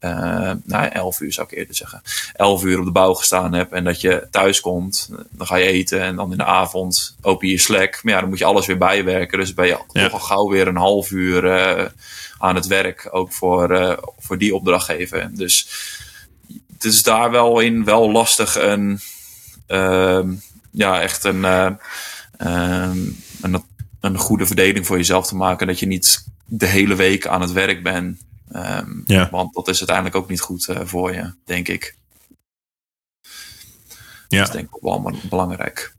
Uh, 0.00 0.52
nou, 0.64 0.86
11 0.86 1.20
uur 1.20 1.32
zou 1.32 1.46
ik 1.50 1.58
eerder 1.58 1.74
zeggen. 1.74 2.02
11 2.34 2.64
uur 2.64 2.78
op 2.78 2.84
de 2.84 2.90
bouw 2.90 3.14
gestaan 3.14 3.52
heb 3.52 3.72
en 3.72 3.84
dat 3.84 4.00
je 4.00 4.28
thuis 4.30 4.60
komt, 4.60 5.10
dan 5.30 5.46
ga 5.46 5.56
je 5.56 5.66
eten 5.66 6.00
en 6.00 6.16
dan 6.16 6.30
in 6.30 6.36
de 6.36 6.44
avond 6.44 7.16
open 7.20 7.48
je 7.48 7.58
Slack. 7.58 8.00
Maar 8.02 8.14
ja, 8.14 8.20
dan 8.20 8.28
moet 8.28 8.38
je 8.38 8.44
alles 8.44 8.66
weer 8.66 8.78
bijwerken. 8.78 9.38
Dus 9.38 9.54
ben 9.54 9.66
je 9.66 9.78
ja. 9.92 10.02
toch 10.02 10.12
al 10.12 10.26
gauw 10.26 10.48
weer 10.48 10.68
een 10.68 10.76
half 10.76 11.10
uur 11.10 11.44
uh, 11.44 11.84
aan 12.38 12.54
het 12.54 12.66
werk, 12.66 13.08
ook 13.10 13.32
voor, 13.32 13.70
uh, 13.70 13.96
voor 14.18 14.38
die 14.38 14.54
opdrachtgever. 14.54 15.30
Dus 15.32 15.68
het 16.72 16.84
is 16.84 17.02
daar 17.02 17.30
wel 17.30 17.60
in 17.60 17.84
wel 17.84 18.12
lastig 18.12 18.56
een, 18.56 19.00
ehm, 19.66 20.34
ja, 20.78 21.00
echt 21.00 21.24
een, 21.24 21.44
ehm, 21.44 22.96
een, 23.40 23.64
een 24.00 24.18
goede 24.18 24.46
verdeling 24.46 24.86
voor 24.86 24.96
jezelf 24.96 25.26
te 25.26 25.36
maken. 25.36 25.66
Dat 25.66 25.78
je 25.78 25.86
niet 25.86 26.24
de 26.44 26.66
hele 26.66 26.94
week 26.94 27.26
aan 27.26 27.40
het 27.40 27.52
werk 27.52 27.82
bent. 27.82 28.20
Um, 28.52 29.02
ja. 29.06 29.28
Want 29.30 29.54
dat 29.54 29.68
is 29.68 29.78
uiteindelijk 29.78 30.16
ook 30.16 30.28
niet 30.28 30.40
goed 30.40 30.68
uh, 30.68 30.80
voor 30.84 31.14
je, 31.14 31.32
denk 31.44 31.68
ik. 31.68 31.96
Ja. 34.28 34.38
Dat 34.38 34.48
is 34.48 34.54
denk 34.54 34.74
ik 34.74 34.82
wel 34.82 35.12
belangrijk. 35.28 35.94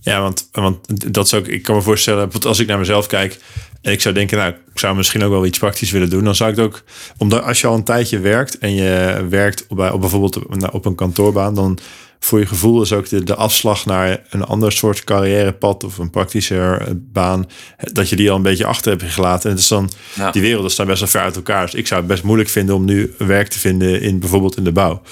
Ja, 0.00 0.20
want, 0.20 0.48
want 0.52 1.12
dat 1.14 1.26
is 1.26 1.34
ook, 1.34 1.46
ik 1.46 1.62
kan 1.62 1.74
me 1.74 1.82
voorstellen, 1.82 2.30
als 2.42 2.58
ik 2.58 2.66
naar 2.66 2.78
mezelf 2.78 3.06
kijk 3.06 3.38
en 3.82 3.92
ik 3.92 4.00
zou 4.00 4.14
denken, 4.14 4.38
nou, 4.38 4.52
ik 4.52 4.78
zou 4.78 4.96
misschien 4.96 5.22
ook 5.22 5.30
wel 5.30 5.46
iets 5.46 5.58
praktisch 5.58 5.90
willen 5.90 6.10
doen, 6.10 6.24
dan 6.24 6.34
zou 6.34 6.50
ik 6.50 6.56
het 6.56 6.64
ook, 6.64 6.82
omdat 7.16 7.42
als 7.42 7.60
je 7.60 7.66
al 7.66 7.74
een 7.74 7.84
tijdje 7.84 8.18
werkt 8.18 8.58
en 8.58 8.74
je 8.74 9.26
werkt 9.28 9.66
op, 9.68 9.78
op 9.78 10.00
bijvoorbeeld 10.00 10.46
op 10.72 10.84
een 10.84 10.94
kantoorbaan, 10.94 11.54
dan 11.54 11.78
voor 12.24 12.38
je 12.38 12.46
gevoel 12.46 12.82
is 12.82 12.92
ook 12.92 13.08
de, 13.08 13.24
de 13.24 13.34
afslag 13.34 13.86
naar 13.86 14.22
een 14.30 14.44
ander 14.44 14.72
soort 14.72 15.04
carrièrepad 15.04 15.84
of 15.84 15.98
een 15.98 16.10
praktischer 16.10 16.80
eh, 16.80 16.88
baan, 16.96 17.48
dat 17.92 18.08
je 18.08 18.16
die 18.16 18.30
al 18.30 18.36
een 18.36 18.42
beetje 18.42 18.66
achter 18.66 18.90
hebt 18.98 19.12
gelaten. 19.12 19.50
En 19.50 19.50
het 19.50 19.60
is 19.60 19.68
dan, 19.68 19.90
die 20.32 20.42
werelden 20.42 20.70
staan 20.70 20.86
best 20.86 21.00
wel 21.00 21.08
ver 21.08 21.20
uit 21.20 21.36
elkaar. 21.36 21.64
Dus 21.64 21.74
ik 21.74 21.86
zou 21.86 22.00
het 22.00 22.08
best 22.08 22.22
moeilijk 22.22 22.48
vinden 22.48 22.74
om 22.74 22.84
nu 22.84 23.14
werk 23.18 23.48
te 23.48 23.58
vinden 23.58 24.00
in 24.00 24.18
bijvoorbeeld 24.18 24.56
in 24.56 24.64
de 24.64 24.72
bouw. 24.72 25.02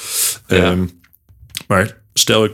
Ja. 0.46 0.70
Um, 0.70 0.90
maar 1.66 1.98
stel 2.12 2.44
ik, 2.44 2.52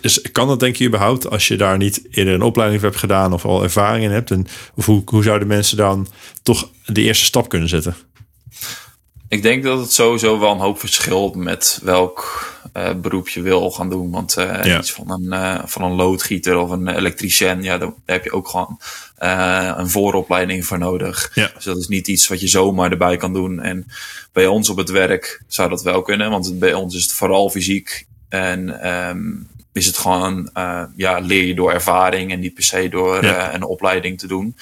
is, 0.00 0.22
kan 0.32 0.48
dat 0.48 0.60
denk 0.60 0.76
je 0.76 0.86
überhaupt 0.86 1.30
als 1.30 1.48
je 1.48 1.56
daar 1.56 1.76
niet 1.76 2.06
eerder 2.10 2.34
een 2.34 2.42
opleiding 2.42 2.80
voor 2.80 2.90
hebt 2.90 3.02
gedaan 3.02 3.32
of 3.32 3.44
al 3.44 3.62
ervaring 3.62 4.04
in 4.04 4.10
hebt? 4.10 4.30
En, 4.30 4.46
of 4.74 4.86
hoe, 4.86 5.02
hoe 5.04 5.22
zouden 5.22 5.48
mensen 5.48 5.76
dan 5.76 6.06
toch 6.42 6.70
de 6.86 7.02
eerste 7.02 7.24
stap 7.24 7.48
kunnen 7.48 7.68
zetten? 7.68 7.96
Ik 9.28 9.42
denk 9.42 9.62
dat 9.62 9.78
het 9.78 9.92
sowieso 9.92 10.38
wel 10.38 10.52
een 10.52 10.58
hoop 10.58 10.78
verschilt 10.78 11.34
met 11.34 11.80
welk 11.82 12.46
uh, 12.78 12.94
beroep 12.94 13.28
je 13.28 13.40
wil 13.40 13.70
gaan 13.70 13.90
doen. 13.90 14.10
Want 14.10 14.36
uh, 14.38 14.64
ja. 14.64 14.78
iets 14.78 14.92
van 14.92 15.10
een, 15.10 15.24
uh, 15.24 15.62
van 15.64 15.82
een 15.82 15.92
loodgieter 15.92 16.56
of 16.56 16.70
een 16.70 16.88
elektricien, 16.88 17.62
ja, 17.62 17.78
daar, 17.78 17.92
heb 18.06 18.24
je 18.24 18.32
ook 18.32 18.48
gewoon 18.48 18.80
een 19.78 19.88
vooropleiding 19.88 20.66
voor 20.66 20.78
nodig. 20.78 21.30
Ja. 21.34 21.50
Dus 21.54 21.64
dat 21.64 21.76
is 21.76 21.88
niet 21.88 22.08
iets 22.08 22.28
wat 22.28 22.40
je 22.40 22.48
zomaar 22.48 22.90
erbij 22.90 23.16
kan 23.16 23.32
doen. 23.32 23.60
En 23.60 23.86
bij 24.32 24.46
ons 24.46 24.68
op 24.68 24.76
het 24.76 24.90
werk 24.90 25.42
zou 25.46 25.68
dat 25.68 25.82
wel 25.82 26.02
kunnen, 26.02 26.30
want 26.30 26.58
bij 26.58 26.74
ons 26.74 26.94
is 26.94 27.02
het 27.02 27.12
vooral 27.12 27.50
fysiek. 27.50 28.06
En 28.28 28.88
um, 28.88 29.48
is 29.72 29.86
het 29.86 29.98
gewoon, 29.98 30.50
ja, 30.96 31.18
leer 31.18 31.44
je 31.44 31.54
door 31.54 31.72
ervaring 31.72 32.32
en 32.32 32.40
niet 32.40 32.54
per 32.54 32.64
se 32.64 32.88
door 32.88 33.24
ja. 33.24 33.54
een 33.54 33.64
opleiding 33.64 34.18
te 34.18 34.26
doen. 34.26 34.56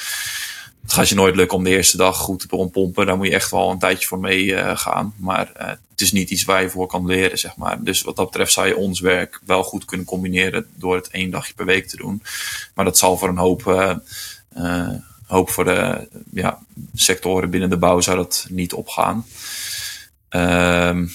Het 0.87 0.95
gaat 0.95 1.09
je 1.09 1.14
nooit 1.14 1.37
lukken 1.37 1.59
om 1.59 1.64
de 1.64 1.70
eerste 1.70 1.97
dag 1.97 2.16
goed 2.16 2.41
te 2.41 2.47
pompen. 2.47 3.07
Daar 3.07 3.16
moet 3.16 3.26
je 3.26 3.34
echt 3.34 3.51
wel 3.51 3.70
een 3.70 3.78
tijdje 3.78 4.07
voor 4.07 4.18
mee 4.18 4.45
uh, 4.45 4.76
gaan. 4.76 5.14
Maar 5.16 5.53
uh, 5.61 5.68
het 5.68 6.01
is 6.01 6.12
niet 6.12 6.30
iets 6.30 6.45
waar 6.45 6.62
je 6.62 6.70
voor 6.70 6.87
kan 6.87 7.07
leren, 7.07 7.39
zeg 7.39 7.57
maar. 7.57 7.82
Dus 7.82 8.03
wat 8.03 8.16
dat 8.16 8.30
betreft 8.30 8.53
zou 8.53 8.66
je 8.66 8.76
ons 8.76 9.01
werk 9.01 9.41
wel 9.45 9.62
goed 9.62 9.84
kunnen 9.84 10.07
combineren 10.07 10.66
door 10.74 10.95
het 10.95 11.09
één 11.09 11.30
dagje 11.30 11.55
per 11.55 11.64
week 11.64 11.89
te 11.89 11.97
doen. 11.97 12.22
Maar 12.74 12.84
dat 12.84 12.99
zal 12.99 13.16
voor 13.16 13.28
een 13.28 13.37
hoop, 13.37 13.64
uh, 13.66 14.89
hoop 15.26 15.51
voor 15.51 15.64
de 15.64 16.09
ja, 16.32 16.59
sectoren 16.95 17.51
binnen 17.51 17.70
de 17.70 17.76
bouw 17.76 18.01
zou 18.01 18.16
dat 18.16 18.47
niet 18.51 18.72
opgaan. 18.72 19.26
Ehm, 20.28 21.07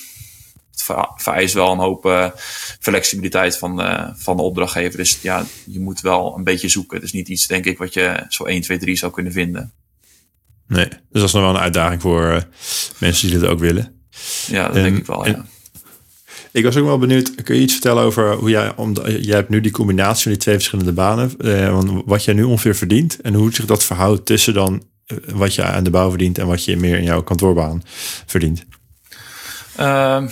vereist 1.16 1.54
wel 1.54 1.72
een 1.72 1.78
hoop 1.78 2.34
flexibiliteit 2.80 3.58
van, 3.58 3.82
van 4.18 4.38
de 4.38 4.44
opdrachtgever. 4.44 4.98
Dus 4.98 5.22
ja, 5.22 5.46
je 5.66 5.80
moet 5.80 6.02
wel 6.02 6.38
een 6.38 6.44
beetje 6.44 6.70
zoeken. 6.70 6.96
Het 6.96 7.06
is 7.06 7.14
niet 7.14 7.28
iets, 7.28 7.48
denk 7.48 7.66
ik, 7.66 7.78
wat 7.78 7.94
je 7.94 8.26
zo 8.30 8.44
1, 8.44 8.62
2, 8.62 8.78
3 8.78 8.96
zou 8.96 9.12
kunnen 9.12 9.32
vinden. 9.32 9.74
Nee, 10.68 10.88
dus 10.88 10.98
dat 11.12 11.24
is 11.24 11.34
nog 11.34 11.42
wel 11.42 11.52
een 11.52 11.62
uitdaging 11.62 12.02
voor 12.02 12.48
mensen 12.98 13.30
die 13.30 13.40
dit 13.40 13.50
ook 13.50 13.60
willen. 13.60 14.02
Ja, 14.48 14.66
dat 14.66 14.74
denk 14.74 14.98
ik 14.98 15.06
wel, 15.06 15.28
ja. 15.28 15.46
Ik 16.52 16.64
was 16.64 16.78
ook 16.78 16.86
wel 16.86 16.98
benieuwd, 16.98 17.44
kun 17.44 17.56
je 17.56 17.62
iets 17.62 17.74
vertellen 17.74 18.04
over 18.04 18.34
hoe 18.34 18.50
jij, 18.50 18.76
om, 18.76 18.94
jij 19.06 19.36
hebt 19.36 19.50
nu 19.50 19.62
die 19.62 19.72
combinatie 19.72 20.24
van 20.24 20.32
die 20.32 20.42
twee 20.42 20.56
verschillende 20.56 20.92
banen, 20.92 21.38
eh, 21.38 21.82
wat 22.06 22.24
jij 22.24 22.34
nu 22.34 22.44
ongeveer 22.44 22.76
verdient 22.76 23.22
en 23.22 23.34
hoe 23.34 23.54
zich 23.54 23.66
dat 23.66 23.84
verhoudt 23.84 24.26
tussen 24.26 24.54
dan 24.54 24.84
eh, 25.06 25.18
wat 25.34 25.56
je 25.56 25.64
aan 25.64 25.84
de 25.84 25.90
bouw 25.90 26.10
verdient 26.10 26.38
en 26.38 26.48
wat 26.48 26.66
je 26.66 26.78
meer 26.78 26.98
in 26.98 27.04
jouw 27.04 27.24
kantoorbaan 27.24 27.84
verdient? 28.26 28.66
Uh, 29.80 30.24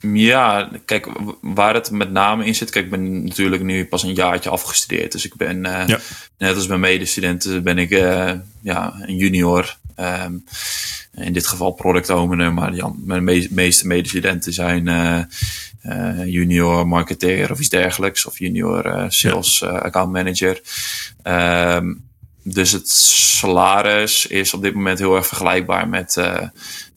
ja, 0.00 0.70
kijk, 0.84 1.08
waar 1.40 1.74
het 1.74 1.90
met 1.90 2.10
name 2.10 2.44
in 2.44 2.54
zit. 2.54 2.70
Kijk, 2.70 2.84
ik 2.84 2.90
ben 2.90 3.24
natuurlijk 3.24 3.62
nu 3.62 3.86
pas 3.86 4.02
een 4.02 4.14
jaartje 4.14 4.50
afgestudeerd. 4.50 5.12
Dus 5.12 5.24
ik 5.24 5.36
ben, 5.36 5.66
uh, 5.66 5.84
net 6.38 6.54
als 6.54 6.66
mijn 6.66 6.80
medestudenten, 6.80 7.62
ben 7.62 7.78
ik 7.78 7.90
uh, 7.90 8.32
ja, 8.60 8.94
een 9.00 9.16
junior. 9.16 9.76
Um, 10.00 10.44
in 11.14 11.32
dit 11.32 11.46
geval 11.46 11.70
product 11.70 12.10
owner, 12.10 12.52
maar 12.52 12.74
ja, 12.74 12.92
mijn 13.04 13.24
meeste 13.50 13.86
medestudenten 13.86 14.52
zijn 14.52 14.86
uh, 14.86 16.24
junior 16.26 16.88
marketeer 16.88 17.50
of 17.50 17.58
iets 17.58 17.68
dergelijks, 17.68 18.26
of 18.26 18.38
junior 18.38 19.04
sales 19.08 19.58
ja. 19.58 19.66
account 19.68 20.12
manager. 20.12 20.60
Um, 21.24 22.07
dus 22.52 22.72
het 22.72 22.88
salaris 22.88 24.26
is 24.26 24.54
op 24.54 24.62
dit 24.62 24.74
moment 24.74 24.98
heel 24.98 25.16
erg 25.16 25.26
vergelijkbaar 25.26 25.88
met, 25.88 26.16
uh, 26.16 26.42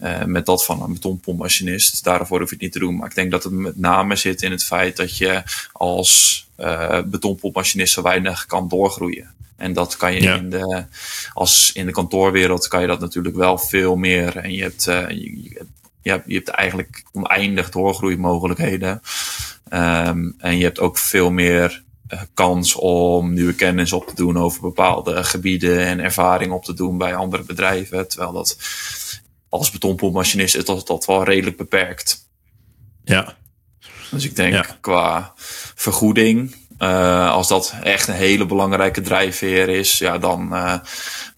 uh, 0.02 0.24
met 0.24 0.46
dat 0.46 0.66
van 0.66 0.82
een 0.82 0.94
betonpompmachinist. 0.94 2.04
Daarvoor 2.04 2.40
hoef 2.40 2.50
je 2.50 2.56
het 2.56 2.64
niet 2.64 2.72
te 2.72 2.80
doen. 2.80 2.96
Maar 2.96 3.10
ik 3.10 3.16
denk 3.16 3.32
dat 3.32 3.44
het 3.44 3.54
met 3.54 3.78
name 3.78 4.16
zit 4.16 4.42
in 4.42 4.52
het 4.52 4.64
feit 4.64 4.98
dat 4.98 5.18
je 5.18 5.44
als 5.72 6.48
uh, 6.60 7.02
betonpompmachinist 7.06 7.94
zo 7.94 8.02
weinig 8.02 8.46
kan 8.46 8.68
doorgroeien. 8.68 9.34
En 9.58 9.74
dat 9.74 9.98
kan 9.98 10.14
je 10.14 10.22
ja. 10.22 10.36
in 10.36 10.50
de, 10.50 10.86
als 11.34 11.72
in 11.74 11.86
de 11.86 11.92
kantoorwereld 11.92 12.68
kan 12.68 12.82
je 12.82 12.88
dat 12.88 13.00
natuurlijk 13.00 13.36
wel 13.36 13.58
veel 13.58 13.96
meer. 13.96 14.38
En 14.38 14.54
je 14.54 14.62
hebt, 14.62 14.84
je, 14.84 15.60
je, 16.02 16.10
hebt, 16.10 16.24
je 16.28 16.36
hebt 16.36 16.50
eigenlijk 16.50 17.04
oneindig 17.12 17.70
doorgroeimogelijkheden. 17.70 19.02
Um, 19.74 20.36
en 20.38 20.58
je 20.58 20.64
hebt 20.64 20.80
ook 20.80 20.98
veel 20.98 21.32
meer 21.32 21.84
kans 22.34 22.76
om 22.76 23.34
nieuwe 23.34 23.56
kennis 23.56 23.94
op 23.94 24.08
te 24.08 24.16
doen 24.16 24.38
over 24.38 24.62
bepaalde 24.62 25.24
gebieden 25.24 25.86
en 25.86 26.00
ervaring 26.00 26.52
op 26.52 26.64
te 26.64 26.74
doen 26.74 26.98
bij 26.98 27.16
andere 27.16 27.44
bedrijven. 27.44 28.08
Terwijl 28.08 28.32
dat 28.32 28.58
als 29.50 29.72
betonpompmachinist 29.72 30.56
is 30.56 30.66
dat, 30.66 30.88
dat 30.88 31.06
wel 31.06 31.24
redelijk 31.24 31.58
beperkt. 31.58 32.30
Ja. 33.04 33.36
Dus 34.12 34.26
ik 34.26 34.36
denk 34.36 34.54
ja. 34.54 34.78
qua 34.82 35.34
vergoeding 35.76 36.56
uh, 36.82 37.32
als 37.32 37.48
dat 37.48 37.74
echt 37.84 38.08
een 38.08 38.14
hele 38.14 38.46
belangrijke 38.46 39.02
drijfveer 39.02 39.70
is, 39.70 39.98
ja, 39.98 40.18
dan, 40.18 40.54
uh, 40.54 40.78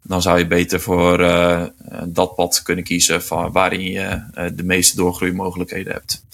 dan 0.03 0.21
zou 0.21 0.38
je 0.38 0.47
beter 0.47 0.82
voor 0.82 1.19
uh, 1.19 1.63
dat 2.07 2.36
pad 2.36 2.61
kunnen 2.61 2.84
kiezen 2.84 3.24
van 3.24 3.51
waarin 3.51 3.91
je 3.91 4.24
de 4.55 4.63
meeste 4.63 4.95
doorgroeimogelijkheden 4.95 5.93
hebt. 5.93 6.26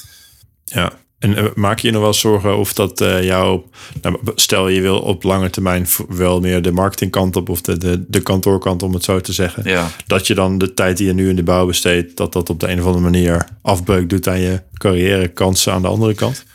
Ja, 0.64 0.92
en 1.20 1.52
maak 1.56 1.80
je 1.80 1.92
nog 1.92 2.02
wel 2.02 2.14
zorgen 2.14 2.58
of 2.58 2.74
dat 2.74 3.00
jou, 3.22 3.62
nou, 4.02 4.18
stel 4.36 4.68
je 4.68 4.82
wil 4.82 5.00
op 5.00 5.24
lange 5.24 5.50
termijn 5.50 5.88
wel 6.10 6.40
meer 6.40 6.62
de 6.62 6.72
marketingkant 6.72 7.36
op 7.36 7.50
of 7.50 7.62
de, 7.62 7.78
de, 7.78 8.06
de 8.08 8.22
kantoorkant 8.22 8.84
om 8.84 8.94
het 8.94 9.04
zo 9.04 9.22
te 9.22 9.34
zeggen, 9.34 9.64
ja. 9.66 9.88
dat 10.08 10.28
je 10.28 10.36
dan 10.36 10.58
de 10.58 10.74
tijd 10.74 10.98
die 10.98 11.08
je 11.08 11.14
nu 11.14 11.30
in 11.30 11.36
de 11.36 11.44
bouw 11.44 11.66
besteedt, 11.66 12.18
dat 12.18 12.34
dat 12.34 12.50
op 12.50 12.60
de 12.60 12.70
een 12.70 12.80
of 12.80 12.86
andere 12.86 13.04
manier 13.04 13.48
afbreuk 13.62 14.10
doet 14.10 14.28
aan 14.28 14.40
je 14.40 14.62
carrièrekansen 14.74 15.74
aan 15.74 15.82
de 15.82 15.88
andere 15.88 16.14
kant? 16.14 16.46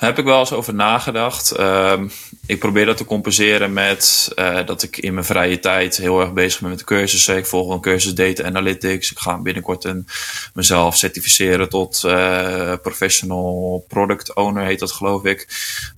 Heb 0.00 0.18
ik 0.18 0.24
wel 0.24 0.38
eens 0.38 0.52
over 0.52 0.74
nagedacht. 0.74 1.58
Uh, 1.58 2.00
ik 2.46 2.58
probeer 2.58 2.86
dat 2.86 2.96
te 2.96 3.04
compenseren 3.04 3.72
met 3.72 4.32
uh, 4.36 4.66
dat 4.66 4.82
ik 4.82 4.96
in 4.96 5.14
mijn 5.14 5.26
vrije 5.26 5.58
tijd 5.58 5.96
heel 5.96 6.20
erg 6.20 6.32
bezig 6.32 6.60
ben 6.60 6.68
met 6.68 6.78
de 6.78 6.84
cursussen. 6.84 7.36
Ik 7.36 7.46
volg 7.46 7.72
een 7.72 7.80
cursus 7.80 8.14
Data 8.14 8.44
Analytics. 8.44 9.10
Ik 9.10 9.18
ga 9.18 9.38
binnenkort 9.38 9.84
een, 9.84 10.06
mezelf 10.54 10.96
certificeren 10.96 11.68
tot 11.68 12.02
uh, 12.06 12.74
Professional 12.82 13.84
Product 13.88 14.34
Owner, 14.34 14.64
heet 14.64 14.78
dat 14.78 14.92
geloof 14.92 15.24
ik. 15.24 15.48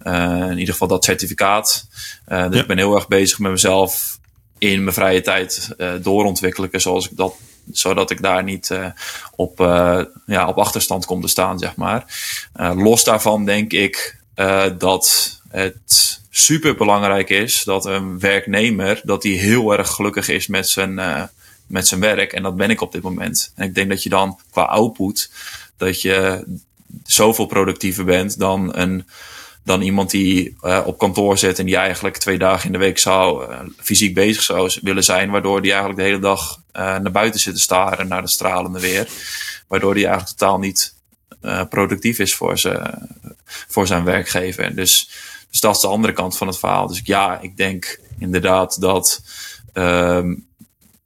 Uh, 0.07 0.51
in 0.51 0.59
ieder 0.59 0.73
geval 0.73 0.89
dat 0.89 1.05
certificaat. 1.05 1.87
dus 2.27 2.37
ja. 2.37 2.61
ik 2.61 2.67
ben 2.67 2.79
heel 2.79 2.95
erg 2.95 3.09
bezig 3.09 3.39
met 3.39 3.51
mezelf 3.51 4.19
in 4.59 4.83
mijn 4.83 4.95
vrije 4.95 5.21
tijd 5.21 5.75
doorontwikkelen 6.01 6.71
zoals 6.81 7.11
ik 7.11 7.17
dat 7.17 7.35
zodat 7.73 8.11
ik 8.11 8.23
daar 8.23 8.43
niet 8.43 8.71
uh, 8.71 8.87
op, 9.37 9.61
uh, 9.61 10.01
ja, 10.27 10.49
op 10.49 10.59
achterstand 10.59 11.07
kom 11.07 11.21
te 11.21 11.29
staan, 11.29 11.59
zeg 11.59 11.77
maar. 11.77 12.05
Uh, 12.57 12.73
los 12.75 13.05
daarvan 13.05 13.45
denk 13.45 13.73
ik 13.73 14.21
dat 14.79 15.39
het 15.49 16.21
super 16.31 16.75
belangrijk 16.77 17.31
is 17.31 17.65
dat 17.65 17.85
een 17.85 18.19
werknemer 18.19 19.01
dat 19.05 19.23
hij 19.23 19.33
heel 19.33 19.77
erg 19.77 19.89
gelukkig 19.89 20.29
is 20.29 20.47
met 20.47 20.69
zijn, 20.69 20.95
met 21.67 21.89
zijn 21.89 22.01
werk. 22.01 22.33
En 22.33 22.43
dat 22.43 22.57
ben 22.57 22.71
ik 22.71 22.81
op 22.81 22.93
dit 22.93 23.03
moment. 23.03 23.53
En 23.57 23.67
ik 23.67 23.75
denk 23.75 23.89
dat 23.89 24.03
je 24.03 24.09
dan 24.09 24.39
qua 24.51 24.63
output 24.63 25.31
dat 25.77 26.03
je 26.03 26.45
zoveel 27.05 27.47
productiever 27.47 28.05
bent 28.05 28.39
dan 28.39 28.77
een 28.77 29.07
dan 29.65 29.83
iemand 29.83 30.11
die 30.11 30.57
uh, 30.63 30.83
op 30.85 30.99
kantoor 30.99 31.39
zit 31.39 31.59
en 31.59 31.67
die 31.67 31.77
eigenlijk 31.77 32.17
twee 32.17 32.39
dagen 32.39 32.67
in 32.67 32.73
de 32.73 32.79
week 32.79 32.99
zou 32.99 33.51
uh, 33.51 33.61
fysiek 33.81 34.15
bezig 34.15 34.43
zou 34.43 34.73
willen 34.83 35.05
zijn, 35.05 35.31
waardoor 35.31 35.63
die 35.63 35.71
eigenlijk 35.71 36.01
de 36.01 36.07
hele 36.07 36.21
dag 36.21 36.57
uh, 36.73 36.83
naar 36.83 37.11
buiten 37.11 37.41
zit 37.41 37.55
te 37.55 37.61
staren 37.61 38.09
naar 38.09 38.23
de 38.23 38.29
stralende 38.29 38.81
weer, 38.81 39.09
waardoor 39.69 39.95
die 39.95 40.07
eigenlijk 40.07 40.37
totaal 40.39 40.59
niet 40.59 41.01
productief 41.69 42.19
is 42.19 42.35
voor, 42.35 42.59
ze, 42.59 42.95
voor 43.45 43.87
zijn 43.87 44.05
werkgever. 44.05 44.75
Dus, 44.75 45.11
dus 45.51 45.61
dat 45.61 45.75
is 45.75 45.81
de 45.81 45.89
andere 45.89 46.13
kant 46.13 46.37
van 46.37 46.47
het 46.47 46.59
verhaal. 46.59 46.87
Dus 46.87 47.01
ja, 47.05 47.41
ik 47.41 47.57
denk 47.57 48.01
inderdaad 48.19 48.81
dat 48.81 49.23
um, 49.75 50.47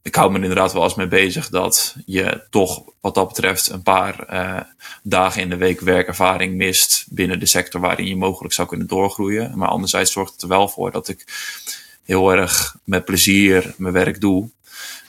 ik 0.07 0.15
hou 0.15 0.31
me 0.31 0.39
inderdaad 0.39 0.73
wel 0.73 0.83
eens 0.83 0.95
mee 0.95 1.07
bezig 1.07 1.49
dat 1.49 1.95
je 2.05 2.43
toch 2.49 2.83
wat 3.01 3.15
dat 3.15 3.27
betreft 3.27 3.69
een 3.69 3.83
paar 3.83 4.33
uh, 4.33 4.59
dagen 5.03 5.41
in 5.41 5.49
de 5.49 5.57
week 5.57 5.79
werkervaring 5.79 6.55
mist 6.55 7.05
binnen 7.09 7.39
de 7.39 7.45
sector 7.45 7.81
waarin 7.81 8.07
je 8.07 8.15
mogelijk 8.15 8.53
zou 8.53 8.67
kunnen 8.67 8.87
doorgroeien. 8.87 9.57
Maar 9.57 9.67
anderzijds 9.67 10.11
zorgt 10.11 10.33
het 10.33 10.41
er 10.41 10.47
wel 10.47 10.67
voor 10.67 10.91
dat 10.91 11.07
ik 11.07 11.25
heel 12.03 12.31
erg 12.31 12.75
met 12.83 13.05
plezier 13.05 13.73
mijn 13.77 13.93
werk 13.93 14.21
doe. 14.21 14.49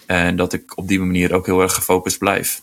En 0.07 0.37
dat 0.37 0.53
ik 0.53 0.77
op 0.77 0.89
die 0.89 1.01
manier 1.01 1.35
ook 1.35 1.47
heel 1.47 1.61
erg 1.61 1.75
gefocust 1.75 2.19
blijf. 2.19 2.63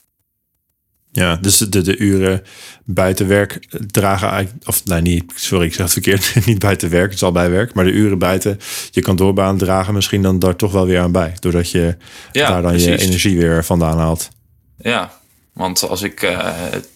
Ja, 1.16 1.36
dus 1.36 1.58
de, 1.58 1.82
de 1.82 1.98
uren 1.98 2.44
buiten 2.84 3.28
werk 3.28 3.68
dragen 3.92 4.30
eigenlijk, 4.30 4.68
of 4.68 4.86
nee, 4.86 5.02
niet, 5.02 5.24
sorry, 5.36 5.66
ik 5.66 5.74
zeg 5.74 5.84
het 5.84 5.94
verkeerd, 5.94 6.36
niet 6.46 6.60
buiten 6.60 6.90
werk, 6.90 7.06
het 7.06 7.14
is 7.14 7.24
al 7.24 7.32
bij 7.32 7.50
werk, 7.50 7.74
maar 7.74 7.86
de 7.86 7.92
uren 7.92 8.18
buiten 8.18 8.60
je 8.92 9.02
kantoorbaan 9.02 9.58
dragen 9.58 9.94
misschien 9.94 10.22
dan 10.22 10.40
daar 10.40 10.56
toch 10.56 10.72
wel 10.72 10.86
weer 10.86 11.00
aan 11.00 11.12
bij, 11.12 11.34
doordat 11.40 11.72
je 11.72 11.98
ja, 12.32 12.48
daar 12.48 12.62
dan 12.62 12.72
precies. 12.72 12.88
je 12.88 13.08
energie 13.08 13.38
weer 13.38 13.66
vandaan 13.66 13.98
haalt. 13.98 14.30
Ja, 14.78 15.12
want 15.54 15.90
als 15.90 16.02
ik 16.02 16.22
uh, 16.22 16.50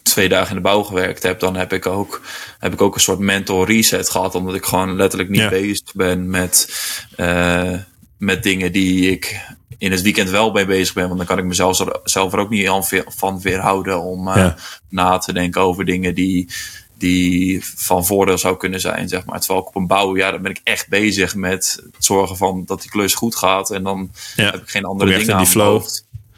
twee 0.03 0.29
dagen 0.29 0.49
in 0.49 0.55
de 0.55 0.61
bouw 0.61 0.83
gewerkt 0.83 1.23
heb, 1.23 1.39
dan 1.39 1.55
heb 1.55 1.73
ik 1.73 1.85
ook, 1.85 2.21
heb 2.59 2.73
ik 2.73 2.81
ook 2.81 2.95
een 2.95 3.01
soort 3.01 3.19
mental 3.19 3.65
reset 3.65 4.09
gehad, 4.09 4.35
omdat 4.35 4.55
ik 4.55 4.65
gewoon 4.65 4.95
letterlijk 4.95 5.29
niet 5.29 5.39
ja. 5.39 5.49
bezig 5.49 5.93
ben 5.93 6.29
met, 6.29 6.69
uh, 7.17 7.73
met 8.17 8.43
dingen 8.43 8.71
die 8.71 9.11
ik 9.11 9.41
in 9.79 9.91
het 9.91 10.01
weekend 10.01 10.29
wel 10.29 10.51
mee 10.51 10.65
bezig 10.65 10.93
ben. 10.93 11.05
Want 11.05 11.17
dan 11.17 11.27
kan 11.27 11.37
ik 11.37 11.43
mezelf 11.43 11.85
zelf 12.03 12.33
er 12.33 12.39
ook 12.39 12.49
niet 12.49 12.69
van 13.07 13.41
weerhouden 13.41 14.01
om 14.01 14.27
uh, 14.27 14.35
ja. 14.35 14.55
na 14.89 15.17
te 15.17 15.33
denken 15.33 15.61
over 15.61 15.85
dingen 15.85 16.15
die, 16.15 16.49
die 16.97 17.65
van 17.75 18.05
voordeel 18.05 18.37
zou 18.37 18.57
kunnen 18.57 18.79
zijn. 18.79 19.07
Zeg 19.07 19.25
maar. 19.25 19.39
Terwijl 19.39 19.61
ik 19.61 19.67
op 19.67 19.75
een 19.75 19.87
bouw, 19.87 20.17
ja, 20.17 20.31
dan 20.31 20.41
ben 20.41 20.51
ik 20.51 20.61
echt 20.63 20.87
bezig 20.87 21.35
met 21.35 21.83
het 21.91 22.05
zorgen 22.05 22.37
van 22.37 22.63
dat 22.65 22.81
die 22.81 22.91
klus 22.91 23.13
goed 23.13 23.35
gaat. 23.35 23.71
En 23.71 23.83
dan 23.83 24.11
ja. 24.35 24.51
heb 24.51 24.61
ik 24.61 24.69
geen 24.69 24.85
andere 24.85 25.17
dingen 25.17 25.33
aan 25.33 25.43
die 25.43 25.51
flow. 25.51 25.83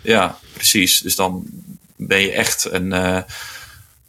Ja, 0.02 0.38
precies. 0.54 1.02
Dus 1.02 1.16
dan 1.16 1.46
ben 1.96 2.22
je 2.22 2.32
echt 2.32 2.72
een. 2.72 2.92
Uh, 2.92 3.18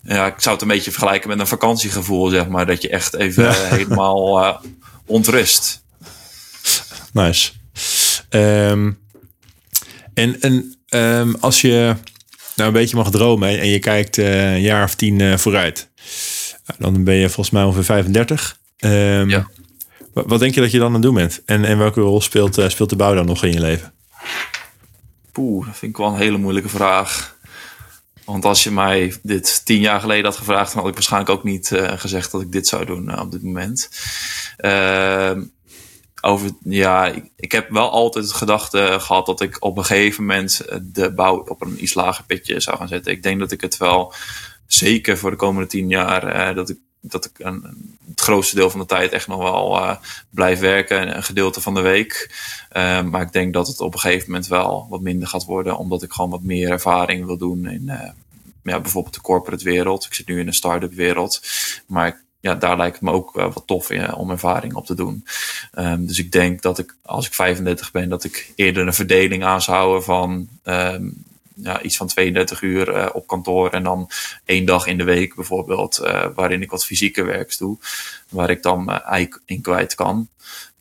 ja, 0.04 0.26
ik 0.26 0.34
zou 0.36 0.54
het 0.54 0.62
een 0.62 0.68
beetje 0.68 0.90
vergelijken 0.90 1.28
met 1.28 1.38
een 1.38 1.46
vakantiegevoel, 1.46 2.28
zeg 2.28 2.48
maar. 2.48 2.66
Dat 2.66 2.82
je 2.82 2.88
echt 2.88 3.14
even 3.14 3.44
ja. 3.44 3.52
helemaal 3.76 4.44
uh, 4.44 4.56
ontrust. 5.06 5.82
Nice. 7.12 7.52
Um, 8.30 9.01
en, 10.14 10.40
en 10.40 10.76
um, 10.88 11.36
als 11.40 11.60
je 11.60 11.94
nou 12.56 12.68
een 12.68 12.72
beetje 12.72 12.96
mag 12.96 13.10
dromen 13.10 13.60
en 13.60 13.68
je 13.68 13.78
kijkt 13.78 14.16
uh, 14.16 14.52
een 14.52 14.60
jaar 14.60 14.84
of 14.84 14.94
tien 14.94 15.18
uh, 15.18 15.36
vooruit, 15.36 15.90
dan 16.78 17.04
ben 17.04 17.14
je 17.14 17.26
volgens 17.26 17.50
mij 17.50 17.62
ongeveer 17.62 17.84
35. 17.84 18.58
Um, 18.78 19.28
ja. 19.28 19.48
Wat, 20.12 20.24
wat, 20.26 20.40
denk 20.40 20.54
je 20.54 20.60
dat 20.60 20.70
je 20.70 20.78
dan 20.78 20.86
aan 20.86 20.92
het 20.92 21.02
doen 21.02 21.14
bent? 21.14 21.42
En, 21.44 21.64
en 21.64 21.78
welke 21.78 22.00
rol 22.00 22.20
speelt, 22.20 22.58
uh, 22.58 22.68
speelt 22.68 22.90
de 22.90 22.96
bouw 22.96 23.14
dan 23.14 23.26
nog 23.26 23.44
in 23.44 23.52
je 23.52 23.60
leven? 23.60 23.92
Poeh, 25.32 25.66
dat 25.66 25.76
vind 25.76 25.92
ik 25.92 25.96
wel 25.98 26.08
een 26.08 26.18
hele 26.18 26.38
moeilijke 26.38 26.68
vraag. 26.68 27.36
Want 28.24 28.44
als 28.44 28.64
je 28.64 28.70
mij 28.70 29.14
dit 29.22 29.64
tien 29.64 29.80
jaar 29.80 30.00
geleden 30.00 30.24
had 30.24 30.36
gevraagd, 30.36 30.72
dan 30.72 30.80
had 30.80 30.88
ik 30.88 30.94
waarschijnlijk 30.94 31.32
ook 31.32 31.44
niet 31.44 31.70
uh, 31.70 31.92
gezegd 31.96 32.30
dat 32.30 32.40
ik 32.40 32.52
dit 32.52 32.66
zou 32.66 32.84
doen 32.84 33.10
uh, 33.10 33.20
op 33.20 33.32
dit 33.32 33.42
moment. 33.42 33.90
Uh, 34.58 35.30
over, 36.24 36.50
ja, 36.64 37.06
ik, 37.06 37.30
ik, 37.36 37.52
heb 37.52 37.70
wel 37.70 37.90
altijd 37.90 38.24
het 38.24 38.34
gedachte 38.34 38.96
gehad 39.00 39.26
dat 39.26 39.40
ik 39.40 39.56
op 39.60 39.76
een 39.78 39.84
gegeven 39.84 40.24
moment 40.24 40.64
de 40.82 41.12
bouw 41.12 41.44
op 41.48 41.62
een 41.62 41.82
iets 41.82 41.94
lager 41.94 42.24
pitje 42.24 42.60
zou 42.60 42.76
gaan 42.76 42.88
zetten. 42.88 43.12
Ik 43.12 43.22
denk 43.22 43.38
dat 43.38 43.52
ik 43.52 43.60
het 43.60 43.76
wel 43.76 44.14
zeker 44.66 45.18
voor 45.18 45.30
de 45.30 45.36
komende 45.36 45.68
tien 45.68 45.88
jaar, 45.88 46.54
dat 46.54 46.68
ik, 46.68 46.78
dat 47.00 47.24
ik 47.24 47.32
het 48.08 48.20
grootste 48.20 48.54
deel 48.54 48.70
van 48.70 48.80
de 48.80 48.86
tijd 48.86 49.12
echt 49.12 49.26
nog 49.26 49.38
wel 49.38 49.96
blijf 50.30 50.60
werken. 50.60 51.16
Een 51.16 51.22
gedeelte 51.22 51.60
van 51.60 51.74
de 51.74 51.80
week. 51.80 52.34
maar 53.04 53.22
ik 53.22 53.32
denk 53.32 53.52
dat 53.52 53.66
het 53.66 53.80
op 53.80 53.94
een 53.94 54.00
gegeven 54.00 54.30
moment 54.30 54.46
wel 54.46 54.86
wat 54.90 55.00
minder 55.00 55.28
gaat 55.28 55.44
worden. 55.44 55.78
Omdat 55.78 56.02
ik 56.02 56.12
gewoon 56.12 56.30
wat 56.30 56.42
meer 56.42 56.70
ervaring 56.70 57.26
wil 57.26 57.38
doen 57.38 57.66
in 57.66 57.90
ja, 58.62 58.80
bijvoorbeeld 58.80 59.14
de 59.14 59.20
corporate 59.20 59.64
wereld. 59.64 60.04
Ik 60.04 60.14
zit 60.14 60.26
nu 60.26 60.40
in 60.40 60.46
een 60.46 60.54
start-up 60.54 60.92
wereld. 60.92 61.42
Maar 61.86 62.22
ja, 62.42 62.54
daar 62.54 62.76
lijkt 62.76 62.94
het 62.94 63.04
me 63.04 63.10
ook 63.10 63.36
uh, 63.36 63.52
wat 63.52 63.62
tof 63.66 63.90
in, 63.90 64.14
om 64.14 64.30
ervaring 64.30 64.74
op 64.74 64.86
te 64.86 64.94
doen. 64.94 65.26
Um, 65.78 66.06
dus 66.06 66.18
ik 66.18 66.32
denk 66.32 66.62
dat 66.62 66.78
ik, 66.78 66.94
als 67.02 67.26
ik 67.26 67.34
35 67.34 67.90
ben, 67.90 68.08
dat 68.08 68.24
ik 68.24 68.52
eerder 68.54 68.86
een 68.86 68.94
verdeling 68.94 69.44
aan 69.44 69.62
zou 69.62 69.76
houden 69.76 70.04
van 70.04 70.48
um, 70.64 71.24
ja, 71.54 71.82
iets 71.82 71.96
van 71.96 72.06
32 72.06 72.62
uur 72.62 72.96
uh, 72.96 73.08
op 73.12 73.26
kantoor 73.26 73.70
en 73.70 73.82
dan 73.82 74.10
één 74.44 74.64
dag 74.64 74.86
in 74.86 74.98
de 74.98 75.04
week 75.04 75.34
bijvoorbeeld, 75.34 76.00
uh, 76.02 76.26
waarin 76.34 76.62
ik 76.62 76.70
wat 76.70 76.84
fysieke 76.84 77.22
werk 77.22 77.58
doe, 77.58 77.78
waar 78.28 78.50
ik 78.50 78.62
dan 78.62 78.90
eigenlijk 78.90 79.40
in 79.44 79.60
kwijt 79.60 79.94
kan. 79.94 80.28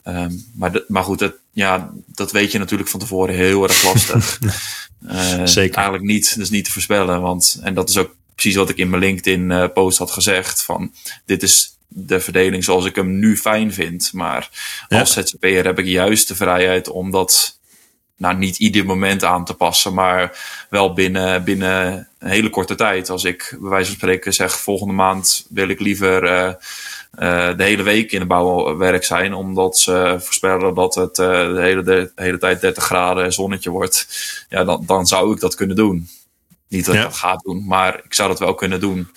Um, 0.04 0.44
maar, 0.54 0.72
de, 0.72 0.84
maar 0.88 1.04
goed, 1.04 1.18
dat, 1.18 1.34
ja, 1.52 1.92
dat 2.06 2.32
weet 2.32 2.52
je 2.52 2.58
natuurlijk 2.58 2.90
van 2.90 3.00
tevoren 3.00 3.34
heel 3.34 3.62
erg 3.62 3.84
lastig. 3.84 4.38
Zeker. 5.44 5.76
Eigenlijk 5.76 6.04
niet, 6.04 6.36
dus 6.36 6.50
niet 6.50 6.64
te 6.64 6.72
voorspellen. 6.72 7.20
Want, 7.20 7.60
en 7.62 7.74
dat 7.74 7.88
is 7.88 7.98
ook 7.98 8.14
precies 8.34 8.54
wat 8.54 8.68
ik 8.68 8.76
in 8.76 8.90
mijn 8.90 9.02
LinkedIn-post 9.02 10.00
eh, 10.00 10.06
had 10.06 10.10
gezegd. 10.14 10.62
Van 10.62 10.92
dit 11.24 11.42
is 11.42 11.76
de 11.88 12.20
verdeling 12.20 12.64
zoals 12.64 12.84
ik 12.84 12.94
hem 12.94 13.18
nu 13.18 13.36
fijn 13.36 13.72
vind. 13.72 14.12
Maar 14.12 14.50
als 14.88 15.12
ZZP'er 15.12 15.64
heb 15.64 15.78
ik 15.78 15.86
juist 15.86 16.28
de 16.28 16.34
vrijheid 16.34 16.88
om 16.88 17.10
dat 17.10 17.60
nou, 18.22 18.36
niet 18.36 18.58
ieder 18.58 18.84
moment 18.84 19.24
aan 19.24 19.44
te 19.44 19.54
passen, 19.54 19.94
maar 19.94 20.38
wel 20.70 20.92
binnen, 20.92 21.44
binnen 21.44 22.08
een 22.18 22.28
hele 22.28 22.50
korte 22.50 22.74
tijd. 22.74 23.10
Als 23.10 23.24
ik 23.24 23.56
bij 23.60 23.70
wijze 23.70 23.86
van 23.86 23.96
spreken 23.96 24.34
zeg, 24.34 24.60
volgende 24.60 24.92
maand 24.92 25.46
wil 25.48 25.68
ik 25.68 25.80
liever 25.80 26.24
uh, 26.24 26.52
uh, 27.18 27.56
de 27.56 27.62
hele 27.62 27.82
week 27.82 28.12
in 28.12 28.20
de 28.20 28.26
bouwwerk 28.26 29.04
zijn, 29.04 29.34
omdat 29.34 29.78
ze 29.78 30.16
voorspellen 30.18 30.74
dat 30.74 30.94
het 30.94 31.18
uh, 31.18 31.54
de, 31.54 31.60
hele, 31.60 31.82
de, 31.82 32.12
hele 32.14 32.38
tijd 32.38 32.60
30 32.60 32.84
graden 32.84 33.24
en 33.24 33.32
zonnetje 33.32 33.70
wordt. 33.70 34.08
Ja, 34.48 34.64
dan, 34.64 34.82
dan 34.86 35.06
zou 35.06 35.34
ik 35.34 35.40
dat 35.40 35.54
kunnen 35.54 35.76
doen. 35.76 36.08
Niet 36.72 36.84
dat 36.84 36.94
ik 36.94 37.02
dat 37.02 37.16
ga 37.16 37.36
doen, 37.36 37.64
maar 37.66 38.00
ik 38.04 38.14
zou 38.14 38.28
dat 38.28 38.38
wel 38.38 38.54
kunnen 38.54 38.80
doen. 38.80 39.08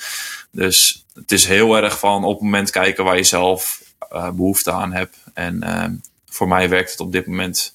Dus 0.51 1.05
het 1.13 1.31
is 1.31 1.45
heel 1.45 1.77
erg 1.77 1.99
van 1.99 2.23
op 2.23 2.33
het 2.33 2.43
moment 2.43 2.69
kijken 2.69 3.03
waar 3.03 3.17
je 3.17 3.23
zelf 3.23 3.83
uh, 4.13 4.29
behoefte 4.29 4.71
aan 4.71 4.93
hebt. 4.93 5.17
En 5.33 5.63
uh, 5.63 5.83
voor 6.25 6.47
mij 6.47 6.69
werkt 6.69 6.91
het 6.91 6.99
op 6.99 7.11
dit 7.11 7.27
moment 7.27 7.73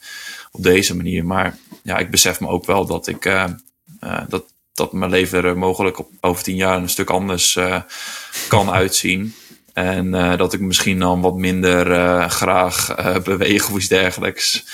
op 0.52 0.62
deze 0.62 0.96
manier. 0.96 1.24
Maar 1.24 1.56
ja, 1.82 1.98
ik 1.98 2.10
besef 2.10 2.40
me 2.40 2.48
ook 2.48 2.66
wel 2.66 2.86
dat 2.86 3.06
ik 3.06 3.24
uh, 3.24 3.44
dat, 4.28 4.44
dat 4.74 4.92
mijn 4.92 5.10
leven 5.10 5.44
er 5.44 5.58
mogelijk 5.58 5.98
op, 5.98 6.08
over 6.20 6.42
tien 6.42 6.56
jaar 6.56 6.76
een 6.76 6.88
stuk 6.88 7.10
anders 7.10 7.58
kan 8.48 8.70
uitzien. 8.80 9.34
En 9.72 10.06
uh, 10.06 10.36
dat 10.36 10.52
ik 10.52 10.60
misschien 10.60 10.98
dan 10.98 11.20
wat 11.20 11.36
minder 11.36 11.90
uh, 11.90 12.28
graag 12.28 12.98
uh, 12.98 13.18
beweeg 13.18 13.70
of 13.70 13.76
iets 13.76 13.88
dergelijks. 13.88 14.64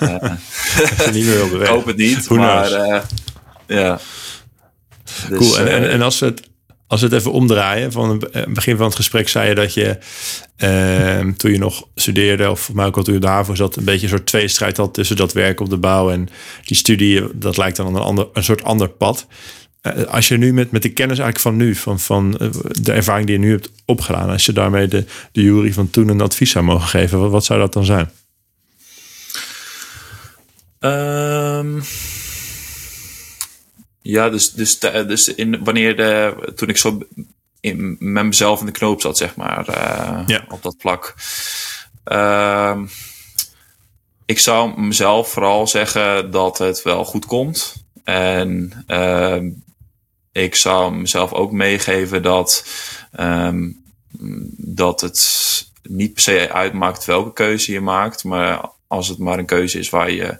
niet 1.12 1.24
meer 1.24 1.34
wil 1.34 1.48
bewegen. 1.48 1.60
Ik 1.64 1.66
hoop 1.66 1.86
het 1.86 1.96
niet, 1.96 2.28
maar 2.28 3.04
ja. 3.66 4.00
Dus, 5.28 5.38
cool. 5.38 5.58
En, 5.58 5.68
en, 5.68 5.90
en, 5.90 6.02
als 6.02 6.18
we 6.18 6.26
het, 6.26 6.42
als 6.86 7.00
we 7.00 7.06
het 7.06 7.16
even 7.16 7.32
omdraaien, 7.32 7.92
van 7.92 8.10
het 8.10 8.54
begin 8.54 8.76
van 8.76 8.86
het 8.86 8.94
gesprek 8.94 9.28
zei 9.28 9.48
je 9.48 9.54
dat 9.54 9.74
je 9.74 9.98
uh, 10.58 11.32
toen 11.32 11.52
je 11.52 11.58
nog 11.58 11.88
studeerde, 11.94 12.50
of 12.50 12.72
maar 12.72 12.86
ook 12.86 12.96
al 12.96 13.02
toen 13.02 13.14
je 13.14 13.20
daarvoor 13.20 13.56
zat, 13.56 13.76
een 13.76 13.84
beetje 13.84 14.02
een 14.02 14.08
soort 14.08 14.26
tweestrijd 14.26 14.76
had 14.76 14.94
tussen 14.94 15.16
dat 15.16 15.32
werk 15.32 15.60
op 15.60 15.70
de 15.70 15.76
bouw 15.76 16.10
en 16.10 16.28
die 16.64 16.76
studie. 16.76 17.22
Dat 17.34 17.56
lijkt 17.56 17.76
dan 17.76 17.86
een, 17.86 18.02
ander, 18.02 18.28
een 18.32 18.44
soort 18.44 18.62
ander 18.62 18.88
pad. 18.88 19.26
Uh, 19.82 20.04
als 20.04 20.28
je 20.28 20.36
nu 20.36 20.52
met, 20.52 20.70
met 20.70 20.82
de 20.82 20.92
kennis 20.92 21.18
eigenlijk 21.18 21.40
van 21.48 21.56
nu, 21.56 21.74
van, 21.74 22.00
van 22.00 22.30
de 22.80 22.92
ervaring 22.92 23.26
die 23.26 23.38
je 23.38 23.44
nu 23.44 23.50
hebt 23.50 23.70
opgedaan, 23.84 24.30
als 24.30 24.46
je 24.46 24.52
daarmee 24.52 24.88
de, 24.88 25.04
de 25.32 25.42
jury 25.42 25.72
van 25.72 25.90
toen 25.90 26.08
een 26.08 26.20
advies 26.20 26.50
zou 26.50 26.64
mogen 26.64 26.88
geven, 26.88 27.20
wat, 27.20 27.30
wat 27.30 27.44
zou 27.44 27.60
dat 27.60 27.72
dan 27.72 27.84
zijn? 27.84 28.10
Um 30.80 31.82
ja, 34.10 34.30
dus, 34.30 34.52
dus, 34.52 34.78
dus 34.78 35.34
in, 35.34 35.64
wanneer 35.64 35.96
de, 35.96 36.34
toen 36.54 36.68
ik 36.68 36.76
zo 36.76 36.98
in, 37.60 37.96
met 37.98 38.24
mezelf 38.24 38.60
in 38.60 38.66
de 38.66 38.72
knoop 38.72 39.00
zat, 39.00 39.16
zeg 39.16 39.36
maar, 39.36 39.68
uh, 39.68 40.22
ja. 40.26 40.44
op 40.48 40.62
dat 40.62 40.74
vlak. 40.78 41.14
Uh, 42.04 42.78
ik 44.24 44.38
zou 44.38 44.80
mezelf 44.80 45.28
vooral 45.28 45.66
zeggen 45.66 46.30
dat 46.30 46.58
het 46.58 46.82
wel 46.82 47.04
goed 47.04 47.26
komt. 47.26 47.74
En 48.04 48.84
uh, 48.86 49.42
ik 50.32 50.54
zou 50.54 50.94
mezelf 50.94 51.32
ook 51.32 51.52
meegeven 51.52 52.22
dat, 52.22 52.66
um, 53.20 53.82
dat 54.56 55.00
het 55.00 55.20
niet 55.82 56.12
per 56.12 56.22
se 56.22 56.52
uitmaakt 56.52 57.04
welke 57.04 57.32
keuze 57.32 57.72
je 57.72 57.80
maakt, 57.80 58.24
maar 58.24 58.70
als 58.86 59.08
het 59.08 59.18
maar 59.18 59.38
een 59.38 59.46
keuze 59.46 59.78
is 59.78 59.90
waar 59.90 60.10
je 60.10 60.38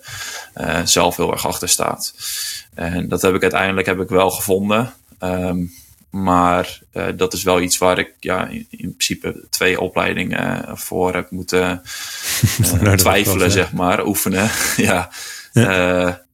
uh, 0.60 0.80
zelf 0.84 1.16
heel 1.16 1.32
erg 1.32 1.46
achter 1.46 1.68
staat. 1.68 2.14
En 2.74 3.08
dat 3.08 3.22
heb 3.22 3.34
ik 3.34 3.42
uiteindelijk 3.42 3.86
heb 3.86 4.00
ik 4.00 4.08
wel 4.08 4.30
gevonden. 4.30 4.94
Um, 5.20 5.72
maar 6.10 6.80
uh, 6.92 7.06
dat 7.16 7.32
is 7.32 7.42
wel 7.42 7.60
iets 7.60 7.78
waar 7.78 7.98
ik 7.98 8.12
ja, 8.20 8.46
in, 8.46 8.66
in 8.70 8.96
principe 8.96 9.46
twee 9.50 9.80
opleidingen 9.80 10.78
voor 10.78 11.14
heb 11.14 11.30
moeten 11.30 11.82
uh, 12.82 12.92
twijfelen, 12.92 13.50
zeg 13.50 13.72
maar, 13.72 14.06
oefenen. 14.06 14.50
ja. 14.76 15.10
ja. 15.52 16.26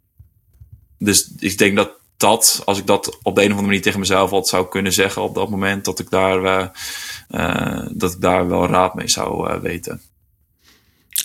Dus 0.99 1.31
ik 1.39 1.59
denk 1.59 1.77
dat 1.77 1.91
dat, 2.16 2.62
als 2.64 2.79
ik 2.79 2.87
dat 2.87 3.18
op 3.22 3.35
de 3.35 3.41
een 3.41 3.47
of 3.47 3.51
andere 3.51 3.66
manier 3.66 3.83
tegen 3.83 4.01
mezelf 4.01 4.31
altijd 4.31 4.47
zou 4.47 4.68
kunnen 4.68 4.93
zeggen 4.93 5.22
op 5.22 5.35
dat 5.35 5.51
moment, 5.51 5.85
dat 5.85 5.99
ik 5.99 6.11
daar, 6.11 6.72
dat 7.91 8.12
ik 8.12 8.20
daar 8.20 8.49
wel 8.49 8.66
raad 8.66 8.95
mee 8.95 9.09
zou 9.09 9.61
weten. 9.61 10.01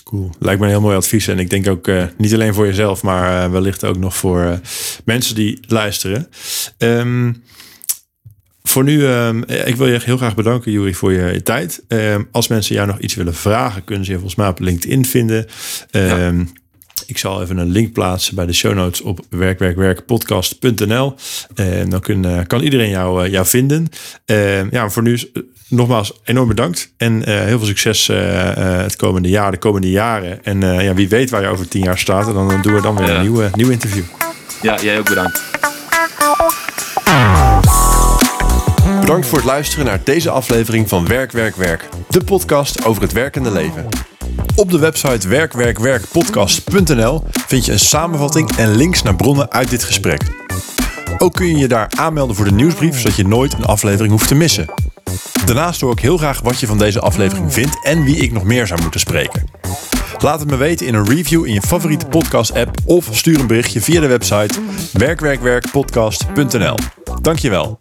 Cool. 0.09 0.29
Lijkt 0.39 0.59
me 0.59 0.65
een 0.65 0.71
heel 0.71 0.81
mooi 0.81 0.95
advies. 0.95 1.27
En 1.27 1.39
ik 1.39 1.49
denk 1.49 1.67
ook 1.67 1.87
uh, 1.87 2.03
niet 2.17 2.33
alleen 2.33 2.53
voor 2.53 2.65
jezelf, 2.65 3.03
maar 3.03 3.45
uh, 3.45 3.51
wellicht 3.51 3.83
ook 3.83 3.97
nog 3.97 4.15
voor 4.15 4.41
uh, 4.41 4.53
mensen 5.05 5.35
die 5.35 5.59
luisteren. 5.67 6.27
Um, 6.77 7.43
voor 8.63 8.83
nu, 8.83 9.05
um, 9.05 9.43
ik 9.43 9.75
wil 9.75 9.87
je 9.87 9.99
heel 10.03 10.17
graag 10.17 10.35
bedanken, 10.35 10.71
Juri, 10.71 10.95
voor 10.95 11.13
je, 11.13 11.33
je 11.33 11.43
tijd. 11.43 11.83
Um, 11.87 12.27
als 12.31 12.47
mensen 12.47 12.75
jou 12.75 12.87
nog 12.87 12.99
iets 12.99 13.15
willen 13.15 13.35
vragen, 13.35 13.83
kunnen 13.83 14.05
ze 14.05 14.11
je 14.11 14.17
volgens 14.17 14.39
mij 14.39 14.47
op 14.47 14.59
LinkedIn 14.59 15.05
vinden. 15.05 15.45
Ja. 15.91 16.33
Ik 17.09 17.17
zal 17.17 17.41
even 17.41 17.57
een 17.57 17.69
link 17.69 17.93
plaatsen 17.93 18.35
bij 18.35 18.45
de 18.45 18.53
show 18.53 18.73
notes 18.73 19.01
op 19.01 19.19
werkwerkwerkpodcast.nl. 19.29 21.15
En 21.55 21.89
dan 21.89 21.99
kun, 21.99 22.47
kan 22.47 22.61
iedereen 22.61 22.89
jou, 22.89 23.29
jou 23.29 23.45
vinden. 23.45 23.87
ja, 24.71 24.89
voor 24.89 25.03
nu 25.03 25.19
nogmaals 25.67 26.13
enorm 26.23 26.47
bedankt. 26.47 26.93
En 26.97 27.29
heel 27.29 27.57
veel 27.57 27.67
succes 27.67 28.07
het 28.07 28.95
komende 28.95 29.29
jaar, 29.29 29.51
de 29.51 29.57
komende 29.57 29.89
jaren. 29.89 30.43
En 30.43 30.61
ja, 30.61 30.93
wie 30.93 31.09
weet 31.09 31.29
waar 31.29 31.41
je 31.41 31.47
over 31.47 31.67
tien 31.67 31.83
jaar 31.83 31.97
staat. 31.97 32.27
En 32.27 32.33
dan 32.33 32.61
doen 32.61 32.73
we 32.73 32.81
dan 32.81 32.95
weer 32.95 33.07
ja. 33.07 33.15
een 33.15 33.21
nieuwe, 33.21 33.49
nieuw 33.53 33.69
interview. 33.69 34.03
Ja, 34.61 34.81
jij 34.81 34.99
ook 34.99 35.09
bedankt. 35.09 35.41
Bedankt 39.09 39.29
voor 39.29 39.39
het 39.39 39.47
luisteren 39.47 39.85
naar 39.85 40.03
deze 40.03 40.29
aflevering 40.29 40.89
van 40.89 41.07
Werk, 41.07 41.31
Werk, 41.31 41.55
Werk. 41.55 41.89
De 42.09 42.23
podcast 42.23 42.85
over 42.85 43.01
het 43.01 43.11
werkende 43.11 43.51
leven. 43.51 43.87
Op 44.55 44.71
de 44.71 44.79
website 44.79 45.27
werkwerkwerkpodcast.nl 45.27 47.23
vind 47.47 47.65
je 47.65 47.71
een 47.71 47.79
samenvatting 47.79 48.51
en 48.57 48.75
links 48.75 49.03
naar 49.03 49.15
bronnen 49.15 49.51
uit 49.51 49.69
dit 49.69 49.83
gesprek. 49.83 50.21
Ook 51.17 51.33
kun 51.33 51.47
je 51.47 51.57
je 51.57 51.67
daar 51.67 51.87
aanmelden 51.97 52.35
voor 52.35 52.45
de 52.45 52.51
nieuwsbrief, 52.51 52.99
zodat 52.99 53.15
je 53.15 53.27
nooit 53.27 53.53
een 53.53 53.65
aflevering 53.65 54.11
hoeft 54.11 54.27
te 54.27 54.35
missen. 54.35 54.73
Daarnaast 55.45 55.81
hoor 55.81 55.91
ik 55.91 55.99
heel 55.99 56.17
graag 56.17 56.41
wat 56.41 56.59
je 56.59 56.67
van 56.67 56.77
deze 56.77 56.99
aflevering 56.99 57.53
vindt 57.53 57.85
en 57.85 58.03
wie 58.03 58.17
ik 58.17 58.31
nog 58.31 58.43
meer 58.43 58.67
zou 58.67 58.81
moeten 58.81 58.99
spreken. 58.99 59.43
Laat 60.19 60.39
het 60.39 60.49
me 60.49 60.55
weten 60.55 60.87
in 60.87 60.93
een 60.93 61.09
review 61.09 61.45
in 61.45 61.53
je 61.53 61.61
favoriete 61.61 62.05
podcast-app 62.05 62.77
of 62.85 63.07
stuur 63.11 63.39
een 63.39 63.47
berichtje 63.47 63.81
via 63.81 64.01
de 64.01 64.07
website 64.07 64.59
werkwerkwerkpodcast.nl. 64.93 66.75
Dankjewel. 67.21 67.79